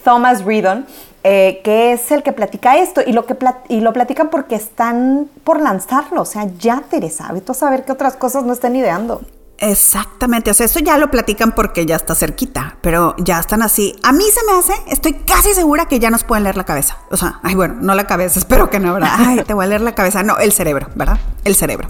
Thomas 0.03 0.43
Reardon, 0.45 0.85
eh, 1.27 1.61
que 1.63 1.91
es 1.91 2.11
el 2.11 2.21
que 2.21 2.33
platica 2.33 2.77
esto 2.77 3.01
y 3.03 3.11
lo, 3.11 3.25
que 3.25 3.35
y 3.67 3.79
lo 3.81 3.93
platican 3.93 4.29
porque 4.29 4.53
están 4.53 5.27
por 5.43 5.59
lanzarlo. 5.59 6.21
O 6.21 6.25
sea, 6.25 6.47
ya 6.59 6.83
Teresa, 6.87 7.31
vete 7.33 7.51
a 7.51 7.55
saber 7.55 7.83
qué 7.83 7.93
otras 7.93 8.15
cosas 8.15 8.43
no 8.43 8.53
están 8.53 8.75
ideando. 8.75 9.23
Exactamente, 9.57 10.51
o 10.51 10.53
sea, 10.53 10.67
eso 10.67 10.79
ya 10.81 10.99
lo 10.99 11.09
platican 11.09 11.53
porque 11.53 11.87
ya 11.87 11.95
está 11.95 12.13
cerquita, 12.13 12.77
pero 12.81 13.15
ya 13.17 13.39
están 13.39 13.63
así. 13.63 13.95
A 14.03 14.11
mí 14.11 14.23
se 14.31 14.45
me 14.45 14.59
hace, 14.59 14.73
estoy 14.87 15.13
casi 15.13 15.55
segura 15.55 15.87
que 15.87 15.97
ya 15.97 16.11
nos 16.11 16.23
pueden 16.23 16.43
leer 16.43 16.57
la 16.57 16.65
cabeza. 16.65 16.99
O 17.09 17.17
sea, 17.17 17.39
ay, 17.41 17.55
bueno, 17.55 17.77
no 17.79 17.95
la 17.95 18.05
cabeza, 18.05 18.37
espero 18.45 18.69
que 18.69 18.79
no, 18.79 18.93
¿verdad? 18.93 19.15
Ay, 19.17 19.41
te 19.47 19.55
voy 19.55 19.65
a 19.65 19.67
leer 19.67 19.81
la 19.81 19.95
cabeza. 19.95 20.21
No, 20.21 20.37
el 20.37 20.51
cerebro, 20.51 20.89
¿verdad? 20.93 21.17
El 21.43 21.55
cerebro. 21.55 21.89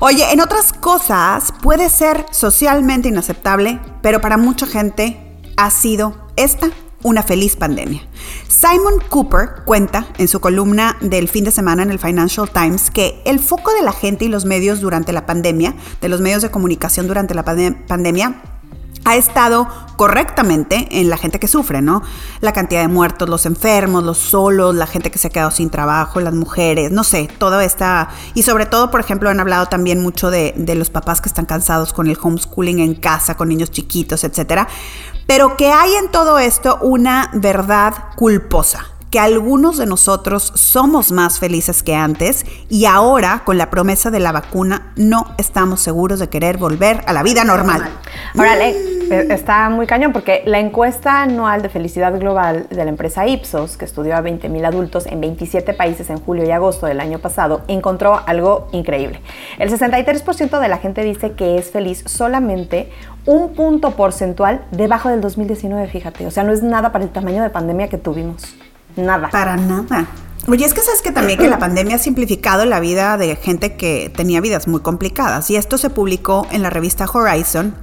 Oye, 0.00 0.24
en 0.32 0.40
otras 0.40 0.72
cosas 0.72 1.54
puede 1.62 1.88
ser 1.88 2.26
socialmente 2.32 3.08
inaceptable, 3.08 3.78
pero 4.00 4.20
para 4.20 4.38
mucha 4.38 4.66
gente 4.66 5.38
ha 5.56 5.70
sido 5.70 6.16
esta 6.34 6.66
una 7.02 7.22
feliz 7.22 7.56
pandemia. 7.56 8.02
Simon 8.48 9.02
Cooper 9.08 9.62
cuenta 9.64 10.06
en 10.18 10.28
su 10.28 10.40
columna 10.40 10.96
del 11.00 11.28
fin 11.28 11.44
de 11.44 11.50
semana 11.50 11.82
en 11.82 11.90
el 11.90 11.98
Financial 11.98 12.48
Times 12.50 12.90
que 12.90 13.20
el 13.24 13.40
foco 13.40 13.72
de 13.74 13.82
la 13.82 13.92
gente 13.92 14.24
y 14.24 14.28
los 14.28 14.44
medios 14.44 14.80
durante 14.80 15.12
la 15.12 15.26
pandemia, 15.26 15.74
de 16.00 16.08
los 16.08 16.20
medios 16.20 16.42
de 16.42 16.50
comunicación 16.50 17.06
durante 17.06 17.34
la 17.34 17.44
pande- 17.44 17.86
pandemia, 17.86 18.42
ha 19.04 19.16
estado 19.16 19.66
correctamente 19.96 21.00
en 21.00 21.10
la 21.10 21.16
gente 21.16 21.40
que 21.40 21.48
sufre, 21.48 21.82
¿no? 21.82 22.02
La 22.40 22.52
cantidad 22.52 22.82
de 22.82 22.88
muertos, 22.88 23.28
los 23.28 23.46
enfermos, 23.46 24.04
los 24.04 24.18
solos, 24.18 24.76
la 24.76 24.86
gente 24.86 25.10
que 25.10 25.18
se 25.18 25.26
ha 25.26 25.30
quedado 25.30 25.50
sin 25.50 25.70
trabajo, 25.70 26.20
las 26.20 26.34
mujeres, 26.34 26.92
no 26.92 27.02
sé, 27.02 27.28
todo 27.38 27.60
esta... 27.60 28.10
Y 28.34 28.44
sobre 28.44 28.64
todo, 28.64 28.92
por 28.92 29.00
ejemplo, 29.00 29.28
han 29.28 29.40
hablado 29.40 29.66
también 29.66 30.00
mucho 30.00 30.30
de, 30.30 30.54
de 30.56 30.76
los 30.76 30.88
papás 30.88 31.20
que 31.20 31.28
están 31.28 31.46
cansados 31.46 31.92
con 31.92 32.06
el 32.06 32.16
homeschooling 32.20 32.78
en 32.78 32.94
casa, 32.94 33.36
con 33.36 33.48
niños 33.48 33.72
chiquitos, 33.72 34.22
etcétera. 34.22 34.68
Pero 35.26 35.56
que 35.56 35.72
hay 35.72 35.94
en 35.94 36.10
todo 36.10 36.38
esto 36.38 36.78
una 36.80 37.30
verdad 37.32 37.94
culposa 38.16 38.91
que 39.12 39.20
algunos 39.20 39.76
de 39.76 39.86
nosotros 39.86 40.50
somos 40.56 41.12
más 41.12 41.38
felices 41.38 41.82
que 41.82 41.94
antes 41.94 42.44
y 42.68 42.86
ahora 42.86 43.42
con 43.44 43.58
la 43.58 43.70
promesa 43.70 44.10
de 44.10 44.18
la 44.18 44.32
vacuna 44.32 44.90
no 44.96 45.26
estamos 45.38 45.80
seguros 45.80 46.18
de 46.18 46.28
querer 46.30 46.56
volver 46.56 47.02
a 47.06 47.12
la 47.12 47.22
vida 47.22 47.44
normal. 47.44 47.82
Ahora, 48.36 48.56
le- 48.56 48.92
eh, 49.10 49.26
está 49.30 49.68
muy 49.68 49.86
cañón 49.86 50.12
porque 50.14 50.42
la 50.46 50.58
encuesta 50.60 51.22
anual 51.22 51.60
de 51.60 51.68
felicidad 51.68 52.18
global 52.18 52.66
de 52.70 52.82
la 52.84 52.88
empresa 52.88 53.26
Ipsos, 53.26 53.76
que 53.76 53.84
estudió 53.84 54.16
a 54.16 54.22
20 54.22 54.48
mil 54.48 54.64
adultos 54.64 55.04
en 55.06 55.20
27 55.20 55.74
países 55.74 56.08
en 56.08 56.18
julio 56.18 56.44
y 56.46 56.50
agosto 56.50 56.86
del 56.86 56.98
año 56.98 57.18
pasado, 57.18 57.60
encontró 57.68 58.20
algo 58.26 58.68
increíble. 58.72 59.20
El 59.58 59.68
63% 59.70 60.58
de 60.58 60.68
la 60.68 60.78
gente 60.78 61.04
dice 61.04 61.32
que 61.32 61.58
es 61.58 61.70
feliz 61.70 62.02
solamente 62.06 62.90
un 63.26 63.52
punto 63.54 63.90
porcentual 63.90 64.62
debajo 64.70 65.10
del 65.10 65.20
2019, 65.20 65.86
fíjate. 65.88 66.26
O 66.26 66.30
sea, 66.30 66.44
no 66.44 66.52
es 66.52 66.62
nada 66.62 66.90
para 66.92 67.04
el 67.04 67.10
tamaño 67.10 67.42
de 67.42 67.50
pandemia 67.50 67.88
que 67.88 67.98
tuvimos. 67.98 68.54
Nada. 68.96 69.30
Para 69.30 69.56
nada. 69.56 70.06
Oye, 70.48 70.64
es 70.64 70.74
que 70.74 70.80
sabes 70.80 71.02
que 71.02 71.12
también 71.12 71.38
que 71.38 71.48
la 71.48 71.58
pandemia 71.58 71.96
ha 71.96 71.98
simplificado 71.98 72.64
la 72.64 72.80
vida 72.80 73.16
de 73.16 73.36
gente 73.36 73.76
que 73.76 74.10
tenía 74.14 74.40
vidas 74.40 74.66
muy 74.66 74.80
complicadas. 74.80 75.48
Y 75.50 75.56
esto 75.56 75.78
se 75.78 75.88
publicó 75.88 76.48
en 76.50 76.62
la 76.62 76.70
revista 76.70 77.06
Horizon 77.12 77.74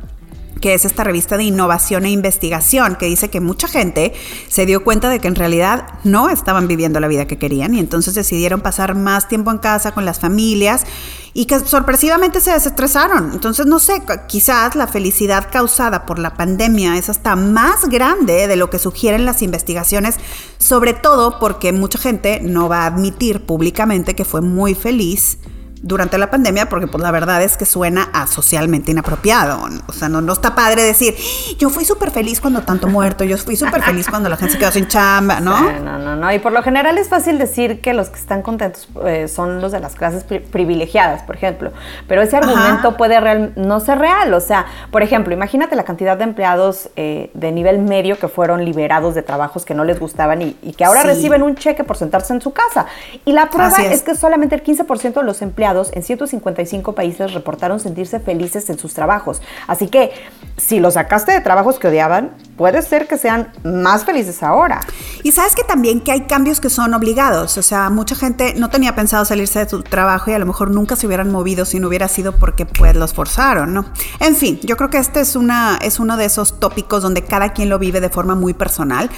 que 0.59 0.73
es 0.73 0.85
esta 0.85 1.03
revista 1.03 1.37
de 1.37 1.43
innovación 1.43 2.05
e 2.05 2.11
investigación, 2.11 2.95
que 2.95 3.05
dice 3.05 3.29
que 3.29 3.39
mucha 3.39 3.67
gente 3.67 4.13
se 4.47 4.65
dio 4.65 4.83
cuenta 4.83 5.09
de 5.09 5.19
que 5.19 5.27
en 5.27 5.35
realidad 5.35 5.87
no 6.03 6.29
estaban 6.29 6.67
viviendo 6.67 6.99
la 6.99 7.07
vida 7.07 7.27
que 7.27 7.37
querían 7.37 7.75
y 7.75 7.79
entonces 7.79 8.15
decidieron 8.15 8.61
pasar 8.61 8.95
más 8.95 9.27
tiempo 9.27 9.51
en 9.51 9.57
casa 9.57 9.93
con 9.93 10.05
las 10.05 10.19
familias 10.19 10.85
y 11.33 11.45
que 11.45 11.59
sorpresivamente 11.59 12.41
se 12.41 12.51
desestresaron. 12.51 13.31
Entonces, 13.33 13.65
no 13.65 13.79
sé, 13.79 14.01
quizás 14.27 14.75
la 14.75 14.87
felicidad 14.87 15.47
causada 15.51 16.05
por 16.05 16.19
la 16.19 16.33
pandemia 16.33 16.97
es 16.97 17.09
hasta 17.09 17.35
más 17.35 17.87
grande 17.87 18.47
de 18.47 18.55
lo 18.55 18.69
que 18.69 18.79
sugieren 18.79 19.25
las 19.25 19.41
investigaciones, 19.41 20.15
sobre 20.57 20.93
todo 20.93 21.39
porque 21.39 21.71
mucha 21.71 21.99
gente 21.99 22.39
no 22.41 22.67
va 22.67 22.83
a 22.83 22.87
admitir 22.87 23.45
públicamente 23.45 24.15
que 24.15 24.25
fue 24.25 24.41
muy 24.41 24.75
feliz 24.75 25.37
durante 25.81 26.17
la 26.17 26.29
pandemia, 26.29 26.67
porque 26.69 26.87
pues 26.87 27.01
la 27.01 27.11
verdad 27.11 27.41
es 27.41 27.57
que 27.57 27.65
suena 27.65 28.09
a 28.13 28.27
socialmente 28.27 28.91
inapropiado. 28.91 29.61
O 29.87 29.93
sea, 29.93 30.09
no, 30.09 30.21
no 30.21 30.33
está 30.33 30.55
padre 30.55 30.83
decir, 30.83 31.15
yo 31.57 31.69
fui 31.69 31.85
súper 31.85 32.11
feliz 32.11 32.41
cuando 32.41 32.61
tanto 32.61 32.87
muerto, 32.87 33.23
yo 33.23 33.37
fui 33.37 33.55
súper 33.55 33.81
feliz 33.81 34.09
cuando 34.09 34.29
la 34.29 34.37
gente 34.37 34.53
se 34.53 34.59
quedó 34.59 34.71
sin 34.71 34.87
chamba, 34.87 35.39
¿no? 35.39 35.71
no, 35.79 35.97
no, 35.97 36.15
no. 36.15 36.33
Y 36.33 36.39
por 36.39 36.51
lo 36.51 36.61
general 36.63 36.97
es 36.97 37.07
fácil 37.07 37.37
decir 37.37 37.81
que 37.81 37.93
los 37.93 38.09
que 38.09 38.19
están 38.19 38.41
contentos 38.41 38.87
eh, 39.05 39.27
son 39.27 39.61
los 39.61 39.71
de 39.71 39.79
las 39.79 39.95
clases 39.95 40.23
privilegiadas, 40.23 41.23
por 41.23 41.35
ejemplo. 41.35 41.71
Pero 42.07 42.21
ese 42.21 42.37
argumento 42.37 42.97
puede 42.97 43.19
real, 43.19 43.53
no 43.55 43.79
ser 43.79 43.99
real. 43.99 44.33
O 44.33 44.41
sea, 44.41 44.65
por 44.91 45.01
ejemplo, 45.01 45.33
imagínate 45.33 45.75
la 45.75 45.83
cantidad 45.83 46.17
de 46.17 46.23
empleados 46.25 46.89
eh, 46.95 47.31
de 47.33 47.51
nivel 47.51 47.79
medio 47.79 48.17
que 48.17 48.27
fueron 48.27 48.65
liberados 48.65 49.15
de 49.15 49.21
trabajos 49.21 49.65
que 49.65 49.73
no 49.73 49.83
les 49.83 49.99
gustaban 49.99 50.41
y, 50.41 50.53
que 50.79 50.85
ahora 50.85 51.03
reciben 51.03 51.43
un 51.43 51.55
cheque 51.55 51.83
por 51.83 51.97
sentarse 51.97 52.33
en 52.33 52.41
su 52.41 52.51
casa. 52.53 52.85
Y 53.25 53.33
la 53.33 53.49
prueba 53.49 53.75
es 53.83 54.01
que 54.01 54.15
solamente 54.15 54.55
el 54.55 54.63
15% 54.63 55.13
de 55.13 55.23
los 55.23 55.41
empleados 55.41 55.68
en 55.93 56.03
155 56.03 56.95
países 56.95 57.33
reportaron 57.33 57.79
sentirse 57.79 58.19
felices 58.19 58.69
en 58.69 58.79
sus 58.79 58.93
trabajos. 58.93 59.41
Así 59.67 59.87
que 59.87 60.11
si 60.57 60.79
los 60.79 60.95
sacaste 60.95 61.31
de 61.31 61.41
trabajos 61.41 61.79
que 61.79 61.87
odiaban, 61.87 62.31
puede 62.57 62.81
ser 62.81 63.07
que 63.07 63.17
sean 63.17 63.51
más 63.63 64.05
felices 64.05 64.43
ahora. 64.43 64.81
Y 65.23 65.31
sabes 65.31 65.55
que 65.55 65.63
también 65.63 66.01
que 66.01 66.11
hay 66.11 66.21
cambios 66.21 66.59
que 66.59 66.69
son 66.69 66.93
obligados. 66.93 67.57
O 67.57 67.61
sea, 67.61 67.89
mucha 67.89 68.15
gente 68.15 68.53
no 68.55 68.69
tenía 68.69 68.95
pensado 68.95 69.25
salirse 69.25 69.59
de 69.59 69.69
su 69.69 69.83
trabajo 69.83 70.31
y 70.31 70.33
a 70.33 70.39
lo 70.39 70.45
mejor 70.45 70.71
nunca 70.71 70.95
se 70.95 71.07
hubieran 71.07 71.31
movido 71.31 71.65
si 71.65 71.79
no 71.79 71.87
hubiera 71.87 72.07
sido 72.07 72.33
porque 72.33 72.65
pues 72.65 72.95
los 72.95 73.13
forzaron, 73.13 73.73
¿no? 73.73 73.85
En 74.19 74.35
fin, 74.35 74.59
yo 74.63 74.75
creo 74.75 74.89
que 74.89 74.97
este 74.97 75.19
es, 75.19 75.35
una, 75.35 75.77
es 75.81 75.99
uno 75.99 76.17
de 76.17 76.25
esos 76.25 76.59
tópicos 76.59 77.03
donde 77.03 77.23
cada 77.23 77.53
quien 77.53 77.69
lo 77.69 77.79
vive 77.79 78.01
de 78.01 78.09
forma 78.09 78.35
muy 78.35 78.53
personal. 78.53 79.09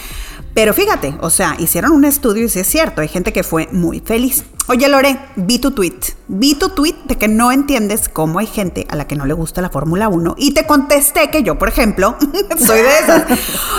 Pero 0.53 0.73
fíjate, 0.73 1.15
o 1.21 1.29
sea, 1.29 1.55
hicieron 1.59 1.91
un 1.91 2.05
estudio 2.05 2.45
y 2.45 2.49
sí 2.49 2.59
es 2.59 2.67
cierto, 2.67 3.01
hay 3.01 3.07
gente 3.07 3.31
que 3.31 3.43
fue 3.43 3.67
muy 3.71 4.01
feliz. 4.01 4.43
Oye, 4.67 4.87
Lore, 4.87 5.17
vi 5.35 5.59
tu 5.59 5.71
tweet. 5.71 5.99
Vi 6.27 6.55
tu 6.55 6.69
tweet 6.69 6.95
de 7.05 7.17
que 7.17 7.27
no 7.27 7.51
entiendes 7.51 8.07
cómo 8.07 8.39
hay 8.39 8.45
gente 8.45 8.85
a 8.89 8.95
la 8.95 9.05
que 9.05 9.15
no 9.15 9.25
le 9.25 9.33
gusta 9.33 9.61
la 9.61 9.69
Fórmula 9.69 10.07
1 10.07 10.35
y 10.37 10.53
te 10.53 10.65
contesté 10.65 11.29
que 11.29 11.43
yo, 11.43 11.57
por 11.57 11.67
ejemplo, 11.67 12.15
soy 12.57 12.79
de 12.79 12.99
esas. 12.99 13.25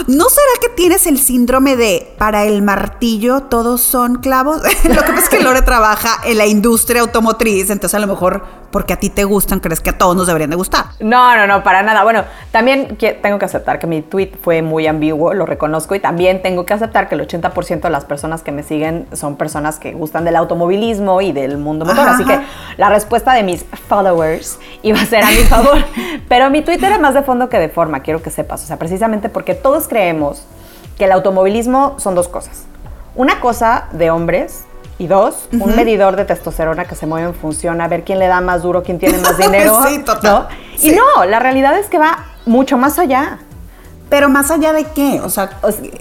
¿No 0.07 0.29
será 0.29 0.53
que 0.61 0.69
tienes 0.71 1.07
el 1.07 1.19
síndrome 1.19 1.77
de 1.77 2.15
para 2.19 2.45
el 2.45 2.63
martillo 2.63 3.45
todos 3.45 3.81
son 3.81 4.17
clavos? 4.17 4.61
lo 4.85 5.03
que 5.03 5.13
pasa 5.13 5.23
es 5.23 5.29
que 5.29 5.41
Lore 5.41 5.63
trabaja 5.63 6.21
en 6.25 6.37
la 6.37 6.47
industria 6.47 7.01
automotriz, 7.01 7.71
entonces 7.71 7.95
a 7.95 8.01
lo 8.01 8.07
mejor 8.07 8.43
porque 8.73 8.95
a 8.95 8.97
ti 8.97 9.11
te 9.11 9.25
gustan, 9.25 9.61
crees 9.61 9.81
que 9.81 9.91
a 9.91 9.99
todos 9.99 10.17
nos 10.17 10.27
deberían 10.27 10.51
de 10.51 10.57
gustar. 10.57 10.87
No, 10.99 11.37
no, 11.37 11.47
no, 11.47 11.63
para 11.63 11.83
nada. 11.83 12.03
Bueno, 12.03 12.25
también 12.51 12.97
tengo 12.97 13.39
que 13.39 13.45
aceptar 13.45 13.79
que 13.79 13.87
mi 13.87 14.03
tweet 14.03 14.33
fue 14.43 14.63
muy 14.63 14.87
ambiguo, 14.87 15.35
lo 15.35 15.47
reconozco, 15.47 15.95
y 15.95 16.01
también 16.01 16.43
tengo 16.43 16.62
que 16.65 16.75
aceptar 16.75 17.09
que 17.09 17.15
el 17.15 17.27
80% 17.27 17.81
de 17.81 17.91
las 17.91 18.05
personas 18.05 18.43
que 18.43 18.53
me 18.53 18.63
siguen 18.63 19.07
son 19.13 19.37
personas 19.37 19.79
que 19.79 19.93
gustan 19.93 20.25
del 20.25 20.37
automovilismo 20.37 21.21
y 21.21 21.33
del 21.33 21.59
mundo 21.59 21.85
motor. 21.85 22.09
Así 22.09 22.25
que 22.25 22.41
la 22.77 22.89
respuesta 22.89 23.33
de 23.35 23.43
mis 23.43 23.65
followers 23.89 24.59
iba 24.83 25.01
a 25.01 25.07
ser 25.07 25.25
a 25.25 25.29
mi 25.29 25.45
favor. 25.45 25.79
Pero 26.29 26.51
mi 26.51 26.63
tweet 26.63 26.79
era 26.83 26.99
más 26.99 27.15
de 27.15 27.23
fondo 27.23 27.49
que 27.49 27.59
de 27.59 27.69
forma, 27.69 28.01
quiero 28.01 28.23
que 28.23 28.31
sepas. 28.31 28.63
O 28.63 28.67
sea, 28.67 28.79
precisamente 28.79 29.29
porque 29.29 29.55
todos 29.55 29.89
creemos 29.89 30.45
que 30.99 31.05
el 31.05 31.13
automovilismo 31.13 31.95
son 31.99 32.15
dos 32.15 32.29
cosas. 32.29 32.65
Una 33.15 33.41
cosa 33.41 33.89
de 33.93 34.11
hombres 34.11 34.65
y 34.99 35.07
dos, 35.07 35.49
un 35.53 35.75
medidor 35.75 36.17
de 36.17 36.25
testosterona 36.25 36.85
que 36.85 36.95
se 36.95 37.07
mueve 37.07 37.27
en 37.29 37.35
función 37.35 37.81
a 37.81 37.89
ver 37.89 38.05
quién 38.05 38.19
le 38.19 38.29
da 38.29 38.41
más 38.41 38.63
duro, 38.63 38.83
quién 38.83 38.99
tiene 38.99 39.19
más 39.19 39.37
dinero. 39.39 39.81
sí, 39.87 39.99
total. 39.99 40.49
Y 40.81 40.93
no, 40.93 41.25
la 41.25 41.39
realidad 41.39 41.77
es 41.79 41.89
que 41.89 41.99
va 41.99 42.27
mucho 42.47 42.79
más 42.79 42.99
allá. 42.99 43.39
Pero 44.13 44.29
más 44.29 44.51
allá 44.51 44.75
de 44.75 44.85
qué, 44.85 45.23
o 45.25 45.31
sea, 45.31 45.49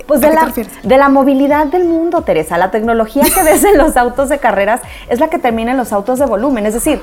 pues 0.05 0.20
de 0.20 0.34
la, 0.34 0.51
de 0.84 0.97
la 0.97 1.07
movilidad 1.07 1.68
del 1.68 1.86
mundo, 1.86 2.24
Teresa. 2.24 2.57
La 2.57 2.70
tecnología 2.70 3.24
que 3.24 3.41
ves 3.41 3.64
en 3.64 3.78
los 3.78 3.95
autos 3.95 4.28
de 4.28 4.38
carreras 4.38 4.82
es 5.07 5.22
la 5.22 5.30
que 5.30 5.39
termina 5.39 5.72
en 5.72 5.78
los 5.78 5.93
autos 5.93 6.20
de 6.20 6.26
volumen. 6.26 6.66
Es 6.66 6.74
decir, 6.74 7.01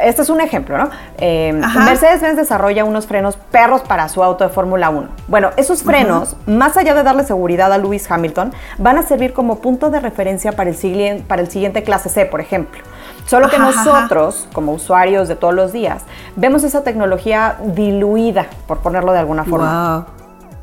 este 0.00 0.22
es 0.22 0.30
un 0.30 0.40
ejemplo, 0.40 0.78
¿no? 0.78 0.88
Eh, 1.18 1.52
Mercedes-Benz 1.52 2.36
desarrolla 2.36 2.84
unos 2.84 3.08
frenos 3.08 3.36
perros 3.36 3.80
para 3.80 4.08
su 4.08 4.22
auto 4.22 4.44
de 4.44 4.50
Fórmula 4.50 4.88
1. 4.88 5.08
Bueno, 5.26 5.50
esos 5.56 5.82
frenos, 5.82 6.36
más 6.46 6.76
allá 6.76 6.94
de 6.94 7.02
darle 7.02 7.24
seguridad 7.24 7.72
a 7.72 7.78
Lewis 7.78 8.08
Hamilton, 8.08 8.52
van 8.78 8.98
a 8.98 9.02
servir 9.02 9.32
como 9.32 9.58
punto 9.58 9.90
de 9.90 9.98
referencia 9.98 10.52
para 10.52 10.70
el, 10.70 11.24
para 11.26 11.42
el 11.42 11.50
siguiente 11.50 11.82
clase 11.82 12.08
C, 12.08 12.24
por 12.24 12.40
ejemplo. 12.40 12.80
Solo 13.26 13.50
que 13.50 13.58
nosotros, 13.58 14.46
como 14.52 14.74
usuarios 14.74 15.26
de 15.26 15.34
todos 15.34 15.54
los 15.54 15.72
días, 15.72 16.04
vemos 16.36 16.62
esa 16.62 16.84
tecnología 16.84 17.56
diluida, 17.64 18.46
por 18.68 18.78
ponerlo 18.78 19.10
de 19.10 19.18
alguna 19.18 19.42
forma. 19.42 20.06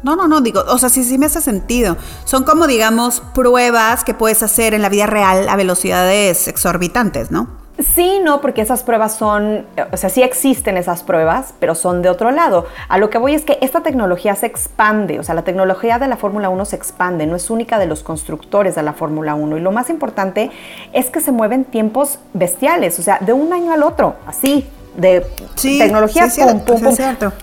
No, 0.04 0.18
no, 0.18 0.28
no, 0.28 0.42
digo, 0.42 0.64
o 0.68 0.78
sea, 0.78 0.90
sí, 0.90 1.04
sí 1.04 1.18
me 1.18 1.28
hace 1.28 1.42
sentido. 1.42 1.98
Son 2.26 2.44
como, 2.44 2.68
digamos, 2.68 3.22
pruebas 3.34 4.04
que 4.04 4.14
puedes 4.14 4.44
hacer 4.44 4.74
en 4.74 4.82
la 4.82 4.90
vida 4.90 5.06
real 5.06 5.48
a 5.48 5.56
velocidades 5.56 6.48
exorbitantes, 6.48 7.32
¿no? 7.32 7.48
Sí, 7.80 8.20
no, 8.24 8.40
porque 8.40 8.62
esas 8.62 8.84
pruebas 8.84 9.16
son, 9.16 9.66
o 9.92 9.98
sea, 9.98 10.10
sí 10.10 10.22
existen 10.22 10.78
esas 10.78 11.02
pruebas, 11.02 11.56
pero 11.60 11.74
son 11.74 12.04
de 12.04 12.10
otro 12.10 12.30
lado. 12.30 12.68
A 12.88 13.00
lo 13.00 13.10
que 13.10 13.18
voy 13.18 13.34
es 13.34 13.44
que 13.44 13.58
esta 13.62 13.82
tecnología 13.82 14.36
se 14.36 14.46
expande, 14.46 15.20
o 15.20 15.24
sea, 15.24 15.34
la 15.34 15.42
tecnología 15.42 15.98
de 15.98 16.08
la 16.08 16.18
Fórmula 16.18 16.50
1 16.50 16.66
se 16.66 16.76
expande, 16.76 17.26
no 17.26 17.36
es 17.36 17.50
única 17.50 17.80
de 17.80 17.88
los 17.88 18.04
constructores 18.04 18.76
de 18.76 18.84
la 18.84 18.94
Fórmula 18.94 19.34
1. 19.34 19.58
Y 19.58 19.62
lo 19.62 19.72
más 19.72 19.90
importante 19.90 20.52
es 20.92 21.10
que 21.10 21.20
se 21.20 21.32
mueven 21.32 21.66
tiempos 21.66 22.20
bestiales, 22.34 23.00
o 23.00 23.02
sea, 23.02 23.18
de 23.22 23.34
un 23.34 23.52
año 23.54 23.74
al 23.74 23.82
otro, 23.82 24.18
así, 24.28 24.70
de 24.96 25.26
tecnología. 25.56 26.28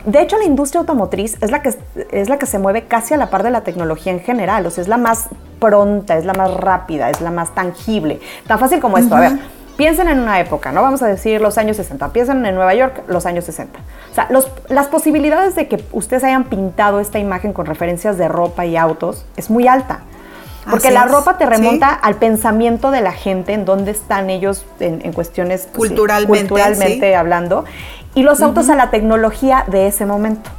De 0.05 0.23
hecho, 0.23 0.39
la 0.39 0.45
industria 0.45 0.81
automotriz 0.81 1.37
es 1.41 1.51
la, 1.51 1.63
que, 1.63 1.75
es 2.11 2.29
la 2.29 2.39
que 2.39 2.47
se 2.47 2.59
mueve 2.59 2.85
casi 2.85 3.15
a 3.15 3.17
la 3.17 3.31
par 3.31 3.43
de 3.43 3.51
la 3.51 3.63
tecnología 3.63 4.13
en 4.13 4.21
general. 4.21 4.67
O 4.67 4.71
sea, 4.71 4.83
es 4.83 4.89
la 4.89 4.97
más 4.97 5.29
pronta, 5.59 6.17
es 6.17 6.25
la 6.25 6.33
más 6.33 6.53
rápida, 6.55 7.11
es 7.11 7.21
la 7.21 7.31
más 7.31 7.55
tangible. 7.55 8.21
Tan 8.47 8.59
fácil 8.59 8.81
como 8.81 8.99
esto. 8.99 9.15
A 9.15 9.21
ver, 9.21 9.33
piensen 9.77 10.09
en 10.09 10.21
una 10.21 10.41
época, 10.41 10.73
¿no? 10.73 10.83
Vamos 10.83 11.03
a 11.03 11.07
decir 11.07 11.41
los 11.41 11.59
años 11.59 11.77
60. 11.77 12.13
Piensen 12.13 12.45
en 12.47 12.55
Nueva 12.55 12.75
York, 12.75 13.03
los 13.09 13.27
años 13.27 13.45
60. 13.45 13.79
O 13.79 14.15
sea, 14.15 14.29
las 14.69 14.87
posibilidades 14.89 15.55
de 15.55 15.69
que 15.69 15.85
ustedes 15.93 16.25
hayan 16.25 16.45
pintado 16.45 17.01
esta 17.01 17.19
imagen 17.19 17.53
con 17.53 17.67
referencias 17.67 18.19
de 18.19 18.29
ropa 18.29 18.67
y 18.67 18.77
autos 18.77 19.25
es 19.37 19.51
muy 19.51 19.69
alta. 19.69 20.01
Porque 20.69 20.91
la 20.91 21.07
ropa 21.07 21.39
te 21.39 21.47
remonta 21.47 21.89
al 21.89 22.17
pensamiento 22.17 22.91
de 22.91 23.01
la 23.01 23.13
gente, 23.13 23.53
en 23.53 23.65
dónde 23.65 23.91
están 23.93 24.31
ellos 24.31 24.65
en, 24.79 25.13
cuestiones 25.13 25.69
pues, 25.73 25.91
culturalmente, 25.91 27.15
hablando, 27.17 27.65
y 28.15 28.23
los 28.23 28.43
autos 28.43 28.69
a 28.69 28.77
la 28.77 28.91
tecnología 28.91 29.65
de 29.69 29.87
ese 29.87 30.07
momento. 30.07 30.51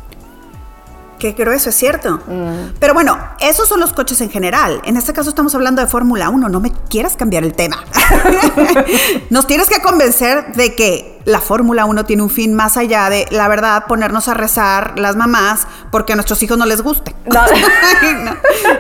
Que 1.19 1.35
creo 1.35 1.53
eso 1.53 1.69
es 1.69 1.75
cierto. 1.75 2.19
Mm. 2.25 2.77
Pero 2.79 2.95
bueno, 2.95 3.15
esos 3.39 3.69
son 3.69 3.79
los 3.79 3.93
coches 3.93 4.19
en 4.21 4.31
general. 4.31 4.81
En 4.85 4.97
este 4.97 5.13
caso 5.13 5.29
estamos 5.29 5.53
hablando 5.53 5.79
de 5.79 5.87
Fórmula 5.87 6.31
1. 6.31 6.49
No 6.49 6.59
me 6.59 6.71
quieras 6.89 7.15
cambiar 7.15 7.43
el 7.43 7.53
tema. 7.53 7.77
Nos 9.29 9.45
tienes 9.45 9.69
que 9.69 9.83
convencer 9.83 10.53
de 10.53 10.73
que 10.73 11.20
la 11.25 11.39
Fórmula 11.39 11.85
1 11.85 12.05
tiene 12.05 12.23
un 12.23 12.29
fin 12.29 12.53
más 12.53 12.77
allá 12.77 13.09
de, 13.09 13.25
la 13.31 13.47
verdad, 13.47 13.85
ponernos 13.87 14.27
a 14.27 14.33
rezar 14.33 14.97
las 14.97 15.15
mamás 15.15 15.67
porque 15.91 16.13
a 16.13 16.15
nuestros 16.15 16.41
hijos 16.43 16.57
no 16.57 16.65
les 16.65 16.81
guste. 16.81 17.15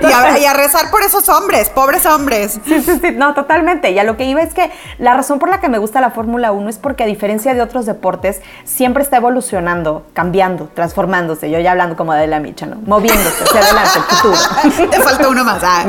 Y, 0.01 0.43
a, 0.45 0.53
rezar 0.53 0.89
por 0.89 1.01
esos 1.01 1.29
hombres, 1.29 1.69
pobres 1.69 2.05
hombres. 2.05 2.59
Sí, 2.65 2.81
sí, 2.81 2.99
sí, 3.01 3.11
no, 3.15 3.33
totalmente. 3.33 3.91
Y 3.91 3.99
a 3.99 4.03
lo 4.03 4.17
que 4.17 4.25
iba 4.25 4.41
es 4.41 4.53
que 4.53 4.71
la 4.97 5.15
razón 5.15 5.39
por 5.39 5.49
la 5.49 5.59
que 5.59 5.69
me 5.69 5.77
gusta 5.77 6.01
la 6.01 6.11
Fórmula 6.11 6.51
1 6.51 6.69
es 6.69 6.77
porque 6.77 7.03
a 7.03 7.05
diferencia 7.05 7.53
de 7.53 7.61
otros 7.61 7.85
deportes, 7.85 8.41
siempre 8.63 9.03
está 9.03 9.17
evolucionando, 9.17 10.05
cambiando, 10.13 10.69
transformándose. 10.73 11.49
Yo 11.49 11.59
ya 11.59 11.71
hablando 11.71 11.95
como 11.95 12.13
de 12.13 12.27
la 12.27 12.39
micha, 12.39 12.65
¿no? 12.65 12.77
Moviéndose 12.85 13.43
hacia 13.43 13.61
adelante, 13.61 13.99
el 13.99 14.03
futuro. 14.03 14.89
Te 14.89 14.99
falta 14.99 15.29
uno 15.29 15.43
más. 15.43 15.63
Ah. 15.63 15.85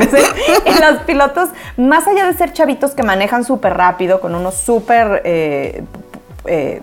Y 0.65 0.81
los 0.81 0.99
pilotos, 1.05 1.49
más 1.77 2.07
allá 2.07 2.25
de 2.25 2.33
ser 2.33 2.53
chavitos 2.53 2.91
que 2.91 3.03
manejan 3.03 3.43
súper 3.43 3.75
rápido, 3.75 4.19
con 4.19 4.35
unos 4.35 4.55
súper... 4.55 5.21
Eh, 5.25 5.83
eh, 6.45 6.81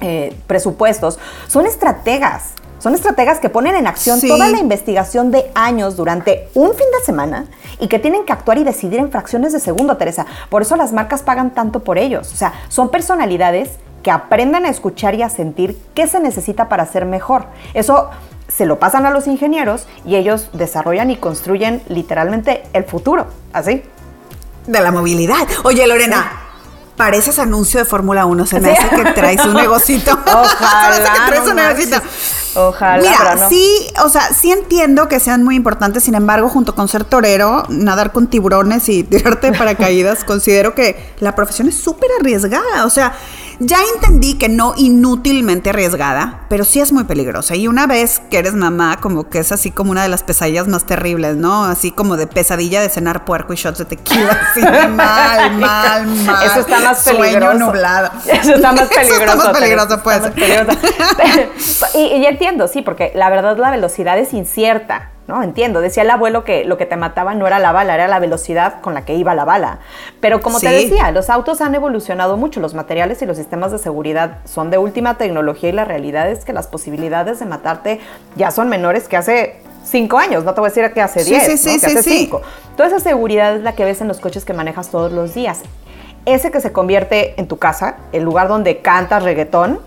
eh, 0.00 0.36
presupuestos, 0.46 1.18
son 1.48 1.66
estrategas. 1.66 2.52
Son 2.78 2.94
estrategas 2.94 3.40
que 3.40 3.48
ponen 3.48 3.76
en 3.76 3.86
acción 3.86 4.20
toda 4.20 4.50
la 4.50 4.58
investigación 4.58 5.30
de 5.30 5.50
años 5.54 5.96
durante 5.96 6.50
un 6.52 6.68
fin 6.74 6.86
de 6.98 7.02
semana 7.02 7.46
y 7.80 7.88
que 7.88 7.98
tienen 7.98 8.26
que 8.26 8.34
actuar 8.34 8.58
y 8.58 8.64
decidir 8.64 9.00
en 9.00 9.10
fracciones 9.10 9.54
de 9.54 9.60
segundo, 9.60 9.96
Teresa. 9.96 10.26
Por 10.50 10.60
eso 10.60 10.76
las 10.76 10.92
marcas 10.92 11.22
pagan 11.22 11.54
tanto 11.54 11.80
por 11.80 11.96
ellos. 11.96 12.30
O 12.30 12.36
sea, 12.36 12.52
son 12.68 12.90
personalidades 12.90 13.70
que 14.02 14.10
aprendan 14.10 14.66
a 14.66 14.68
escuchar 14.68 15.14
y 15.14 15.22
a 15.22 15.30
sentir 15.30 15.78
qué 15.94 16.06
se 16.06 16.20
necesita 16.20 16.68
para 16.68 16.84
ser 16.84 17.06
mejor. 17.06 17.46
Eso 17.72 18.10
se 18.48 18.66
lo 18.66 18.78
pasan 18.78 19.06
a 19.06 19.10
los 19.10 19.26
ingenieros 19.26 19.86
y 20.04 20.16
ellos 20.16 20.50
desarrollan 20.52 21.10
y 21.10 21.16
construyen 21.16 21.82
literalmente 21.88 22.64
el 22.74 22.84
futuro. 22.84 23.28
Así. 23.54 23.82
de 24.66 24.80
la 24.80 24.90
movilidad. 24.90 25.48
Oye, 25.64 25.86
Lorena. 25.86 26.43
Pareces 26.96 27.38
anuncio 27.38 27.80
de 27.80 27.86
Fórmula 27.86 28.26
1, 28.26 28.46
se 28.46 28.60
me 28.60 28.72
hace 28.72 28.88
que 28.88 29.12
traes 29.12 29.44
un 29.44 29.54
negocito. 29.54 30.12
Ojalá. 30.12 30.94
se 30.94 31.02
me 31.02 31.08
hace 31.08 31.20
que 31.20 31.26
traes 31.26 31.44
no 31.44 31.50
un 31.50 31.56
negocito. 31.56 31.96
Ojalá. 32.56 33.02
Mira, 33.02 33.16
pero 33.18 33.40
no. 33.40 33.48
sí, 33.48 33.68
o 34.04 34.08
sea, 34.08 34.32
sí 34.32 34.52
entiendo 34.52 35.08
que 35.08 35.18
sean 35.18 35.42
muy 35.42 35.56
importantes, 35.56 36.04
sin 36.04 36.14
embargo, 36.14 36.48
junto 36.48 36.74
con 36.74 36.86
ser 36.86 37.04
torero, 37.04 37.64
nadar 37.68 38.12
con 38.12 38.28
tiburones 38.28 38.88
y 38.88 39.02
tirarte 39.04 39.50
de 39.50 39.58
paracaídas, 39.58 40.24
considero 40.24 40.74
que 40.74 41.14
la 41.20 41.34
profesión 41.34 41.68
es 41.68 41.76
súper 41.76 42.10
arriesgada. 42.20 42.86
O 42.86 42.90
sea, 42.90 43.14
ya 43.58 43.78
entendí 43.94 44.34
que 44.38 44.48
no 44.48 44.74
inútilmente 44.76 45.70
arriesgada, 45.70 46.46
pero 46.48 46.64
sí 46.64 46.80
es 46.80 46.92
muy 46.92 47.04
peligrosa. 47.04 47.54
Y 47.56 47.68
una 47.68 47.86
vez 47.86 48.20
que 48.30 48.38
eres 48.38 48.54
mamá, 48.54 48.98
como 49.00 49.28
que 49.28 49.38
es 49.38 49.52
así 49.52 49.70
como 49.70 49.90
una 49.90 50.02
de 50.02 50.08
las 50.08 50.22
pesadillas 50.22 50.68
más 50.68 50.84
terribles, 50.86 51.36
¿no? 51.36 51.64
Así 51.64 51.90
como 51.90 52.16
de 52.16 52.26
pesadilla 52.26 52.80
de 52.80 52.88
cenar 52.88 53.24
puerco 53.24 53.52
y 53.52 53.56
shots 53.56 53.78
de 53.78 53.84
tequila, 53.84 54.38
así 54.50 54.60
de 54.60 54.88
mal, 54.88 55.58
mal, 55.58 56.06
mal. 56.06 56.46
Eso 56.46 56.60
está 56.60 56.80
más 56.80 57.02
Sueño 57.02 57.20
peligroso. 57.20 57.58
nublado. 57.58 58.10
Eso 58.26 58.54
está 58.54 58.72
más 58.72 58.88
peligroso. 58.88 59.14
Eso 59.14 59.24
está 59.24 59.36
más 59.36 59.58
peligroso, 59.58 60.02
más 60.04 60.30
peligroso. 60.30 60.78
y, 61.94 61.98
y 62.18 62.26
entiendo, 62.26 62.68
sí, 62.68 62.82
porque 62.82 63.12
la 63.14 63.30
verdad 63.30 63.56
la 63.56 63.70
velocidad 63.70 64.18
es 64.18 64.32
incierta. 64.32 65.10
¿No? 65.26 65.42
Entiendo. 65.42 65.80
Decía 65.80 66.02
el 66.02 66.10
abuelo 66.10 66.44
que 66.44 66.64
lo 66.64 66.76
que 66.76 66.86
te 66.86 66.96
mataba 66.96 67.34
no 67.34 67.46
era 67.46 67.58
la 67.58 67.72
bala, 67.72 67.94
era 67.94 68.08
la 68.08 68.18
velocidad 68.18 68.80
con 68.80 68.94
la 68.94 69.04
que 69.04 69.14
iba 69.14 69.34
la 69.34 69.44
bala. 69.44 69.78
Pero 70.20 70.40
como 70.40 70.60
te 70.60 70.68
decía, 70.68 71.10
los 71.10 71.30
autos 71.30 71.60
han 71.60 71.74
evolucionado 71.74 72.36
mucho, 72.36 72.60
los 72.60 72.74
materiales 72.74 73.20
y 73.22 73.26
los 73.26 73.36
sistemas 73.36 73.72
de 73.72 73.78
seguridad 73.78 74.38
son 74.44 74.70
de 74.70 74.78
última 74.78 75.16
tecnología 75.18 75.70
y 75.70 75.72
la 75.72 75.84
realidad 75.84 76.28
es 76.30 76.44
que 76.44 76.52
las 76.52 76.66
posibilidades 76.66 77.38
de 77.38 77.46
matarte 77.46 78.00
ya 78.36 78.50
son 78.50 78.68
menores 78.68 79.08
que 79.08 79.16
hace 79.16 79.56
cinco 79.84 80.18
años. 80.18 80.44
No 80.44 80.54
te 80.54 80.60
voy 80.60 80.68
a 80.68 80.70
decir 80.70 80.92
que 80.92 81.00
hace 81.00 81.20
Sí, 81.20 81.30
diez, 81.30 81.60
sí, 81.60 81.74
¿no? 81.74 81.80
que 81.80 81.86
hace 81.86 82.02
cinco. 82.02 82.42
Toda 82.76 82.88
esa 82.88 83.00
seguridad 83.00 83.56
es 83.56 83.62
la 83.62 83.74
que 83.74 83.84
ves 83.84 84.00
en 84.00 84.08
los 84.08 84.20
coches 84.20 84.44
que 84.44 84.52
manejas 84.52 84.90
todos 84.90 85.12
los 85.12 85.34
días. 85.34 85.60
Ese 86.26 86.50
que 86.50 86.60
se 86.60 86.72
convierte 86.72 87.38
en 87.38 87.48
tu 87.48 87.58
casa, 87.58 87.96
el 88.12 88.22
lugar 88.22 88.48
donde 88.48 88.78
cantas 88.78 89.22
reggaetón, 89.22 89.78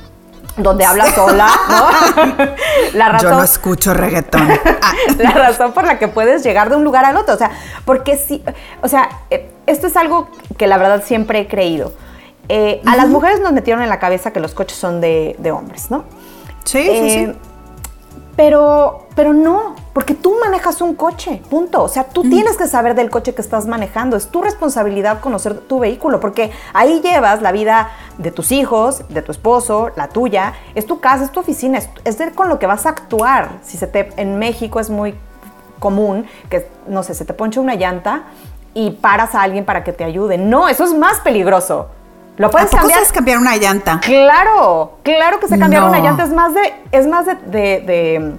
donde 0.57 0.85
hablas 0.85 1.13
sola, 1.15 1.47
¿no? 1.69 2.45
La 2.93 3.09
razón, 3.09 3.31
Yo 3.31 3.37
no 3.37 3.43
escucho 3.43 3.93
reggaetón. 3.93 4.47
Ah. 4.81 4.93
la 5.17 5.31
razón 5.31 5.73
por 5.73 5.85
la 5.85 5.99
que 5.99 6.07
puedes 6.07 6.43
llegar 6.43 6.69
de 6.69 6.75
un 6.75 6.83
lugar 6.83 7.03
al 7.05 7.17
otro. 7.17 7.33
O 7.33 7.37
sea, 7.37 7.51
porque 7.85 8.15
sí, 8.17 8.43
o 8.81 8.87
sea, 8.87 9.09
eh, 9.29 9.49
esto 9.65 9.87
es 9.87 9.97
algo 9.97 10.29
que 10.57 10.65
la 10.67 10.77
verdad 10.77 11.03
siempre 11.05 11.39
he 11.39 11.47
creído. 11.47 11.93
Eh, 12.49 12.81
A 12.85 12.95
las 12.95 13.07
mujeres 13.09 13.41
nos 13.41 13.51
metieron 13.51 13.83
en 13.83 13.89
la 13.89 13.99
cabeza 13.99 14.31
que 14.31 14.39
los 14.39 14.53
coches 14.53 14.77
son 14.77 15.01
de, 15.01 15.35
de 15.39 15.51
hombres, 15.51 15.91
¿no? 15.91 16.05
Sí, 16.63 16.81
sí, 16.83 16.89
Eh, 16.89 17.33
sí. 17.33 17.39
Pero, 18.35 19.07
pero 19.15 19.33
no, 19.33 19.75
porque 19.97 20.13
tú 20.13 20.35
manejas 20.39 20.79
un 20.81 20.93
coche, 20.93 21.41
punto. 21.49 21.81
O 21.81 21.87
sea, 21.87 22.03
tú 22.03 22.21
tienes 22.21 22.55
que 22.55 22.67
saber 22.67 22.93
del 22.93 23.09
coche 23.09 23.33
que 23.33 23.41
estás 23.41 23.65
manejando. 23.65 24.15
Es 24.15 24.27
tu 24.27 24.43
responsabilidad 24.43 25.21
conocer 25.21 25.57
tu 25.61 25.79
vehículo, 25.79 26.19
porque 26.19 26.51
ahí 26.71 27.01
llevas 27.01 27.41
la 27.41 27.51
vida 27.51 27.89
de 28.19 28.29
tus 28.29 28.51
hijos, 28.51 29.01
de 29.09 29.23
tu 29.23 29.31
esposo, 29.31 29.89
la 29.95 30.07
tuya. 30.07 30.53
Es 30.75 30.85
tu 30.85 30.99
casa, 30.99 31.23
es 31.23 31.31
tu 31.31 31.39
oficina, 31.39 31.79
es, 31.79 31.89
es 32.03 32.19
de 32.19 32.31
con 32.31 32.47
lo 32.47 32.59
que 32.59 32.67
vas 32.67 32.85
a 32.85 32.89
actuar. 32.89 33.49
Si 33.63 33.75
se 33.79 33.87
te, 33.87 34.09
en 34.17 34.37
México 34.37 34.79
es 34.79 34.91
muy 34.91 35.15
común 35.79 36.27
que, 36.51 36.69
no 36.87 37.01
sé, 37.01 37.15
se 37.15 37.25
te 37.25 37.33
ponche 37.33 37.59
una 37.59 37.73
llanta 37.73 38.25
y 38.75 38.91
paras 38.91 39.33
a 39.33 39.41
alguien 39.41 39.65
para 39.65 39.83
que 39.83 39.93
te 39.93 40.03
ayude. 40.03 40.37
No, 40.37 40.69
eso 40.69 40.83
es 40.83 40.93
más 40.93 41.21
peligroso. 41.21 41.87
Lo 42.37 42.47
¿A 42.47 42.51
puedes 42.51 42.67
poco 42.67 42.81
cambiar. 42.81 42.99
sabes 42.99 43.11
cambiar 43.11 43.39
una 43.39 43.57
llanta? 43.57 43.99
Claro, 44.03 44.99
claro 45.01 45.39
que 45.39 45.47
se 45.47 45.57
cambiar 45.57 45.81
No. 45.81 45.89
una 45.89 46.01
llanta 46.01 46.23
es 46.23 46.29
más 46.33 46.53
de, 46.53 46.71
es 46.91 47.07
más 47.07 47.25
de, 47.25 47.33
de- 47.33 47.79
de- 47.81 48.37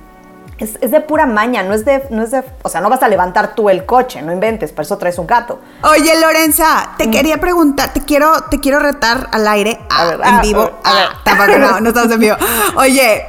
es, 0.59 0.77
es 0.81 0.91
de 0.91 1.01
pura 1.01 1.25
maña, 1.27 1.63
no 1.63 1.73
es 1.75 1.85
de, 1.85 2.05
no 2.11 2.23
es 2.23 2.31
de, 2.33 2.43
o 2.63 2.69
sea, 2.69 2.81
no 2.81 2.91
vas 2.91 3.03
a 3.03 3.09
levantar 3.09 3.55
tú 3.55 3.71
el 3.71 3.87
coche, 3.87 4.21
no 4.23 4.33
inventes, 4.33 4.73
por 4.73 4.85
eso 4.85 4.99
traes 4.99 5.19
un 5.19 5.27
gato. 5.27 5.61
Oye, 5.83 6.19
Lorenza, 6.21 6.91
te 6.99 7.11
quería 7.11 7.39
preguntar, 7.41 7.93
te 7.93 8.01
quiero, 8.03 8.33
te 8.51 8.59
quiero 8.61 8.79
retar 8.81 9.29
al 9.33 9.47
aire, 9.49 9.79
A 9.91 10.05
ver, 10.05 10.15
en 10.15 10.21
ah, 10.35 10.41
vivo. 10.43 10.61
a 10.85 10.93
ver. 10.95 11.05
Ah, 11.11 11.21
tampoco, 11.25 11.59
no, 11.59 11.81
no 11.81 11.89
estamos 11.89 12.11
en 12.13 12.21
vivo. 12.21 12.37
Oye, 12.77 13.25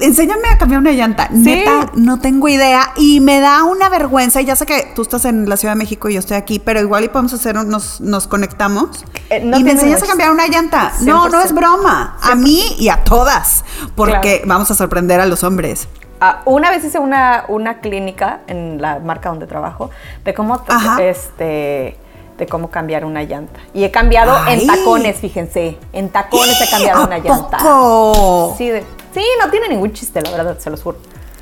enséñame 0.00 0.48
a 0.48 0.58
cambiar 0.58 0.80
una 0.80 0.92
llanta. 0.92 1.28
Neta, 1.30 1.90
no 1.94 2.20
tengo 2.20 2.48
idea 2.48 2.92
y 2.96 3.20
me 3.20 3.40
da 3.40 3.64
una 3.64 3.88
vergüenza. 3.88 4.40
Y 4.40 4.44
ya 4.46 4.56
sé 4.56 4.66
que 4.66 4.92
tú 4.94 5.02
estás 5.02 5.24
en 5.26 5.48
la 5.48 5.56
Ciudad 5.56 5.74
de 5.74 5.78
México 5.78 6.08
y 6.08 6.14
yo 6.14 6.20
estoy 6.20 6.36
aquí, 6.36 6.58
pero 6.58 6.80
igual 6.80 7.04
y 7.04 7.08
podemos 7.08 7.32
hacer, 7.32 7.56
un- 7.56 7.68
nos, 7.68 8.00
nos 8.00 8.26
conectamos 8.26 9.04
Eh, 9.30 9.40
no 9.44 9.58
y 9.58 9.64
me 9.64 9.72
enseñas 9.72 10.02
a 10.02 10.06
cambiar 10.06 10.30
una 10.30 10.46
llanta. 10.46 10.92
No, 11.00 11.28
no 11.28 11.40
es 11.40 11.52
100%. 11.52 11.54
broma. 11.54 12.16
A 12.22 12.34
mí 12.34 12.62
y 12.78 12.88
a 12.88 13.02
todas, 13.04 13.64
porque 13.94 14.38
Claro. 14.38 14.42
vamos 14.46 14.70
a 14.70 14.74
sorprender 14.74 15.20
a 15.20 15.26
los 15.26 15.42
hombres. 15.44 15.88
Ah, 16.20 16.42
una 16.44 16.70
vez 16.70 16.84
hice 16.84 16.98
una, 16.98 17.44
una 17.48 17.78
clínica 17.80 18.40
en 18.46 18.80
la 18.82 18.98
marca 18.98 19.30
donde 19.30 19.46
trabajo 19.46 19.90
de 20.24 20.34
cómo, 20.34 20.62
este, 21.00 21.96
de 22.36 22.46
cómo 22.46 22.70
cambiar 22.70 23.04
una 23.06 23.22
llanta. 23.22 23.58
Y 23.72 23.84
he 23.84 23.90
cambiado 23.90 24.36
Ay. 24.44 24.60
en 24.60 24.66
tacones, 24.66 25.16
fíjense, 25.18 25.78
en 25.94 26.10
tacones 26.10 26.60
he 26.60 26.68
cambiado 26.70 27.02
¿A 27.02 27.06
una 27.06 27.18
llanta. 27.18 27.56
poco? 27.56 28.54
Sí, 28.58 28.68
de- 28.68 28.84
sí, 29.14 29.24
no 29.42 29.50
tiene 29.50 29.68
ningún 29.68 29.92
chiste, 29.94 30.20
la 30.20 30.30
verdad, 30.30 30.58
se 30.58 30.68
los 30.68 30.82
juro. 30.82 30.98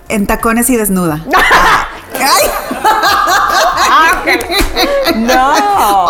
En 0.08 0.26
tacones 0.28 0.70
y 0.70 0.76
desnuda. 0.76 1.24
Ay. 2.14 2.50
No. 5.16 5.52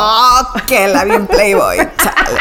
Oh, 0.00 0.42
que 0.66 0.88
la 0.88 1.04
bien 1.04 1.26
Playboy. 1.26 1.76
chale. 1.78 2.38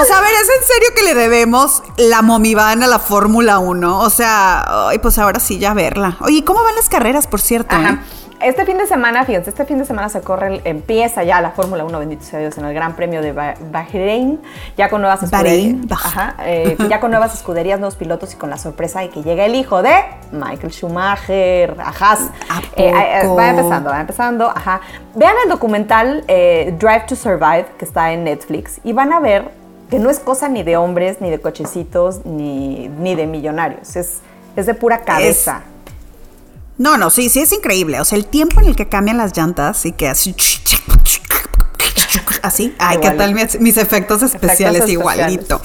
o 0.00 0.04
sea, 0.04 0.18
a 0.18 0.20
ver, 0.20 0.30
¿es 0.32 0.48
en 0.60 0.66
serio 0.66 0.88
que 0.94 1.02
le 1.02 1.14
debemos 1.14 1.82
la 1.96 2.22
momivan 2.22 2.82
a 2.82 2.86
la 2.86 2.98
Fórmula 2.98 3.58
1? 3.58 3.98
O 4.00 4.10
sea, 4.10 4.88
ay, 4.88 4.98
pues 4.98 5.18
ahora 5.18 5.40
sí, 5.40 5.58
ya 5.58 5.74
verla. 5.74 6.16
Oye, 6.20 6.44
¿cómo 6.44 6.62
van 6.62 6.74
las 6.76 6.88
carreras, 6.88 7.26
por 7.26 7.40
cierto? 7.40 7.74
Ajá. 7.74 7.90
eh? 7.90 7.98
Este 8.40 8.66
fin 8.66 8.76
de 8.76 8.86
semana, 8.86 9.24
fíjense, 9.24 9.48
este 9.50 9.64
fin 9.64 9.78
de 9.78 9.84
semana 9.86 10.08
se 10.10 10.20
corre, 10.20 10.48
el- 10.56 10.60
empieza 10.64 11.22
ya 11.22 11.40
la 11.40 11.52
Fórmula 11.52 11.84
1, 11.84 11.98
bendito 11.98 12.24
sea 12.24 12.40
Dios, 12.40 12.58
en 12.58 12.64
el 12.66 12.74
Gran 12.74 12.94
Premio 12.94 13.22
de 13.22 13.32
Ba- 13.32 13.54
Bahrein, 13.70 14.38
ya 14.76 14.90
con 14.90 15.00
nuevas 15.00 15.30
Bahrein, 15.30 15.76
escuderías. 15.84 16.04
Ajá, 16.04 16.34
eh, 16.44 16.76
ya 16.90 17.00
con 17.00 17.10
nuevas 17.10 17.32
escuderías, 17.34 17.78
nuevos 17.80 17.96
pilotos 17.96 18.34
y 18.34 18.36
con 18.36 18.50
la 18.50 18.58
sorpresa 18.58 19.00
de 19.00 19.08
que 19.08 19.22
llega 19.22 19.44
el 19.46 19.54
hijo 19.54 19.82
de 19.82 19.94
Michael 20.32 20.72
Schumacher, 20.72 21.76
ajá. 21.78 22.12
¿A 22.50 22.60
Eh, 22.76 22.90
eh, 23.22 23.26
va 23.28 23.48
empezando, 23.50 23.90
va 23.90 24.00
empezando, 24.00 24.50
ajá. 24.50 24.80
Vean 25.14 25.34
el 25.44 25.48
documental 25.48 26.24
eh, 26.28 26.74
Drive 26.78 27.04
to 27.08 27.16
Survive, 27.16 27.66
que 27.78 27.84
está 27.84 28.12
en 28.12 28.24
Netflix, 28.24 28.80
y 28.84 28.92
van 28.92 29.12
a 29.12 29.20
ver 29.20 29.48
que 29.88 29.98
no 29.98 30.10
es 30.10 30.18
cosa 30.18 30.48
ni 30.48 30.62
de 30.62 30.76
hombres, 30.76 31.20
ni 31.20 31.30
de 31.30 31.40
cochecitos, 31.40 32.26
ni, 32.26 32.88
ni 32.88 33.14
de 33.14 33.26
millonarios, 33.26 33.96
es, 33.96 34.20
es 34.56 34.66
de 34.66 34.74
pura 34.74 34.98
cabeza. 34.98 35.62
No, 36.76 36.96
no, 36.96 37.10
sí, 37.10 37.28
sí, 37.28 37.40
es 37.40 37.52
increíble. 37.52 38.00
O 38.00 38.04
sea, 38.04 38.18
el 38.18 38.26
tiempo 38.26 38.60
en 38.60 38.66
el 38.66 38.76
que 38.76 38.88
cambian 38.88 39.16
las 39.16 39.36
llantas 39.36 39.86
y 39.86 39.92
que 39.92 40.08
así. 40.08 40.34
Así. 42.42 42.74
Ay, 42.78 42.98
¿qué 43.00 43.10
tal 43.10 43.34
mis, 43.34 43.60
mis 43.60 43.76
efectos 43.76 44.22
especiales? 44.22 44.82
especiales. 44.82 44.90
Igualito. 44.90 45.62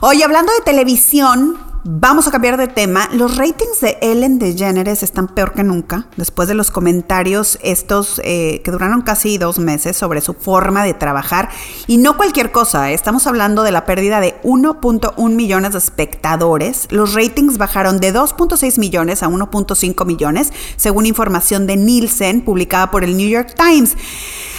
Oye, 0.00 0.24
hablando 0.24 0.52
de 0.52 0.60
televisión, 0.60 1.58
vamos 1.84 2.28
a 2.28 2.30
cambiar 2.30 2.56
de 2.56 2.68
tema. 2.68 3.08
Los 3.12 3.36
ratings 3.36 3.80
de 3.80 3.98
Ellen 4.00 4.38
DeGeneres 4.38 5.02
están 5.02 5.28
peor 5.28 5.52
que 5.52 5.64
nunca 5.64 6.06
después 6.16 6.48
de 6.48 6.54
los 6.54 6.70
comentarios 6.70 7.58
estos 7.62 8.20
eh, 8.24 8.60
que 8.64 8.70
duraron 8.70 9.02
casi 9.02 9.38
dos 9.38 9.58
meses 9.58 9.96
sobre 9.96 10.20
su 10.20 10.34
forma 10.34 10.84
de 10.84 10.94
trabajar. 10.94 11.50
Y 11.86 11.96
no 11.96 12.16
cualquier 12.16 12.52
cosa, 12.52 12.90
¿eh? 12.90 12.94
estamos 12.94 13.26
hablando 13.26 13.62
de 13.62 13.72
la 13.72 13.84
pérdida 13.84 14.20
de 14.20 14.40
1.1 14.42 15.30
millones 15.30 15.72
de 15.72 15.78
espectadores. 15.78 16.86
Los 16.90 17.14
ratings 17.14 17.58
bajaron 17.58 17.98
de 17.98 18.14
2.6 18.14 18.78
millones 18.78 19.22
a 19.22 19.28
1.5 19.28 20.06
millones, 20.06 20.52
según 20.76 21.06
información 21.06 21.66
de 21.66 21.76
Nielsen 21.76 22.42
publicada 22.42 22.90
por 22.90 23.04
el 23.04 23.16
New 23.16 23.28
York 23.28 23.54
Times. 23.56 23.96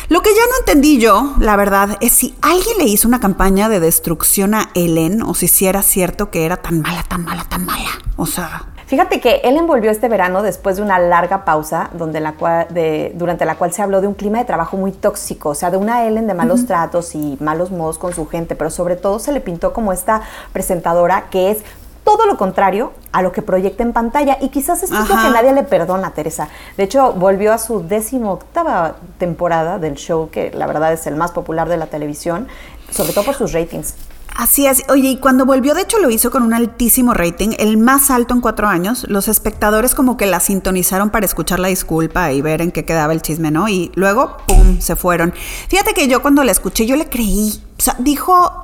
Lo 0.10 0.22
que 0.22 0.30
ya 0.32 0.42
no 0.42 0.60
entendí 0.60 1.00
yo, 1.00 1.34
la 1.40 1.56
verdad, 1.56 1.98
es 2.02 2.12
si 2.12 2.36
alguien 2.42 2.78
le 2.78 2.86
hizo 2.86 3.08
una 3.08 3.22
campaña 3.22 3.70
de 3.70 3.80
destrucción 3.80 4.54
a 4.54 4.70
Ellen 4.76 5.22
o 5.22 5.34
si 5.34 5.48
sí 5.48 5.66
era 5.66 5.82
cierto 5.82 6.30
que 6.30 6.46
era 6.46 6.58
tan 6.58 6.82
mala, 6.82 7.04
tan 7.14 7.24
mala, 7.26 7.44
tan 7.50 7.66
mala. 7.66 7.90
O 8.18 8.26
sea, 8.26 8.64
Fíjate 8.86 9.20
que 9.22 9.42
Ellen 9.46 9.66
volvió 9.66 9.90
este 9.90 10.08
verano 10.10 10.44
después 10.44 10.76
de 10.76 10.82
una 10.84 11.00
larga 11.00 11.46
pausa 11.46 11.90
donde 11.94 12.20
la 12.20 12.34
cual- 12.34 12.68
de- 12.70 13.12
durante 13.16 13.44
la 13.46 13.56
cual 13.56 13.72
se 13.72 13.82
habló 13.82 14.02
de 14.02 14.08
un 14.08 14.14
clima 14.14 14.38
de 14.40 14.46
trabajo 14.46 14.78
muy 14.78 14.92
tóxico, 14.92 15.50
o 15.50 15.56
sea, 15.56 15.72
de 15.72 15.78
una 15.78 16.06
Ellen 16.06 16.28
de 16.28 16.34
malos 16.36 16.66
tratos 16.68 17.16
y 17.16 17.38
malos 17.40 17.72
modos 17.72 17.98
con 17.98 18.14
su 18.14 18.28
gente, 18.28 18.56
pero 18.56 18.70
sobre 18.70 18.96
todo 18.96 19.18
se 19.20 19.32
le 19.32 19.40
pintó 19.42 19.74
como 19.74 19.94
esta 19.94 20.22
presentadora 20.52 21.26
que 21.32 21.50
es 21.52 21.60
todo 22.04 22.26
lo 22.28 22.38
contrario 22.38 22.92
a 23.14 23.22
lo 23.22 23.32
que 23.32 23.42
proyecta 23.42 23.82
en 23.82 23.94
pantalla 23.94 24.38
y 24.42 24.50
quizás 24.50 24.84
esto 24.84 24.96
es 25.02 25.10
lo 25.10 25.16
que 25.16 25.30
nadie 25.30 25.54
le 25.54 25.64
perdona, 25.64 26.12
Teresa. 26.12 26.50
De 26.78 26.84
hecho, 26.84 27.14
volvió 27.14 27.54
a 27.54 27.58
su 27.58 27.88
décimo 27.88 28.34
octava 28.34 28.96
temporada 29.18 29.80
del 29.80 29.96
show, 29.96 30.30
que 30.30 30.52
la 30.52 30.68
verdad 30.68 30.92
es 30.94 31.08
el 31.08 31.16
más 31.16 31.32
popular 31.32 31.68
de 31.70 31.78
la 31.78 31.88
televisión, 31.88 32.48
sobre 32.92 33.14
todo 33.14 33.24
por 33.24 33.36
sus 33.36 33.54
ratings. 33.54 33.96
Así 34.36 34.66
es. 34.66 34.84
Oye, 34.90 35.10
y 35.10 35.18
cuando 35.18 35.46
volvió, 35.46 35.74
de 35.74 35.84
hecho 35.84 36.00
lo 36.00 36.10
hizo 36.10 36.32
con 36.32 36.44
un 36.44 36.54
altísimo 36.54 37.14
rating, 37.14 37.50
el 37.60 37.78
más 37.78 38.10
alto 38.10 38.34
en 38.34 38.42
cuatro 38.42 38.68
años. 38.68 39.06
Los 39.08 39.28
espectadores 39.28 39.94
como 39.94 40.18
que 40.18 40.26
la 40.26 40.40
sintonizaron 40.40 41.10
para 41.12 41.26
escuchar 41.26 41.60
la 41.60 41.68
disculpa 41.68 42.32
y 42.32 42.42
ver 42.42 42.62
en 42.62 42.72
qué 42.72 42.84
quedaba 42.86 43.14
el 43.14 43.22
chisme, 43.22 43.52
¿no? 43.52 43.70
Y 43.70 43.92
luego, 43.96 44.38
¡pum!, 44.48 44.80
se 44.80 44.96
fueron. 44.96 45.34
Fíjate 45.70 45.94
que 45.94 46.08
yo 46.08 46.22
cuando 46.22 46.44
la 46.44 46.52
escuché, 46.52 46.86
yo 46.86 46.96
le 46.96 47.08
creí. 47.10 47.62
O 47.78 47.82
sea, 47.82 47.96
dijo 48.00 48.63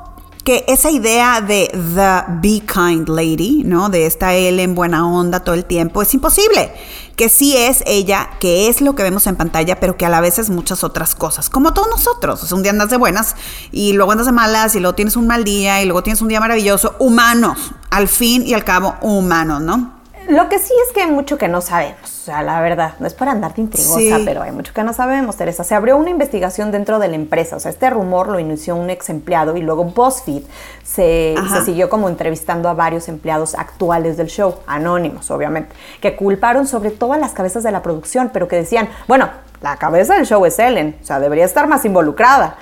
que 0.49 0.65
esa 0.67 0.89
idea 0.89 1.41
de 1.41 1.69
the 1.93 2.23
be 2.41 2.63
kind 2.65 3.07
lady, 3.07 3.61
¿no? 3.63 3.89
De 3.89 4.07
esta 4.07 4.33
Ellen 4.33 4.73
buena 4.73 5.07
onda 5.07 5.41
todo 5.41 5.53
el 5.53 5.63
tiempo, 5.63 6.01
es 6.01 6.11
imposible. 6.15 6.73
Que 7.15 7.29
sí 7.29 7.55
es 7.55 7.83
ella, 7.85 8.31
que 8.39 8.67
es 8.67 8.81
lo 8.81 8.95
que 8.95 9.03
vemos 9.03 9.27
en 9.27 9.35
pantalla, 9.35 9.79
pero 9.79 9.95
que 9.95 10.07
a 10.07 10.09
la 10.09 10.21
vez 10.21 10.39
es 10.39 10.49
muchas 10.49 10.83
otras 10.83 11.13
cosas, 11.13 11.51
como 11.51 11.71
todos 11.75 11.87
nosotros. 11.91 12.41
O 12.41 12.47
sea, 12.47 12.57
un 12.57 12.63
día 12.63 12.71
andas 12.71 12.89
de 12.89 12.97
buenas 12.97 13.35
y 13.71 13.93
luego 13.93 14.11
andas 14.11 14.25
de 14.25 14.31
malas 14.31 14.73
y 14.73 14.79
luego 14.79 14.95
tienes 14.95 15.17
un 15.17 15.27
mal 15.27 15.43
día 15.43 15.83
y 15.83 15.85
luego 15.85 16.01
tienes 16.01 16.19
un 16.23 16.29
día 16.29 16.39
maravilloso. 16.39 16.95
Humanos, 16.97 17.69
al 17.91 18.07
fin 18.07 18.41
y 18.43 18.55
al 18.55 18.63
cabo, 18.63 18.95
humanos, 19.01 19.61
¿no? 19.61 19.98
Lo 20.29 20.47
que 20.47 20.59
sí 20.59 20.71
es 20.85 20.93
que 20.93 21.01
hay 21.01 21.09
mucho 21.09 21.39
que 21.39 21.47
no 21.47 21.59
sabemos, 21.59 22.03
o 22.03 22.25
sea, 22.25 22.43
la 22.43 22.61
verdad, 22.61 22.93
no 22.99 23.07
es 23.07 23.15
para 23.15 23.31
andarte 23.31 23.61
intrigosa, 23.61 24.19
pero 24.23 24.43
hay 24.43 24.51
mucho 24.51 24.75
que 24.75 24.83
no 24.83 24.93
sabemos, 24.93 25.37
Teresa. 25.37 25.63
Se 25.63 25.73
abrió 25.73 25.97
una 25.97 26.11
investigación 26.11 26.71
dentro 26.71 26.99
de 26.99 27.07
la 27.07 27.15
empresa, 27.15 27.55
o 27.55 27.59
sea, 27.59 27.71
este 27.71 27.89
rumor 27.89 28.27
lo 28.27 28.39
inició 28.39 28.75
un 28.75 28.91
ex 28.91 29.09
empleado 29.09 29.57
y 29.57 29.61
luego 29.61 29.85
BuzzFeed 29.85 30.43
se, 30.83 31.33
se, 31.51 31.65
siguió 31.65 31.89
como 31.89 32.09
entrevistando 32.09 32.69
a 32.69 32.75
varios 32.75 33.07
empleados 33.07 33.55
actuales 33.55 34.17
del 34.17 34.27
show, 34.27 34.57
anónimos, 34.67 35.31
obviamente, 35.31 35.75
que 35.99 36.15
culparon 36.15 36.67
sobre 36.67 36.91
todo 36.91 37.13
a 37.13 37.17
las 37.17 37.31
cabezas 37.31 37.63
de 37.63 37.71
la 37.71 37.81
producción, 37.81 38.29
pero 38.31 38.47
que 38.47 38.55
decían, 38.55 38.87
bueno, 39.07 39.29
la 39.61 39.77
cabeza 39.77 40.13
del 40.13 40.27
show 40.27 40.45
es 40.45 40.59
Ellen, 40.59 40.95
o 41.01 41.05
sea, 41.05 41.19
debería 41.19 41.45
estar 41.45 41.67
más 41.67 41.85
involucrada 41.85 42.55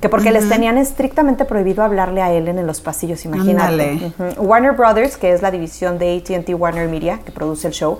que 0.00 0.08
porque 0.08 0.30
les 0.30 0.48
tenían 0.48 0.78
estrictamente 0.78 1.44
prohibido 1.44 1.84
hablarle 1.84 2.22
a 2.22 2.32
Ellen 2.32 2.58
en 2.58 2.66
los 2.66 2.80
pasillos, 2.80 3.24
imagínate. 3.24 4.12
Warner 4.38 4.72
Brothers, 4.72 5.16
que 5.16 5.32
es 5.32 5.42
la 5.42 5.50
división 5.50 5.98
de 5.98 6.16
AT&T 6.16 6.54
Warner 6.54 6.88
Media, 6.88 7.20
que 7.24 7.32
produce 7.32 7.68
el 7.68 7.74
show, 7.74 7.98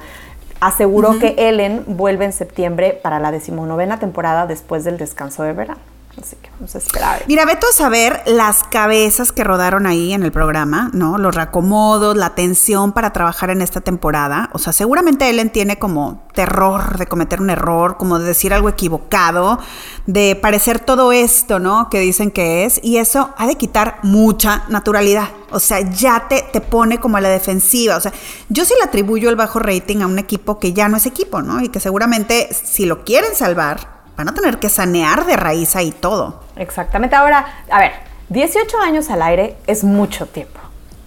aseguró 0.60 1.18
que 1.18 1.34
Ellen 1.36 1.84
vuelve 1.86 2.24
en 2.24 2.32
septiembre 2.32 2.98
para 3.02 3.20
la 3.20 3.30
decimonovena 3.30 3.98
temporada 3.98 4.46
después 4.46 4.84
del 4.84 4.96
descanso 4.96 5.42
de 5.42 5.52
verano. 5.52 5.80
Así 6.20 6.36
que 6.36 6.50
vamos 6.50 6.74
a 6.74 6.78
esperar. 6.78 7.24
Mira, 7.26 7.44
veto 7.44 7.66
a 7.68 7.72
saber 7.72 8.22
las 8.26 8.62
cabezas 8.64 9.32
que 9.32 9.44
rodaron 9.44 9.86
ahí 9.86 10.12
en 10.12 10.22
el 10.22 10.32
programa, 10.32 10.90
¿no? 10.92 11.18
Los 11.18 11.34
reacomodos, 11.34 12.16
la 12.16 12.34
tensión 12.34 12.92
para 12.92 13.12
trabajar 13.12 13.50
en 13.50 13.62
esta 13.62 13.80
temporada. 13.80 14.50
O 14.52 14.58
sea, 14.58 14.72
seguramente 14.72 15.28
Ellen 15.28 15.50
tiene 15.50 15.78
como 15.78 16.28
terror 16.34 16.98
de 16.98 17.06
cometer 17.06 17.40
un 17.40 17.50
error, 17.50 17.96
como 17.96 18.18
de 18.18 18.26
decir 18.26 18.52
algo 18.52 18.68
equivocado, 18.68 19.58
de 20.06 20.36
parecer 20.36 20.78
todo 20.80 21.12
esto, 21.12 21.58
¿no? 21.58 21.88
Que 21.88 22.00
dicen 22.00 22.30
que 22.30 22.64
es. 22.64 22.80
Y 22.82 22.98
eso 22.98 23.32
ha 23.38 23.46
de 23.46 23.56
quitar 23.56 23.98
mucha 24.02 24.64
naturalidad. 24.68 25.28
O 25.50 25.58
sea, 25.58 25.80
ya 25.80 26.28
te, 26.28 26.42
te 26.52 26.60
pone 26.60 27.00
como 27.00 27.16
a 27.16 27.20
la 27.20 27.28
defensiva. 27.28 27.96
O 27.96 28.00
sea, 28.00 28.12
yo 28.48 28.64
sí 28.64 28.74
le 28.78 28.84
atribuyo 28.84 29.30
el 29.30 29.36
bajo 29.36 29.58
rating 29.58 30.02
a 30.02 30.06
un 30.06 30.18
equipo 30.18 30.58
que 30.58 30.72
ya 30.72 30.88
no 30.88 30.96
es 30.96 31.06
equipo, 31.06 31.40
¿no? 31.40 31.62
Y 31.62 31.70
que 31.70 31.80
seguramente 31.80 32.48
si 32.52 32.84
lo 32.84 33.04
quieren 33.04 33.34
salvar, 33.34 33.99
van 34.20 34.28
a 34.28 34.34
tener 34.34 34.58
que 34.58 34.68
sanear 34.68 35.24
de 35.24 35.34
raíz 35.34 35.76
ahí 35.76 35.92
todo. 35.92 36.40
Exactamente. 36.56 37.16
Ahora, 37.16 37.46
a 37.70 37.78
ver, 37.78 37.92
18 38.28 38.78
años 38.78 39.08
al 39.08 39.22
aire 39.22 39.56
es 39.66 39.82
mucho 39.82 40.26
tiempo. 40.26 40.60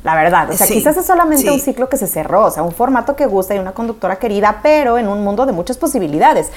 La 0.03 0.15
verdad, 0.15 0.49
o 0.49 0.53
sea, 0.53 0.67
quizás 0.67 0.97
es 0.97 1.05
solamente 1.05 1.49
un 1.49 1.61
ciclo 1.61 1.87
que 1.87 1.95
se 1.95 2.07
cerró, 2.07 2.45
o 2.45 2.51
sea, 2.51 2.61
un 2.63 2.73
formato 2.73 3.15
que 3.15 3.25
gusta 3.25 3.55
y 3.55 3.59
una 3.59 3.71
conductora 3.71 4.17
querida, 4.17 4.59
pero 4.61 4.97
en 4.97 5.07
un 5.07 5.23
mundo 5.23 5.45
de 5.45 5.53
muchas 5.53 5.77
posibilidades. 5.77 6.49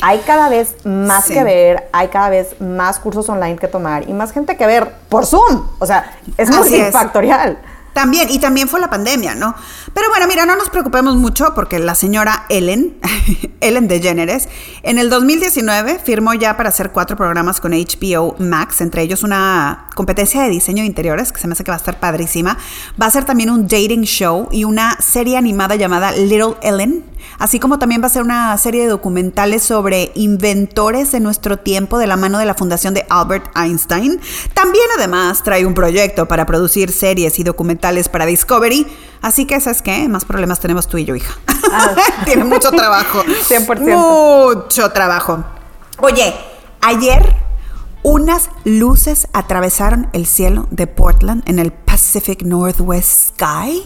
Hay 0.00 0.18
cada 0.20 0.48
vez 0.48 0.74
más 0.84 1.26
que 1.26 1.44
ver, 1.44 1.88
hay 1.92 2.08
cada 2.08 2.30
vez 2.30 2.60
más 2.60 2.98
cursos 2.98 3.28
online 3.28 3.56
que 3.56 3.68
tomar 3.68 4.08
y 4.08 4.12
más 4.14 4.32
gente 4.32 4.56
que 4.56 4.66
ver 4.66 4.90
por 5.10 5.26
Zoom. 5.26 5.68
O 5.78 5.86
sea, 5.86 6.10
es 6.38 6.50
multifactorial. 6.50 7.58
También, 7.98 8.30
y 8.30 8.38
también 8.38 8.68
fue 8.68 8.78
la 8.78 8.88
pandemia, 8.88 9.34
¿no? 9.34 9.56
Pero 9.92 10.08
bueno, 10.10 10.28
mira, 10.28 10.46
no 10.46 10.54
nos 10.54 10.70
preocupemos 10.70 11.16
mucho 11.16 11.52
porque 11.52 11.80
la 11.80 11.96
señora 11.96 12.46
Ellen, 12.48 12.96
Ellen 13.60 13.88
DeGeneres, 13.88 14.48
en 14.84 15.00
el 15.00 15.10
2019 15.10 15.98
firmó 15.98 16.32
ya 16.34 16.56
para 16.56 16.68
hacer 16.68 16.92
cuatro 16.92 17.16
programas 17.16 17.60
con 17.60 17.72
HBO 17.72 18.36
Max, 18.38 18.82
entre 18.82 19.02
ellos 19.02 19.24
una 19.24 19.88
competencia 19.96 20.44
de 20.44 20.48
diseño 20.48 20.84
de 20.84 20.86
interiores, 20.86 21.32
que 21.32 21.40
se 21.40 21.48
me 21.48 21.54
hace 21.54 21.64
que 21.64 21.72
va 21.72 21.74
a 21.74 21.78
estar 21.78 21.98
padrísima. 21.98 22.56
Va 23.02 23.06
a 23.06 23.10
ser 23.10 23.24
también 23.24 23.50
un 23.50 23.66
dating 23.66 24.04
show 24.04 24.46
y 24.52 24.62
una 24.62 24.96
serie 25.00 25.36
animada 25.36 25.74
llamada 25.74 26.12
Little 26.12 26.54
Ellen, 26.62 27.04
así 27.40 27.58
como 27.58 27.80
también 27.80 28.00
va 28.00 28.06
a 28.06 28.10
ser 28.10 28.22
una 28.22 28.56
serie 28.58 28.82
de 28.82 28.88
documentales 28.88 29.64
sobre 29.64 30.12
inventores 30.14 31.10
de 31.10 31.18
nuestro 31.18 31.58
tiempo 31.58 31.98
de 31.98 32.06
la 32.06 32.16
mano 32.16 32.38
de 32.38 32.44
la 32.44 32.54
fundación 32.54 32.94
de 32.94 33.06
Albert 33.10 33.50
Einstein. 33.56 34.20
También 34.54 34.84
además 34.96 35.42
trae 35.42 35.66
un 35.66 35.74
proyecto 35.74 36.28
para 36.28 36.46
producir 36.46 36.92
series 36.92 37.40
y 37.40 37.42
documentales 37.42 37.87
para 38.08 38.26
Discovery, 38.26 38.86
así 39.22 39.46
que 39.46 39.60
¿sabes 39.60 39.82
qué? 39.82 40.08
Más 40.08 40.24
problemas 40.24 40.60
tenemos 40.60 40.88
tú 40.88 40.98
y 40.98 41.04
yo, 41.04 41.14
hija. 41.14 41.34
Ah. 41.72 41.94
Tiene 42.24 42.44
mucho 42.44 42.70
trabajo. 42.70 43.24
100%. 43.24 43.80
Mucho 43.80 44.90
trabajo. 44.90 45.44
Oye, 46.00 46.34
ayer 46.80 47.34
unas 48.02 48.50
luces 48.64 49.28
atravesaron 49.32 50.08
el 50.12 50.26
cielo 50.26 50.68
de 50.70 50.86
Portland 50.86 51.42
en 51.46 51.58
el 51.58 51.72
Pacific 51.72 52.42
Northwest 52.42 53.30
Sky. 53.30 53.82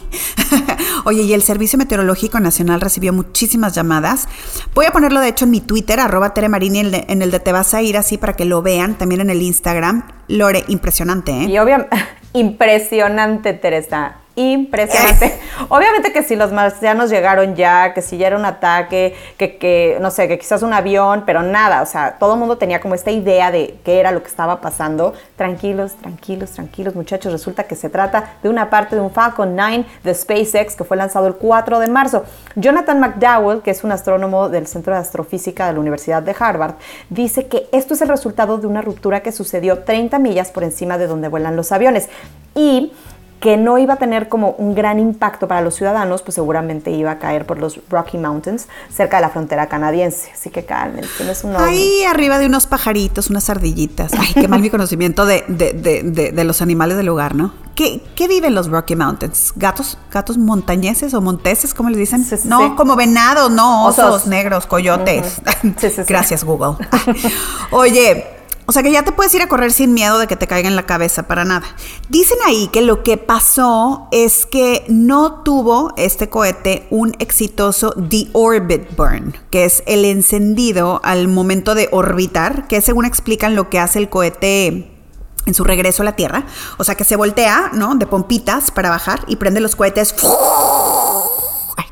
Oye, 1.04 1.22
y 1.22 1.32
el 1.32 1.42
Servicio 1.42 1.78
Meteorológico 1.78 2.38
Nacional 2.38 2.80
recibió 2.80 3.12
muchísimas 3.12 3.74
llamadas. 3.74 4.28
Voy 4.74 4.86
a 4.86 4.92
ponerlo 4.92 5.20
de 5.20 5.28
hecho 5.28 5.46
en 5.46 5.50
mi 5.50 5.60
Twitter, 5.60 5.98
arroba 5.98 6.34
Teremarini, 6.34 6.80
en 6.80 7.22
el 7.22 7.30
de 7.30 7.40
Te 7.40 7.52
vas 7.52 7.74
a 7.74 7.82
ir 7.82 7.96
así 7.96 8.18
para 8.18 8.34
que 8.34 8.44
lo 8.44 8.62
vean, 8.62 8.96
también 8.98 9.22
en 9.22 9.30
el 9.30 9.42
Instagram. 9.42 10.06
Lore, 10.28 10.64
impresionante, 10.68 11.32
¿eh? 11.32 11.44
Y 11.44 11.58
obviamente, 11.58 11.96
impresionante, 12.32 13.52
Teresa 13.52 14.21
impresionante. 14.34 15.38
Obviamente 15.68 16.12
que 16.12 16.22
si 16.22 16.36
los 16.36 16.52
marcianos 16.52 17.10
llegaron 17.10 17.54
ya, 17.54 17.92
que 17.94 18.02
si 18.02 18.16
ya 18.16 18.28
era 18.28 18.36
un 18.36 18.44
ataque, 18.44 19.14
que, 19.36 19.56
que, 19.58 19.98
no 20.00 20.10
sé, 20.10 20.28
que 20.28 20.38
quizás 20.38 20.62
un 20.62 20.72
avión, 20.72 21.24
pero 21.26 21.42
nada, 21.42 21.82
o 21.82 21.86
sea, 21.86 22.16
todo 22.18 22.34
el 22.34 22.38
mundo 22.38 22.56
tenía 22.58 22.80
como 22.80 22.94
esta 22.94 23.10
idea 23.10 23.50
de 23.50 23.78
qué 23.84 24.00
era 24.00 24.10
lo 24.10 24.22
que 24.22 24.28
estaba 24.28 24.60
pasando. 24.60 25.12
Tranquilos, 25.36 25.94
tranquilos, 25.96 26.50
tranquilos, 26.52 26.94
muchachos, 26.94 27.32
resulta 27.32 27.64
que 27.64 27.74
se 27.74 27.90
trata 27.90 28.34
de 28.42 28.48
una 28.48 28.70
parte 28.70 28.96
de 28.96 29.02
un 29.02 29.10
Falcon 29.10 29.54
9 29.54 29.84
de 30.02 30.14
SpaceX 30.14 30.76
que 30.76 30.84
fue 30.84 30.96
lanzado 30.96 31.26
el 31.26 31.34
4 31.34 31.78
de 31.78 31.88
marzo. 31.88 32.24
Jonathan 32.56 33.00
McDowell, 33.00 33.62
que 33.62 33.70
es 33.70 33.84
un 33.84 33.92
astrónomo 33.92 34.48
del 34.48 34.66
Centro 34.66 34.94
de 34.94 35.00
Astrofísica 35.00 35.66
de 35.66 35.74
la 35.74 35.80
Universidad 35.80 36.22
de 36.22 36.34
Harvard, 36.38 36.74
dice 37.10 37.46
que 37.46 37.68
esto 37.72 37.94
es 37.94 38.02
el 38.02 38.08
resultado 38.08 38.58
de 38.58 38.66
una 38.66 38.82
ruptura 38.82 39.20
que 39.20 39.32
sucedió 39.32 39.80
30 39.80 40.18
millas 40.18 40.50
por 40.50 40.64
encima 40.64 40.98
de 40.98 41.06
donde 41.06 41.28
vuelan 41.28 41.56
los 41.56 41.72
aviones. 41.72 42.08
Y 42.54 42.92
que 43.42 43.56
no 43.56 43.76
iba 43.76 43.94
a 43.94 43.96
tener 43.96 44.28
como 44.28 44.50
un 44.52 44.72
gran 44.72 45.00
impacto 45.00 45.48
para 45.48 45.60
los 45.62 45.74
ciudadanos, 45.74 46.22
pues 46.22 46.36
seguramente 46.36 46.92
iba 46.92 47.10
a 47.10 47.18
caer 47.18 47.44
por 47.44 47.58
los 47.58 47.80
Rocky 47.90 48.16
Mountains, 48.16 48.68
cerca 48.88 49.16
de 49.16 49.22
la 49.22 49.30
frontera 49.30 49.66
canadiense. 49.66 50.30
Así 50.32 50.48
que 50.48 50.64
cálmense, 50.64 51.10
tienes 51.16 51.42
un 51.42 51.56
Ahí 51.56 52.04
arriba 52.04 52.38
de 52.38 52.46
unos 52.46 52.66
pajaritos, 52.66 53.30
unas 53.30 53.50
ardillitas. 53.50 54.12
Ay, 54.16 54.32
qué 54.32 54.46
mal 54.46 54.60
mi 54.60 54.70
conocimiento 54.70 55.26
de, 55.26 55.44
de, 55.48 55.72
de, 55.72 56.30
de, 56.30 56.44
los 56.44 56.62
animales 56.62 56.96
del 56.96 57.06
lugar, 57.06 57.34
¿no? 57.34 57.52
¿Qué, 57.74 58.00
¿Qué 58.14 58.28
viven 58.28 58.54
los 58.54 58.70
Rocky 58.70 58.94
Mountains? 58.94 59.52
¿Gatos 59.56 59.98
gatos 60.12 60.38
montañeses 60.38 61.12
o 61.12 61.20
monteses, 61.20 61.74
como 61.74 61.90
le 61.90 61.98
dicen? 61.98 62.24
no, 62.44 62.76
como 62.76 62.94
venados, 62.94 63.50
no, 63.50 63.86
osos, 63.86 64.28
negros, 64.28 64.66
coyotes. 64.66 65.42
Gracias, 66.06 66.44
Google. 66.44 66.76
Oye, 67.72 68.41
o 68.66 68.72
sea 68.72 68.82
que 68.82 68.92
ya 68.92 69.02
te 69.02 69.12
puedes 69.12 69.34
ir 69.34 69.42
a 69.42 69.48
correr 69.48 69.72
sin 69.72 69.94
miedo 69.94 70.18
de 70.18 70.26
que 70.26 70.36
te 70.36 70.46
caiga 70.46 70.68
en 70.68 70.76
la 70.76 70.86
cabeza 70.86 71.24
para 71.24 71.44
nada. 71.44 71.66
Dicen 72.08 72.38
ahí 72.46 72.68
que 72.68 72.82
lo 72.82 73.02
que 73.02 73.16
pasó 73.16 74.08
es 74.12 74.46
que 74.46 74.84
no 74.88 75.42
tuvo 75.42 75.92
este 75.96 76.28
cohete 76.28 76.86
un 76.90 77.14
exitoso 77.18 77.92
deorbit 77.96 78.96
burn, 78.96 79.36
que 79.50 79.64
es 79.64 79.82
el 79.86 80.04
encendido 80.04 81.00
al 81.04 81.28
momento 81.28 81.74
de 81.74 81.88
orbitar, 81.92 82.68
que 82.68 82.80
según 82.80 83.04
explican 83.04 83.54
lo 83.54 83.68
que 83.68 83.78
hace 83.78 83.98
el 83.98 84.08
cohete 84.08 84.92
en 85.46 85.54
su 85.54 85.64
regreso 85.64 86.02
a 86.02 86.04
la 86.04 86.16
Tierra. 86.16 86.46
O 86.78 86.84
sea 86.84 86.94
que 86.94 87.04
se 87.04 87.16
voltea, 87.16 87.70
¿no? 87.72 87.94
De 87.96 88.06
pompitas 88.06 88.70
para 88.70 88.90
bajar 88.90 89.24
y 89.26 89.36
prende 89.36 89.60
los 89.60 89.76
cohetes. 89.76 90.14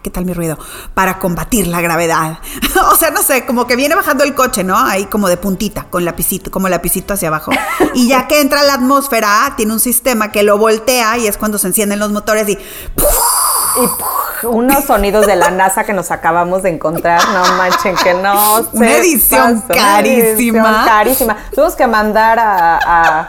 ¿Qué 0.03 0.11
tal 0.11 0.25
mi 0.25 0.33
ruido? 0.33 0.59
Para 0.95 1.19
combatir 1.19 1.67
la 1.67 1.81
gravedad. 1.81 2.39
o 2.93 2.97
sea, 2.97 3.11
no 3.11 3.23
sé, 3.23 3.47
como 3.47 3.67
que 3.67 3.77
viene 3.77 3.95
bajando 3.95 4.25
el 4.25 4.35
coche, 4.35 4.65
¿no? 4.65 4.77
Ahí 4.77 5.07
como 5.07 5.29
de 5.29 5.37
puntita, 5.37 5.85
con 5.91 6.05
lapicito, 6.05 6.51
como 6.51 6.69
lapicito 6.69 7.15
hacia 7.15 7.29
abajo. 7.29 7.53
Y 7.95 8.09
ya 8.09 8.29
que 8.29 8.41
entra 8.41 8.63
la 8.63 8.75
atmósfera, 8.75 9.55
tiene 9.57 9.73
un 9.73 9.81
sistema 9.81 10.31
que 10.31 10.43
lo 10.43 10.59
voltea 10.59 11.19
y 11.19 11.27
es 11.27 11.37
cuando 11.37 11.59
se 11.59 11.67
encienden 11.67 11.99
los 11.99 12.13
motores 12.13 12.49
y... 12.49 12.53
Y 12.53 14.47
unos 14.47 14.85
sonidos 14.85 15.27
de 15.27 15.37
la 15.37 15.51
NASA 15.51 15.85
que 15.85 15.93
nos 15.93 16.11
acabamos 16.11 16.63
de 16.63 16.71
encontrar, 16.71 17.21
no 17.31 17.57
manchen 17.57 17.95
que 17.97 18.15
no. 18.15 18.61
Una 18.73 18.97
edición 18.97 19.61
carísima. 19.63 20.61
Una 20.61 20.71
edición 20.71 20.85
carísima. 20.85 21.37
Tuvimos 21.55 21.75
que 21.75 21.87
mandar 21.87 22.39
a 22.39 22.79
a 22.83 23.29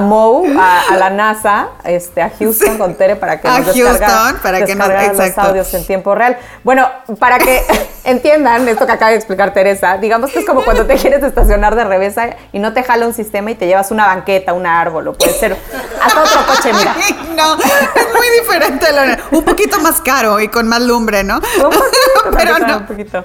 Mo, 0.00 0.44
a, 0.58 0.96
la 0.96 1.10
NASA, 1.10 1.68
este, 1.84 2.22
a 2.22 2.30
Houston 2.30 2.78
con 2.78 2.94
Tere 2.94 3.16
para 3.16 3.40
que 3.40 3.48
nos 3.48 3.74
Houston, 3.74 4.38
para 4.42 4.64
que 4.64 4.74
nos, 4.74 4.88
los 4.88 5.38
audios 5.38 5.74
en 5.74 5.84
tiempo 5.84 6.14
real. 6.14 6.38
Bueno, 6.62 6.88
para 7.18 7.38
que 7.38 7.62
entiendan 8.04 8.68
esto 8.68 8.86
que 8.86 8.92
acaba 8.92 9.10
de 9.10 9.16
explicar 9.16 9.52
Teresa, 9.52 9.98
digamos 9.98 10.30
que 10.30 10.40
es 10.40 10.46
como 10.46 10.62
cuando 10.62 10.86
te 10.86 10.94
quieres 10.96 11.22
estacionar 11.22 11.74
de 11.74 11.84
revesa 11.84 12.36
y 12.52 12.58
no 12.58 12.72
te 12.72 12.82
jala 12.82 13.06
un 13.06 13.14
sistema 13.14 13.50
y 13.50 13.54
te 13.54 13.66
llevas 13.66 13.90
una 13.90 14.06
banqueta, 14.06 14.52
un 14.52 14.66
árbol, 14.66 15.08
o 15.08 15.12
puede 15.14 15.32
ser 15.32 15.56
hasta 16.02 16.22
otro 16.22 16.46
coche, 16.46 16.72
mira. 16.72 16.94
No, 17.34 17.56
es 17.56 18.14
muy 18.14 18.26
diferente, 18.40 18.86
un 19.32 19.42
poquito 19.42 19.80
más 19.80 20.00
caro 20.00 20.40
y 20.40 20.48
con 20.48 20.68
más 20.68 20.80
lumbre, 20.80 21.24
¿no? 21.24 21.36
Un 21.36 21.70
poquito, 21.70 22.30
Pero 22.36 22.58
no. 22.58 22.76
un 22.78 22.86
poquito. 22.86 23.24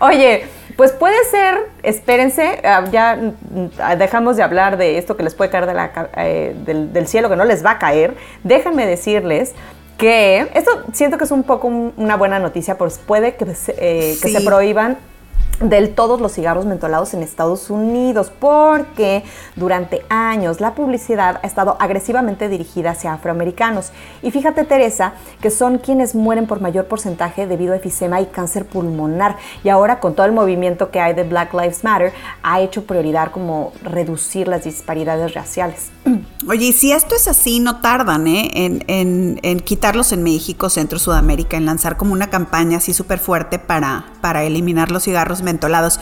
Oye, 0.00 0.48
Pues 0.76 0.92
puede 0.92 1.16
ser, 1.30 1.70
espérense, 1.82 2.60
ah, 2.62 2.84
ya 2.92 3.16
mm, 3.16 3.98
dejamos 3.98 4.36
de 4.36 4.42
hablar 4.42 4.76
de 4.76 4.98
esto 4.98 5.16
que 5.16 5.22
les 5.22 5.34
puede 5.34 5.50
caer 5.50 5.66
de 5.66 5.74
la 5.74 6.10
eh, 6.16 6.54
del, 6.64 7.08
cielo, 7.08 7.30
que 7.30 7.36
no 7.36 7.44
les 7.44 7.64
va 7.64 7.72
a 7.72 7.78
caer. 7.78 8.14
Déjenme 8.44 8.86
decirles 8.86 9.54
que 9.96 10.46
esto 10.52 10.70
siento 10.92 11.16
que 11.16 11.24
es 11.24 11.30
un 11.30 11.44
poco 11.44 11.68
una 11.68 12.16
buena 12.16 12.38
noticia, 12.38 12.76
pues 12.76 12.98
puede 12.98 13.36
que, 13.36 13.46
eh, 13.78 14.18
que 14.20 14.28
se 14.28 14.40
prohíban 14.42 14.98
del 15.60 15.94
todos 15.94 16.20
los 16.20 16.32
cigarros 16.32 16.66
mentolados 16.66 17.14
en 17.14 17.22
Estados 17.22 17.70
Unidos, 17.70 18.30
porque 18.38 19.24
durante 19.54 20.04
años 20.08 20.60
la 20.60 20.74
publicidad 20.74 21.40
ha 21.42 21.46
estado 21.46 21.76
agresivamente 21.80 22.48
dirigida 22.48 22.90
hacia 22.90 23.14
afroamericanos. 23.14 23.90
Y 24.22 24.30
fíjate, 24.30 24.64
Teresa, 24.64 25.14
que 25.40 25.50
son 25.50 25.78
quienes 25.78 26.14
mueren 26.14 26.46
por 26.46 26.60
mayor 26.60 26.86
porcentaje 26.86 27.46
debido 27.46 27.72
a 27.72 27.76
efisema 27.76 28.20
y 28.20 28.26
cáncer 28.26 28.66
pulmonar. 28.66 29.36
Y 29.64 29.68
ahora 29.68 30.00
con 30.00 30.14
todo 30.14 30.26
el 30.26 30.32
movimiento 30.32 30.90
que 30.90 31.00
hay 31.00 31.14
de 31.14 31.24
Black 31.24 31.54
Lives 31.54 31.84
Matter, 31.84 32.12
ha 32.42 32.60
hecho 32.60 32.84
prioridad 32.84 33.30
como 33.30 33.72
reducir 33.82 34.48
las 34.48 34.64
disparidades 34.64 35.34
raciales. 35.34 35.95
Oye, 36.48 36.66
y 36.66 36.72
si 36.72 36.92
esto 36.92 37.16
es 37.16 37.26
así, 37.26 37.58
no 37.58 37.80
tardan 37.80 38.26
¿eh? 38.28 38.50
en, 38.54 39.40
en, 39.42 39.60
quitarlos 39.60 40.12
en 40.12 40.22
México, 40.22 40.70
Centro, 40.70 40.98
Sudamérica, 40.98 41.56
en 41.56 41.66
lanzar 41.66 41.96
como 41.96 42.12
una 42.12 42.30
campaña 42.30 42.78
así 42.78 42.94
súper 42.94 43.18
fuerte 43.18 43.58
para, 43.58 44.06
para 44.20 44.44
eliminar 44.44 44.90
los 44.90 45.04
cigarros 45.04 45.42
mentolados. 45.42 45.98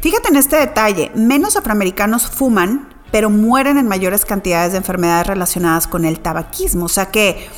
Fíjate 0.00 0.28
en 0.28 0.36
este 0.36 0.56
detalle, 0.56 1.10
menos 1.14 1.56
afroamericanos 1.56 2.28
fuman, 2.28 2.88
pero 3.10 3.30
mueren 3.30 3.78
en 3.78 3.88
mayores 3.88 4.24
cantidades 4.24 4.72
de 4.72 4.78
enfermedades 4.78 5.26
relacionadas 5.26 5.86
con 5.86 6.04
el 6.04 6.20
tabaquismo. 6.20 6.84
O 6.84 6.90
sea 6.90 7.06
que 7.06 7.48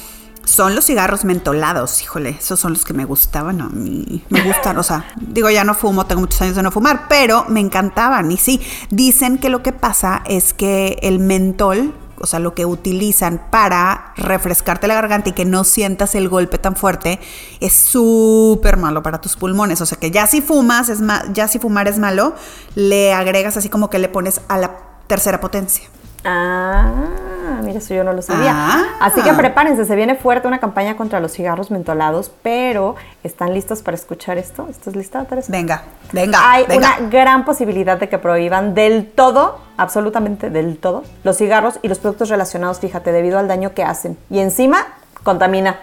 son 0.44 0.74
los 0.74 0.86
cigarros 0.86 1.24
mentolados, 1.24 2.02
híjole, 2.02 2.30
esos 2.30 2.58
son 2.58 2.72
los 2.72 2.84
que 2.84 2.92
me 2.94 3.04
gustaban 3.04 3.60
a 3.60 3.68
mí. 3.68 4.24
Me 4.30 4.42
gustan, 4.42 4.78
o 4.78 4.82
sea, 4.82 5.06
digo, 5.16 5.50
ya 5.50 5.64
no 5.64 5.74
fumo, 5.74 6.06
tengo 6.06 6.22
muchos 6.22 6.40
años 6.42 6.56
de 6.56 6.62
no 6.62 6.70
fumar, 6.70 7.06
pero 7.08 7.44
me 7.48 7.60
encantaban. 7.60 8.30
Y 8.32 8.36
sí, 8.36 8.60
dicen 8.90 9.38
que 9.38 9.48
lo 9.48 9.62
que 9.62 9.72
pasa 9.72 10.22
es 10.26 10.52
que 10.52 10.98
el 11.02 11.18
mentol 11.18 11.94
o 12.22 12.26
sea, 12.26 12.38
lo 12.38 12.54
que 12.54 12.66
utilizan 12.66 13.40
para 13.50 14.12
refrescarte 14.16 14.86
la 14.86 14.94
garganta 14.94 15.30
y 15.30 15.32
que 15.32 15.46
no 15.46 15.64
sientas 15.64 16.14
el 16.14 16.28
golpe 16.28 16.58
tan 16.58 16.76
fuerte, 16.76 17.18
es 17.60 17.72
súper 17.72 18.76
malo 18.76 19.02
para 19.02 19.22
tus 19.22 19.36
pulmones. 19.36 19.80
O 19.80 19.86
sea 19.86 19.98
que 19.98 20.10
ya 20.10 20.26
si 20.26 20.42
fumas, 20.42 20.90
es 20.90 20.98
ya 21.32 21.48
si 21.48 21.58
fumar 21.58 21.88
es 21.88 21.98
malo, 21.98 22.34
le 22.74 23.14
agregas 23.14 23.56
así 23.56 23.70
como 23.70 23.88
que 23.88 23.98
le 23.98 24.10
pones 24.10 24.42
a 24.48 24.58
la 24.58 24.76
tercera 25.06 25.40
potencia. 25.40 25.88
Ah, 26.24 27.60
mira, 27.62 27.78
eso 27.78 27.94
yo 27.94 28.04
no 28.04 28.12
lo 28.12 28.20
sabía. 28.20 28.52
Ah. 28.54 28.84
Así 29.00 29.22
que 29.22 29.32
prepárense, 29.32 29.84
se 29.84 29.96
viene 29.96 30.14
fuerte 30.14 30.48
una 30.48 30.58
campaña 30.58 30.96
contra 30.96 31.20
los 31.20 31.32
cigarros 31.32 31.70
mentolados, 31.70 32.30
pero 32.42 32.96
¿están 33.24 33.54
listos 33.54 33.82
para 33.82 33.94
escuchar 33.94 34.36
esto? 34.36 34.66
¿Estás 34.68 34.96
lista, 34.96 35.24
Teresa? 35.24 35.50
Venga, 35.50 35.82
venga. 36.12 36.38
Hay 36.42 36.66
una 36.76 36.98
gran 37.08 37.44
posibilidad 37.44 37.98
de 37.98 38.08
que 38.08 38.18
prohíban 38.18 38.74
del 38.74 39.10
todo, 39.10 39.58
absolutamente 39.78 40.50
del 40.50 40.76
todo, 40.76 41.04
los 41.24 41.38
cigarros 41.38 41.78
y 41.82 41.88
los 41.88 41.98
productos 41.98 42.28
relacionados, 42.28 42.80
fíjate, 42.80 43.12
debido 43.12 43.38
al 43.38 43.48
daño 43.48 43.72
que 43.72 43.82
hacen. 43.82 44.18
Y 44.28 44.40
encima, 44.40 44.86
contamina. 45.22 45.80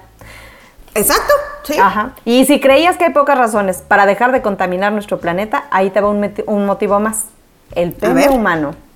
Exacto, 0.94 1.34
sí. 1.64 1.78
Ajá. 1.80 2.12
Y 2.26 2.46
si 2.46 2.60
creías 2.60 2.98
que 2.98 3.06
hay 3.06 3.14
pocas 3.14 3.38
razones 3.38 3.84
para 3.88 4.06
dejar 4.06 4.32
de 4.32 4.42
contaminar 4.42 4.92
nuestro 4.94 5.20
planeta, 5.20 5.66
ahí 5.72 5.90
te 5.90 6.02
va 6.02 6.10
un, 6.10 6.32
un 6.46 6.66
motivo 6.66 7.00
más. 7.00 7.26
El 7.76 7.92
pene 7.92 8.30
humano 8.30 8.87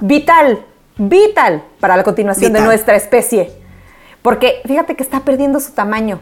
vital, 0.00 0.64
vital 0.96 1.62
para 1.80 1.96
la 1.96 2.02
continuación 2.02 2.52
de 2.52 2.60
nuestra 2.60 2.96
especie. 2.96 3.52
Porque 4.22 4.60
fíjate 4.66 4.96
que 4.96 5.02
está 5.02 5.20
perdiendo 5.20 5.60
su 5.60 5.72
tamaño. 5.72 6.20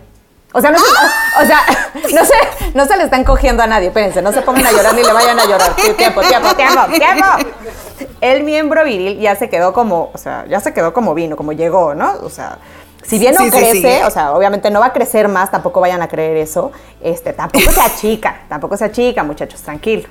O 0.53 0.61
sea, 0.61 0.71
no, 0.71 0.79
o 0.79 1.47
sea, 1.47 1.61
no 2.15 2.25
se, 2.25 2.35
no 2.75 2.87
se 2.87 2.97
le 2.97 3.05
están 3.05 3.25
cogiendo 3.25 3.63
a 3.63 3.67
nadie. 3.67 3.89
Espérense, 3.89 4.23
no 4.23 4.33
se 4.33 4.41
pongan 4.43 4.67
a 4.67 4.73
llorar 4.73 4.95
ni 4.95 5.03
le 5.03 5.13
vayan 5.13 5.39
a 5.39 5.45
llorar. 5.45 5.75
Tiempo, 5.77 6.21
tiempo, 6.23 6.55
tiempo, 6.55 6.85
tiempo. 6.91 7.27
El 8.21 8.45
miembro 8.45 8.85
viril 8.85 9.19
ya 9.19 9.37
se 9.37 9.49
quedó 9.49 9.73
como, 9.73 10.11
o 10.13 10.19
sea, 10.19 10.47
ya 10.49 10.61
se 10.61 10.73
quedó 10.73 10.93
como 10.93 11.15
vino, 11.15 11.37
como 11.37 11.53
llegó, 11.53 11.95
¿no? 11.95 12.15
O 12.23 12.31
sea, 12.31 12.59
si 13.03 13.19
bien 13.19 13.35
no 13.35 13.49
crece, 13.51 14.05
o 14.05 14.11
sea, 14.11 14.33
obviamente 14.33 14.71
no 14.71 14.81
va 14.81 14.87
a 14.87 14.93
crecer 14.93 15.29
más, 15.29 15.51
tampoco 15.51 15.81
vayan 15.81 16.03
a 16.03 16.09
creer 16.09 16.37
eso. 16.39 16.73
Este, 17.01 17.33
tampoco 17.33 17.71
se 17.71 17.81
achica, 17.81 18.43
tampoco 18.49 18.77
se 18.77 18.85
achica, 18.87 19.23
muchachos, 19.23 19.61
tranquilo. 19.61 20.09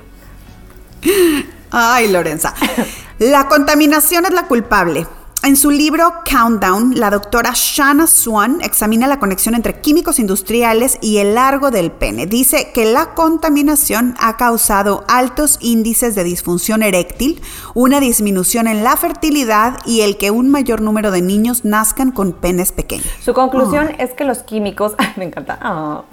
Ay, 1.70 2.08
Lorenza. 2.08 2.54
La 3.18 3.48
contaminación 3.48 4.24
es 4.26 4.32
la 4.32 4.46
culpable. 4.46 5.06
En 5.44 5.56
su 5.56 5.70
libro 5.70 6.14
Countdown, 6.28 6.94
la 6.96 7.10
doctora 7.10 7.52
Shanna 7.54 8.08
Swan 8.08 8.58
examina 8.60 9.06
la 9.06 9.20
conexión 9.20 9.54
entre 9.54 9.80
químicos 9.80 10.18
industriales 10.18 10.98
y 11.00 11.18
el 11.18 11.36
largo 11.36 11.70
del 11.70 11.92
pene. 11.92 12.26
Dice 12.26 12.72
que 12.74 12.84
la 12.84 13.14
contaminación 13.14 14.16
ha 14.20 14.36
causado 14.36 15.04
altos 15.06 15.58
índices 15.60 16.16
de 16.16 16.24
disfunción 16.24 16.82
eréctil, 16.82 17.40
una 17.74 18.00
disminución 18.00 18.66
en 18.66 18.82
la 18.82 18.96
fertilidad 18.96 19.78
y 19.86 20.00
el 20.00 20.18
que 20.18 20.32
un 20.32 20.50
mayor 20.50 20.80
número 20.80 21.12
de 21.12 21.22
niños 21.22 21.64
nazcan 21.64 22.10
con 22.10 22.32
penes 22.32 22.72
pequeños. 22.72 23.06
Su 23.22 23.32
conclusión 23.32 23.92
es 23.98 24.10
que 24.14 24.24
los 24.24 24.40
químicos... 24.40 24.94
me 25.16 25.24
encanta. 25.24 25.58
Oh. 25.62 26.04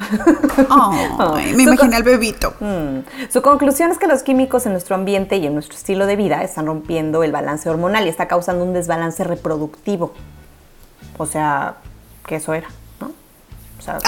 me 1.55 1.63
imaginé 1.63 1.95
al 1.95 2.03
bebito. 2.03 2.53
Mm. 2.59 2.99
Su 3.31 3.41
conclusión 3.41 3.91
es 3.91 3.97
que 3.97 4.07
los 4.07 4.21
químicos 4.21 4.67
en 4.67 4.73
nuestro 4.73 4.95
ambiente 4.95 5.37
y 5.37 5.47
en 5.47 5.55
nuestro 5.55 5.75
estilo 5.75 6.05
de 6.05 6.15
vida 6.15 6.43
están 6.43 6.67
rompiendo 6.67 7.23
el 7.23 7.31
balance 7.31 7.67
hormonal 7.67 8.05
y 8.05 8.09
está 8.09 8.27
causando 8.27 8.63
un 8.63 8.73
desbalance 8.73 9.14
reproductivo. 9.23 10.13
O 11.17 11.25
sea, 11.25 11.75
que 12.25 12.35
eso 12.35 12.53
era, 12.53 12.67
¿no? 12.99 13.11
O 13.77 13.81
sea, 13.81 13.99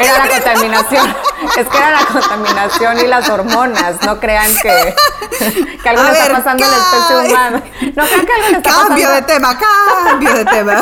era 0.00 0.26
la 0.26 0.28
contaminación. 0.28 1.14
Es 1.58 1.66
que 1.66 1.76
era 1.76 1.90
la 1.90 2.06
contaminación 2.06 2.98
y 3.00 3.06
las 3.06 3.28
hormonas. 3.28 3.96
No 4.04 4.18
crean 4.18 4.50
que, 4.62 4.94
que 5.82 5.88
algo 5.88 6.02
le 6.02 6.12
está 6.12 6.32
pasando 6.32 6.64
en 6.64 6.70
el 6.70 6.78
especie 6.78 7.30
humano. 7.30 7.62
No 7.96 8.04
crean 8.04 8.26
que 8.26 8.32
algo 8.32 8.48
le 8.50 8.56
está 8.56 8.70
cambio 8.70 9.10
de 9.10 9.22
tema, 9.22 9.58
cambio 9.58 10.34
de 10.34 10.44
tema. 10.44 10.80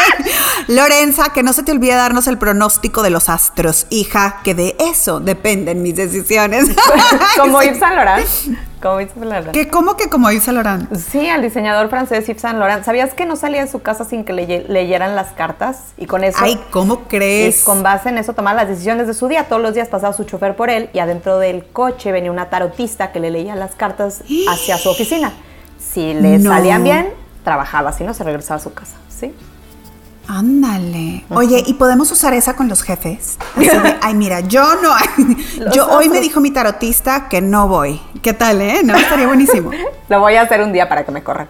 Lorenza, 0.68 1.30
que 1.32 1.42
no 1.42 1.52
se 1.52 1.62
te 1.62 1.72
olvide 1.72 1.94
darnos 1.94 2.26
el 2.26 2.38
pronóstico 2.38 3.02
de 3.02 3.10
los 3.10 3.28
astros, 3.28 3.86
hija, 3.90 4.40
que 4.44 4.54
de 4.54 4.76
eso 4.78 5.20
dependen 5.20 5.82
mis 5.82 5.96
decisiones. 5.96 6.66
Como 7.36 7.62
Yves 7.62 7.78
Saint 7.78 7.96
Laurent. 7.96 8.28
Como 8.84 9.24
Laurent. 9.24 9.52
¿Qué, 9.52 9.68
¿Cómo 9.68 9.96
que 9.96 10.10
como 10.10 10.28
Saint 10.28 10.48
Laurent? 10.48 10.94
Sí, 10.94 11.26
al 11.28 11.40
diseñador 11.40 11.88
francés 11.88 12.26
Yves 12.26 12.42
Saint 12.42 12.58
Laurent. 12.58 12.84
¿Sabías 12.84 13.14
que 13.14 13.24
no 13.24 13.34
salía 13.34 13.64
de 13.64 13.70
su 13.70 13.80
casa 13.80 14.04
sin 14.04 14.24
que 14.24 14.34
le 14.34 14.68
leyeran 14.68 15.16
las 15.16 15.28
cartas? 15.32 15.94
Y 15.96 16.04
con 16.04 16.22
eso... 16.22 16.38
Ay, 16.42 16.60
¿cómo 16.70 17.04
crees? 17.04 17.62
Y 17.62 17.64
con 17.64 17.82
base 17.82 18.10
en 18.10 18.18
eso 18.18 18.34
tomar 18.34 18.54
las 18.54 18.68
decisiones 18.68 19.06
de 19.06 19.14
su 19.14 19.26
día. 19.26 19.44
Todos 19.44 19.62
los 19.62 19.72
días 19.72 19.88
pasaba 19.88 20.12
su 20.12 20.24
chofer 20.24 20.54
por 20.54 20.68
él 20.68 20.90
y 20.92 20.98
adentro 20.98 21.38
del 21.38 21.64
coche 21.64 22.12
venía 22.12 22.30
una 22.30 22.50
tarotista 22.50 23.10
que 23.10 23.20
le 23.20 23.30
leía 23.30 23.56
las 23.56 23.74
cartas 23.74 24.22
hacia 24.50 24.76
su 24.76 24.90
oficina. 24.90 25.32
Si 25.78 26.12
le 26.12 26.38
salían 26.42 26.84
bien, 26.84 27.08
trabajaba, 27.42 27.92
si 27.92 28.04
no, 28.04 28.12
se 28.12 28.22
regresaba 28.22 28.60
a 28.60 28.62
su 28.62 28.74
casa, 28.74 28.96
¿sí? 29.08 29.34
Ándale. 30.26 31.24
Oye, 31.28 31.62
¿y 31.66 31.74
podemos 31.74 32.10
usar 32.10 32.32
esa 32.32 32.56
con 32.56 32.68
los 32.68 32.82
jefes? 32.82 33.38
ay, 34.02 34.14
mira, 34.14 34.40
yo 34.40 34.64
no. 34.76 34.94
yo 35.74 35.86
hoy 35.88 36.08
me 36.08 36.20
dijo 36.20 36.40
mi 36.40 36.50
tarotista 36.50 37.28
que 37.28 37.40
no 37.40 37.68
voy. 37.68 38.00
¿Qué 38.22 38.32
tal, 38.32 38.60
eh? 38.62 38.80
No, 38.82 38.96
estaría 38.96 39.26
buenísimo. 39.26 39.70
Lo 40.08 40.20
voy 40.20 40.34
a 40.36 40.42
hacer 40.42 40.60
un 40.60 40.72
día 40.72 40.88
para 40.88 41.04
que 41.04 41.12
me 41.12 41.22
corran. 41.22 41.48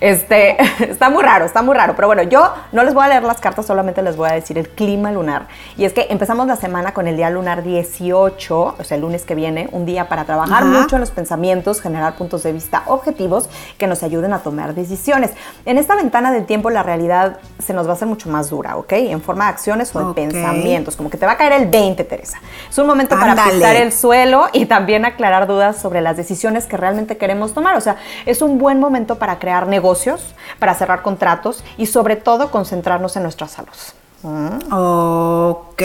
Este, 0.00 0.56
está 0.82 1.10
muy 1.10 1.22
raro, 1.22 1.44
está 1.44 1.62
muy 1.62 1.74
raro. 1.74 1.94
Pero 1.96 2.08
bueno, 2.08 2.22
yo 2.22 2.52
no 2.72 2.84
les 2.84 2.94
voy 2.94 3.04
a 3.04 3.08
leer 3.08 3.22
las 3.24 3.40
cartas, 3.40 3.66
solamente 3.66 4.02
les 4.02 4.16
voy 4.16 4.28
a 4.30 4.32
decir 4.32 4.58
el 4.58 4.68
clima 4.68 5.10
lunar. 5.10 5.48
Y 5.76 5.84
es 5.84 5.92
que 5.92 6.06
empezamos 6.10 6.46
la 6.46 6.56
semana 6.56 6.94
con 6.94 7.08
el 7.08 7.16
día 7.16 7.30
lunar 7.30 7.62
18, 7.62 8.76
o 8.78 8.84
sea, 8.84 8.94
el 8.96 9.02
lunes 9.02 9.24
que 9.24 9.34
viene, 9.34 9.68
un 9.72 9.86
día 9.86 10.08
para 10.08 10.24
trabajar 10.24 10.64
mucho 10.64 10.96
en 10.96 11.00
los 11.00 11.10
pensamientos, 11.10 11.80
generar 11.80 12.16
puntos 12.16 12.42
de 12.44 12.52
vista 12.52 12.82
objetivos 12.86 13.48
que 13.76 13.86
nos 13.86 14.02
ayuden 14.02 14.32
a 14.32 14.38
tomar 14.38 14.74
decisiones. 14.74 15.32
En 15.64 15.78
esta 15.78 15.96
ventana 15.96 16.30
del 16.32 16.46
tiempo, 16.46 16.70
la 16.70 16.82
realidad 16.82 17.38
se 17.58 17.72
nos 17.72 17.86
va 17.86 17.90
a 17.90 17.94
hacer 17.94 18.06
mucho 18.16 18.30
más 18.30 18.48
dura, 18.48 18.76
¿ok? 18.76 18.92
En 18.92 19.20
forma 19.20 19.44
de 19.44 19.50
acciones 19.50 19.94
o 19.94 20.08
de 20.08 20.14
pensamientos, 20.14 20.96
como 20.96 21.10
que 21.10 21.18
te 21.18 21.26
va 21.26 21.32
a 21.32 21.36
caer 21.36 21.52
el 21.52 21.66
20, 21.68 22.02
Teresa. 22.04 22.40
Es 22.68 22.78
un 22.78 22.86
momento 22.86 23.14
para 23.14 23.34
pisar 23.34 23.76
el 23.76 23.92
suelo 23.92 24.46
y 24.54 24.64
también 24.64 25.04
aclarar 25.04 25.46
dudas 25.46 25.78
sobre 25.78 26.00
las 26.00 26.16
decisiones 26.16 26.64
que 26.64 26.78
realmente 26.78 27.18
queremos 27.18 27.52
tomar. 27.52 27.76
O 27.76 27.80
sea, 27.82 27.96
es 28.24 28.40
un 28.40 28.56
buen 28.56 28.80
momento 28.80 29.16
para 29.16 29.38
crear 29.38 29.66
negocios, 29.66 30.34
para 30.58 30.74
cerrar 30.74 31.02
contratos 31.02 31.62
y 31.76 31.86
sobre 31.86 32.16
todo 32.16 32.50
concentrarnos 32.50 33.16
en 33.16 33.24
nuestra 33.24 33.48
salud. 33.48 33.76
¿Mm? 34.22 34.72
Ok. 34.72 35.82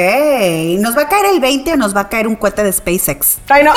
¿Nos 0.79 0.97
va 0.97 1.01
a 1.01 1.09
caer 1.09 1.25
el 1.33 1.41
20 1.41 1.73
o 1.73 1.75
nos 1.75 1.93
va 1.93 2.01
a 2.01 2.09
caer 2.09 2.29
un 2.29 2.37
cohete 2.37 2.63
de 2.63 2.71
SpaceX? 2.71 3.39
Ay, 3.49 3.65
no. 3.65 3.73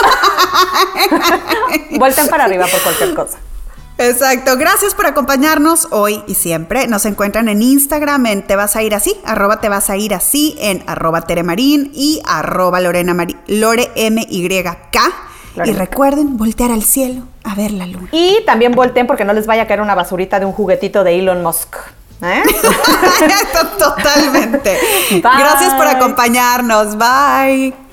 Vuelten 1.98 2.28
para 2.28 2.44
arriba 2.44 2.66
por 2.68 2.80
cualquier 2.82 3.14
cosa. 3.14 3.38
Exacto, 3.96 4.56
gracias 4.56 4.94
por 4.94 5.06
acompañarnos 5.06 5.88
hoy 5.90 6.22
y 6.26 6.34
siempre. 6.34 6.88
Nos 6.88 7.04
encuentran 7.06 7.48
en 7.48 7.62
Instagram 7.62 8.26
en 8.26 8.42
Te 8.42 8.56
vas 8.56 8.74
a 8.74 8.82
ir 8.82 8.94
así, 8.94 9.16
arroba 9.24 9.60
Te 9.60 9.68
vas 9.68 9.88
a 9.88 9.96
ir 9.96 10.14
así, 10.14 10.56
en 10.58 10.82
arroba 10.86 11.22
Teremarín 11.22 11.90
y 11.94 12.20
arroba 12.26 12.80
Lorena 12.80 13.14
Lore 13.46 13.90
M 13.94 14.26
Y 14.28 14.48
K. 14.62 15.00
Y 15.64 15.72
recuerden 15.72 16.36
voltear 16.36 16.72
al 16.72 16.82
cielo 16.82 17.22
a 17.44 17.54
ver 17.54 17.70
la 17.70 17.86
luna. 17.86 18.08
Y 18.10 18.44
también 18.44 18.72
volteen 18.72 19.06
porque 19.06 19.24
no 19.24 19.32
les 19.32 19.46
vaya 19.46 19.62
a 19.62 19.66
caer 19.68 19.80
una 19.80 19.94
basurita 19.94 20.40
de 20.40 20.46
un 20.46 20.52
juguetito 20.52 21.04
de 21.04 21.18
Elon 21.18 21.42
Musk. 21.42 21.76
¿Eh? 22.22 22.42
Totalmente. 23.78 24.78
Gracias 25.20 25.74
por 25.74 25.86
acompañarnos. 25.86 26.96
Bye. 26.96 27.83